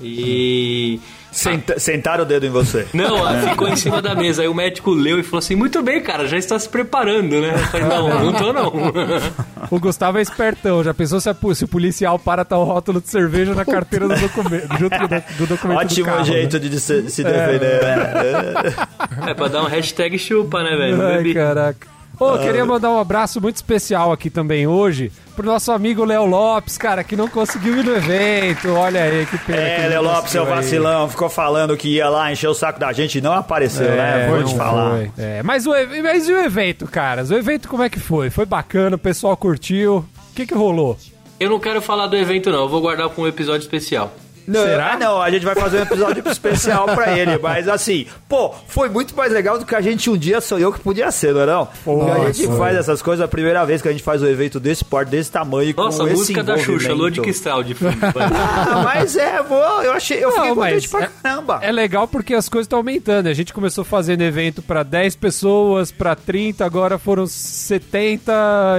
e. 0.00 0.98
Senta- 1.30 1.78
sentaram 1.78 2.24
o 2.24 2.26
dedo 2.26 2.46
em 2.46 2.50
você. 2.50 2.86
Não, 2.94 3.24
ah, 3.26 3.34
ficou 3.50 3.68
em 3.68 3.76
cima 3.76 4.00
da 4.00 4.14
mesa. 4.14 4.42
Aí 4.42 4.48
o 4.48 4.54
médico 4.54 4.90
leu 4.90 5.18
e 5.18 5.22
falou 5.22 5.38
assim: 5.38 5.54
Muito 5.54 5.82
bem, 5.82 6.02
cara, 6.02 6.26
já 6.26 6.36
está 6.38 6.58
se 6.58 6.68
preparando, 6.68 7.40
né? 7.40 7.52
Eu 7.54 7.58
falei: 7.58 7.86
Não, 7.86 8.24
não 8.24 8.32
tô 8.32 8.52
não. 8.52 8.72
O 9.70 9.78
Gustavo 9.78 10.18
é 10.18 10.22
espertão. 10.22 10.82
Já 10.82 10.94
pensou 10.94 11.20
se, 11.20 11.28
a 11.28 11.36
se 11.54 11.64
o 11.64 11.68
policial 11.68 12.18
para 12.18 12.46
o 12.56 12.64
rótulo 12.64 13.00
de 13.00 13.08
cerveja 13.08 13.54
na 13.54 13.64
carteira 13.64 14.08
do 14.08 14.18
documento, 14.18 14.68
junto 14.78 14.98
do, 14.98 15.08
do 15.38 15.46
documento 15.46 15.78
do 15.78 15.84
Ótimo 15.84 16.06
carro, 16.06 16.24
jeito 16.24 16.58
né? 16.58 16.68
de 16.68 16.80
se, 16.80 17.10
se 17.10 17.22
defender. 17.22 17.82
né? 17.82 19.30
É 19.30 19.34
pra 19.34 19.48
dar 19.48 19.62
um 19.62 19.66
hashtag 19.66 20.18
chupa, 20.18 20.62
né, 20.62 20.76
velho? 20.76 20.96
Não 20.96 21.06
Ai, 21.06 21.34
caraca. 21.34 21.97
Ô, 22.20 22.36
queria 22.38 22.64
mandar 22.66 22.90
um 22.90 22.98
abraço 22.98 23.40
muito 23.40 23.56
especial 23.56 24.10
aqui 24.10 24.28
também 24.28 24.66
hoje 24.66 25.12
pro 25.36 25.46
nosso 25.46 25.70
amigo 25.70 26.04
Léo 26.04 26.26
Lopes, 26.26 26.76
cara, 26.76 27.04
que 27.04 27.14
não 27.14 27.28
conseguiu 27.28 27.76
ir 27.78 27.84
no 27.84 27.94
evento. 27.94 28.72
Olha 28.72 29.04
aí, 29.04 29.24
que 29.24 29.38
pena. 29.38 29.58
que 29.58 29.64
É, 29.82 29.88
Léo 29.88 30.02
Lopes, 30.02 30.30
seu 30.32 30.42
conseguiu 30.42 30.58
aí. 30.58 30.62
vacilão, 30.64 31.08
ficou 31.08 31.28
falando 31.28 31.76
que 31.76 31.88
ia 31.94 32.08
lá 32.08 32.32
encher 32.32 32.48
o 32.48 32.54
saco 32.54 32.80
da 32.80 32.92
gente 32.92 33.18
e 33.18 33.20
não 33.20 33.32
apareceu, 33.34 33.88
né? 33.88 34.24
É, 34.24 34.28
Vou 34.28 34.40
não 34.40 34.44
te 34.48 34.56
falar. 34.56 34.90
foi. 34.96 35.10
É, 35.16 35.42
mas, 35.44 35.64
o, 35.66 35.74
e- 35.76 36.02
mas 36.02 36.28
e 36.28 36.32
o 36.32 36.40
evento, 36.40 36.86
caras? 36.86 37.30
O 37.30 37.34
evento 37.36 37.68
como 37.68 37.84
é 37.84 37.88
que 37.88 38.00
foi? 38.00 38.30
Foi 38.30 38.44
bacana, 38.44 38.96
o 38.96 38.98
pessoal 38.98 39.36
curtiu. 39.36 39.98
O 39.98 40.34
que 40.34 40.44
que 40.44 40.54
rolou? 40.54 40.98
Eu 41.38 41.48
não 41.50 41.60
quero 41.60 41.80
falar 41.80 42.08
do 42.08 42.16
evento, 42.16 42.50
não. 42.50 42.62
Eu 42.62 42.68
vou 42.68 42.80
guardar 42.80 43.08
pra 43.08 43.22
um 43.22 43.28
episódio 43.28 43.60
especial. 43.62 44.12
Não, 44.48 44.62
Será? 44.64 44.92
ah, 44.92 44.96
não, 44.96 45.20
a 45.22 45.30
gente 45.30 45.44
vai 45.44 45.54
fazer 45.54 45.78
um 45.78 45.82
episódio 45.82 46.26
especial 46.28 46.86
pra 46.86 47.16
ele, 47.18 47.38
mas 47.38 47.68
assim, 47.68 48.06
pô, 48.28 48.54
foi 48.66 48.88
muito 48.88 49.14
mais 49.14 49.32
legal 49.32 49.58
do 49.58 49.66
que 49.66 49.74
a 49.74 49.80
gente 49.80 50.08
um 50.08 50.16
dia 50.16 50.40
sonhou 50.40 50.72
que 50.72 50.80
podia 50.80 51.10
ser, 51.10 51.34
não 51.34 51.40
é 51.42 51.46
não? 51.46 51.68
Porque 51.84 52.10
a 52.10 52.32
gente 52.32 52.46
Nossa. 52.46 52.58
faz 52.58 52.76
essas 52.76 53.02
coisas 53.02 53.24
a 53.24 53.28
primeira 53.28 53.64
vez 53.66 53.82
que 53.82 53.88
a 53.88 53.92
gente 53.92 54.02
faz 54.02 54.22
um 54.22 54.26
evento 54.26 54.58
desse 54.58 54.84
porte, 54.84 55.10
desse 55.10 55.30
tamanho, 55.30 55.74
Nossa, 55.76 55.98
com 55.98 56.04
a 56.04 56.06
esse 56.08 56.16
música 56.18 56.42
da 56.42 56.56
Xuxa. 56.58 56.92
Lua 56.94 57.10
de 57.10 57.20
Cristal 57.20 57.62
de 57.62 57.74
fundo. 57.74 57.96
Ah, 58.18 58.82
mas 58.84 59.16
é, 59.16 59.42
vou, 59.42 59.82
eu 59.82 59.92
achei, 59.92 60.22
eu 60.24 60.30
fiquei 60.32 60.48
Não, 60.48 60.54
contente 60.56 60.88
mas 60.92 61.08
pra 61.08 61.08
caramba. 61.22 61.58
É 61.62 61.70
legal 61.70 62.08
porque 62.08 62.34
as 62.34 62.48
coisas 62.48 62.64
estão 62.66 62.78
aumentando. 62.78 63.26
A 63.28 63.34
gente 63.34 63.52
começou 63.52 63.84
fazendo 63.84 64.22
evento 64.22 64.62
pra 64.62 64.82
10 64.82 65.16
pessoas, 65.16 65.90
pra 65.92 66.14
30, 66.14 66.64
agora 66.64 66.98
foram 66.98 67.26
70. 67.26 68.32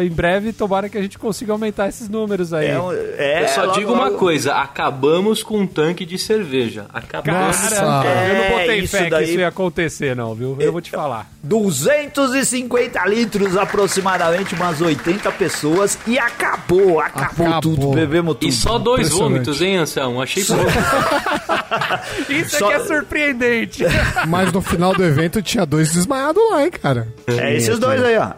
Em 0.04 0.10
breve, 0.10 0.54
tomara 0.54 0.90
que 0.90 0.98
a 0.98 1.02
gente 1.02 1.18
consiga 1.18 1.52
aumentar 1.52 1.88
esses 1.90 2.10
números 2.10 2.54
aí. 2.54 2.68
É, 2.68 3.16
é, 3.18 3.44
Eu 3.44 3.48
só 3.50 3.62
logo, 3.66 3.74
digo 3.80 3.94
uma 3.94 4.06
logo- 4.06 4.18
coisa: 4.18 4.56
acabamos 4.56 5.44
com 5.44 5.59
um 5.60 5.68
tanque 5.68 6.06
de 6.06 6.18
cerveja. 6.18 6.86
Acabamos. 6.94 7.58
Cara, 7.58 8.28
eu 8.28 8.34
não 8.36 8.44
É, 8.44 8.50
botei 8.60 8.80
isso 8.80 8.98
fé 8.98 9.04
que 9.06 9.10
daí- 9.10 9.24
isso 9.30 9.40
ia 9.40 9.48
acontecer, 9.48 10.16
não, 10.16 10.34
viu? 10.34 10.58
Eu 10.60 10.72
vou 10.72 10.82
te 10.82 10.92
falar. 10.92 11.30
250 11.44 13.06
litros, 13.08 13.56
aproximadamente 13.58 14.54
umas 14.56 14.82
80 14.82 15.32
pessoas, 15.32 15.98
e 16.08 16.18
acabou, 16.20 17.00
acabou, 17.00 17.48
Acabou. 17.48 17.62
tudo, 17.62 17.92
bebemos 17.92 18.36
tudo. 18.36 18.48
E 18.50 18.52
só 18.52 18.78
dois 18.78 19.10
vômitos, 19.10 19.62
hein, 19.62 19.78
Anselmo? 19.78 20.22
Achei 20.22 20.44
pouco. 20.44 20.64
Isso 22.30 22.58
Só- 22.58 22.66
aqui 22.72 22.82
é 22.82 22.86
surpreendente. 22.86 23.84
Mas 24.28 24.52
no 24.52 24.62
final 24.62 24.94
do 24.94 25.04
evento 25.04 25.42
tinha 25.42 25.66
dois 25.66 25.92
desmaiados 25.94 26.42
lá, 26.52 26.64
hein, 26.64 26.72
cara. 26.72 27.08
É 27.28 27.56
esses 27.56 27.78
dois 27.80 28.04
aí, 28.04 28.18
ó. 28.18 28.30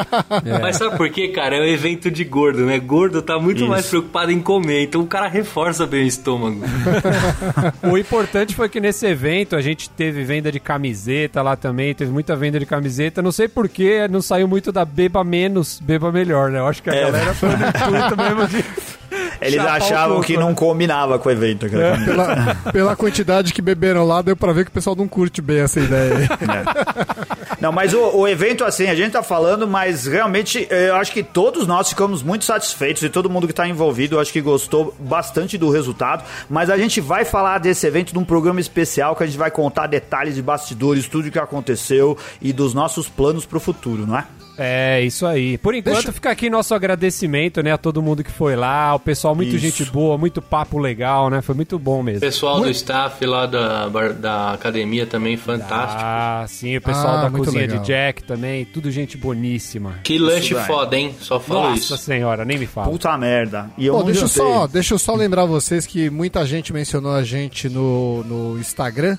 Mas 0.60 0.76
sabe 0.76 0.96
por 0.96 1.08
quê, 1.10 1.28
cara? 1.28 1.56
É 1.56 1.60
um 1.60 1.64
evento 1.64 2.10
de 2.10 2.24
gordo, 2.24 2.64
né? 2.64 2.78
Gordo 2.78 3.22
tá 3.22 3.38
muito 3.38 3.58
Isso. 3.62 3.68
mais 3.68 3.86
preocupado 3.86 4.30
em 4.32 4.40
comer, 4.40 4.84
então 4.84 5.00
o 5.02 5.06
cara 5.06 5.28
reforça 5.28 5.86
bem 5.86 6.04
o 6.04 6.06
estômago. 6.06 6.55
Estômago. 6.64 7.76
O 7.90 7.98
importante 7.98 8.54
foi 8.54 8.68
que 8.68 8.80
nesse 8.80 9.06
evento 9.06 9.54
a 9.56 9.60
gente 9.60 9.88
teve 9.90 10.24
venda 10.24 10.50
de 10.50 10.58
camiseta 10.60 11.42
lá 11.42 11.56
também, 11.56 11.94
teve 11.94 12.10
muita 12.10 12.34
venda 12.36 12.58
de 12.58 12.66
camiseta. 12.66 13.22
Não 13.22 13.32
sei 13.32 13.48
porquê, 13.48 14.06
não 14.08 14.20
saiu 14.22 14.48
muito 14.48 14.70
da 14.72 14.84
beba 14.84 15.22
menos, 15.24 15.80
beba 15.80 16.10
melhor, 16.12 16.50
né? 16.50 16.58
Eu 16.58 16.66
acho 16.66 16.82
que 16.82 16.90
a 16.90 16.94
É. 16.94 17.02
galera 17.02 17.34
foi 17.34 17.48
no 17.50 17.54
intuito 17.56 18.16
mesmo 18.16 18.48
de. 18.48 18.64
Eles 19.40 19.56
chapar 19.56 19.76
achavam 19.76 20.20
que 20.20 20.36
não 20.36 20.54
combinava 20.54 21.18
com 21.18 21.28
o 21.28 21.32
evento. 21.32 21.68
camiseta. 21.68 22.04
Pela, 22.04 22.54
pela 22.72 22.96
quantidade 22.96 23.52
que 23.52 23.62
beberam 23.62 24.06
lá, 24.06 24.22
deu 24.22 24.36
pra 24.36 24.52
ver 24.52 24.64
que 24.64 24.70
o 24.70 24.74
pessoal 24.74 24.96
não 24.96 25.08
curte 25.08 25.40
bem 25.40 25.60
essa 25.60 25.80
ideia 25.80 26.16
aí. 26.16 26.26
Não, 27.60 27.72
mas 27.72 27.94
o, 27.94 28.18
o 28.18 28.28
evento, 28.28 28.64
assim, 28.64 28.86
a 28.86 28.94
gente 28.94 29.12
tá 29.12 29.22
falando, 29.22 29.66
mas 29.66 30.06
realmente 30.06 30.68
eu 30.70 30.94
acho 30.96 31.10
que 31.10 31.22
todos 31.22 31.66
nós 31.66 31.88
ficamos 31.88 32.22
muito 32.22 32.44
satisfeitos 32.44 33.02
e 33.02 33.08
todo 33.08 33.30
mundo 33.30 33.46
que 33.46 33.52
tá 33.52 33.66
envolvido, 33.66 34.16
eu 34.16 34.20
acho 34.20 34.32
que 34.32 34.42
gostou 34.42 34.94
bastante 34.98 35.56
do 35.56 35.70
resultado. 35.70 36.22
Mas 36.50 36.68
a 36.68 36.76
gente 36.76 37.00
vai 37.00 37.24
falar 37.24 37.58
desse 37.58 37.86
evento 37.86 38.14
num 38.14 38.24
programa 38.24 38.60
especial 38.60 39.16
que 39.16 39.22
a 39.22 39.26
gente 39.26 39.38
vai 39.38 39.50
contar 39.50 39.86
detalhes 39.86 40.34
de 40.34 40.42
bastidores, 40.42 41.08
tudo 41.08 41.28
o 41.28 41.30
que 41.30 41.38
aconteceu 41.38 42.16
e 42.42 42.52
dos 42.52 42.74
nossos 42.74 43.08
planos 43.08 43.46
pro 43.46 43.58
futuro, 43.58 44.06
não 44.06 44.18
é? 44.18 44.24
É, 44.58 45.00
isso 45.02 45.26
aí. 45.26 45.58
Por 45.58 45.74
enquanto 45.74 45.94
Deixa- 45.96 46.12
fica 46.12 46.30
aqui 46.30 46.48
nosso 46.48 46.74
agradecimento, 46.74 47.62
né, 47.62 47.72
a 47.72 47.78
todo 47.78 48.02
mundo 48.02 48.24
que 48.24 48.30
foi 48.30 48.56
lá, 48.56 48.94
o 48.94 48.98
pessoal 49.00 49.34
muito 49.34 49.54
Isso. 49.54 49.58
gente 49.58 49.84
boa, 49.90 50.16
muito 50.16 50.40
papo 50.40 50.78
legal, 50.78 51.28
né? 51.30 51.42
Foi 51.42 51.54
muito 51.54 51.78
bom 51.78 52.02
mesmo. 52.02 52.20
Pessoal 52.20 52.60
do 52.60 52.70
staff 52.70 53.24
lá 53.26 53.46
da, 53.46 53.88
da 54.12 54.52
academia 54.52 55.06
também, 55.06 55.36
fantástico. 55.36 56.00
Ah, 56.02 56.44
sim, 56.48 56.76
o 56.76 56.80
pessoal 56.80 57.16
Ah, 57.18 57.22
da 57.24 57.30
muito 57.30 57.44
cozinha 57.44 57.62
legal. 57.66 57.78
de 57.80 57.86
Jack 57.86 58.22
também, 58.24 58.64
tudo 58.64 58.90
gente 58.90 59.16
boníssima. 59.16 59.94
Que 60.02 60.18
lanche 60.18 60.54
foda, 60.54 60.96
hein? 60.96 61.14
Só 61.20 61.38
falo 61.38 61.70
Nossa 61.70 61.76
isso. 61.94 61.96
senhora, 61.98 62.44
nem 62.44 62.58
me 62.58 62.66
fala. 62.66 62.88
Puta 62.90 63.16
merda. 63.18 63.70
E 63.76 63.86
eu 63.86 63.92
Pô, 63.94 63.98
não 64.00 64.06
deixa 64.06 64.24
eu, 64.24 64.28
só, 64.28 64.66
deixa 64.66 64.94
eu 64.94 64.98
só 64.98 65.14
lembrar 65.14 65.44
vocês 65.44 65.86
que 65.86 66.08
muita 66.10 66.44
gente 66.46 66.72
mencionou 66.72 67.12
a 67.12 67.22
gente 67.22 67.68
no, 67.68 68.22
no 68.24 68.58
Instagram, 68.58 69.18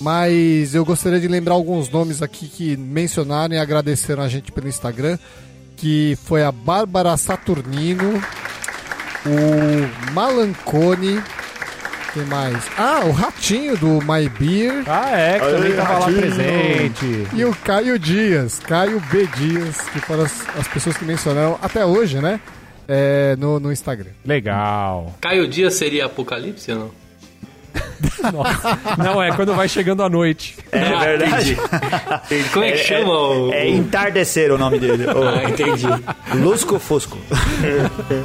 mas 0.00 0.74
eu 0.74 0.84
gostaria 0.84 1.20
de 1.20 1.28
lembrar 1.28 1.54
alguns 1.54 1.88
nomes 1.90 2.22
aqui 2.22 2.48
que 2.48 2.76
mencionaram 2.76 3.54
e 3.54 3.58
agradeceram 3.58 4.22
a 4.22 4.28
gente 4.28 4.50
pelo 4.52 4.68
Instagram, 4.68 5.18
que 5.76 6.16
foi 6.24 6.42
a 6.44 6.52
Bárbara 6.52 7.16
Saturnino, 7.16 8.22
o 9.26 10.12
Malancone, 10.12 11.22
quem 12.12 12.24
mais? 12.26 12.56
Ah, 12.78 13.02
o 13.06 13.10
Ratinho 13.10 13.76
do 13.76 13.98
My 14.02 14.28
Beer 14.28 14.84
Ah, 14.86 15.10
é, 15.18 15.38
que 15.40 15.46
também 15.50 15.72
tava 15.74 15.98
lá 15.98 16.06
presente. 16.06 17.26
e 17.32 17.44
o 17.44 17.54
Caio 17.56 17.98
Dias, 17.98 18.58
Caio 18.60 19.00
B. 19.10 19.26
Dias, 19.36 19.80
que 19.92 19.98
foram 20.00 20.22
as, 20.24 20.32
as 20.56 20.68
pessoas 20.68 20.96
que 20.96 21.04
mencionaram 21.04 21.58
até 21.60 21.84
hoje, 21.84 22.20
né? 22.20 22.38
É, 22.86 23.34
no, 23.38 23.58
no 23.58 23.72
Instagram. 23.72 24.10
Legal. 24.24 25.14
Caio 25.20 25.48
Dias 25.48 25.74
seria 25.74 26.04
Apocalipse 26.06 26.70
ou 26.70 26.78
não? 26.78 26.90
Não, 28.98 29.22
é 29.22 29.32
quando 29.32 29.54
vai 29.54 29.68
chegando 29.68 30.02
a 30.02 30.08
noite. 30.08 30.56
É 30.72 30.98
verdade. 30.98 31.58
Entendi. 32.26 32.48
Como 32.50 32.64
é 32.64 32.72
que 32.72 32.78
chama 32.78 33.12
o... 33.12 33.52
É 33.52 33.68
Entardecer 33.68 34.52
o 34.52 34.58
nome 34.58 34.78
dele. 34.78 35.04
Ah, 35.08 35.48
entendi. 35.48 35.86
Lusco 36.34 36.78
Fusco. 36.78 37.18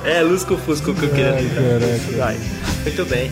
É, 0.06 0.22
Lusco 0.22 0.58
Fusco 0.58 0.94
que 0.94 1.04
eu 1.04 1.10
queria 1.10 1.34
dizer. 1.34 2.18
Vai. 2.18 2.38
Muito 2.84 3.06
bem. 3.06 3.32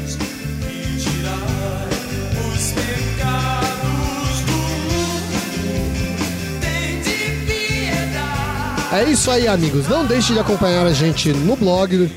É 8.92 9.04
isso 9.04 9.30
aí, 9.30 9.48
amigos. 9.48 9.88
Não 9.88 10.06
deixe 10.06 10.34
de 10.34 10.40
acompanhar 10.40 10.86
a 10.86 10.94
gente 10.94 11.34
no 11.34 11.56
blog, 11.58 12.10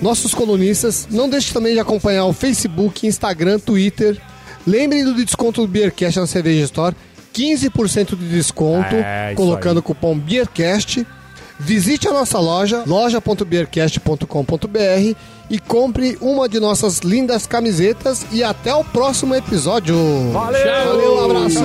nossos 0.00 0.32
colunistas. 0.34 1.06
Não 1.10 1.28
deixe 1.28 1.52
também 1.52 1.74
de 1.74 1.80
acompanhar 1.80 2.24
o 2.26 2.32
Facebook, 2.32 3.06
Instagram, 3.06 3.58
Twitter. 3.58 4.16
Lembrem 4.66 5.04
do 5.04 5.14
desconto 5.14 5.60
do 5.62 5.68
Beercast 5.68 6.18
na 6.20 6.26
Cerveja 6.26 6.64
Store. 6.64 6.94
15% 7.34 8.16
de 8.16 8.28
desconto, 8.28 8.94
É, 8.96 9.34
colocando 9.34 9.78
o 9.78 9.82
cupom 9.82 10.16
Beercast. 10.18 11.06
Visite 11.60 12.06
a 12.06 12.12
nossa 12.12 12.38
loja, 12.38 12.84
loja.beercast.com.br 12.86 15.16
e 15.50 15.58
compre 15.58 16.16
uma 16.20 16.48
de 16.48 16.60
nossas 16.60 17.00
lindas 17.00 17.48
camisetas 17.48 18.24
e 18.30 18.44
até 18.44 18.72
o 18.74 18.84
próximo 18.84 19.34
episódio. 19.34 19.96
Valeu! 20.32 20.86
Valeu, 20.86 21.16
um 21.16 21.24
abraço! 21.24 21.58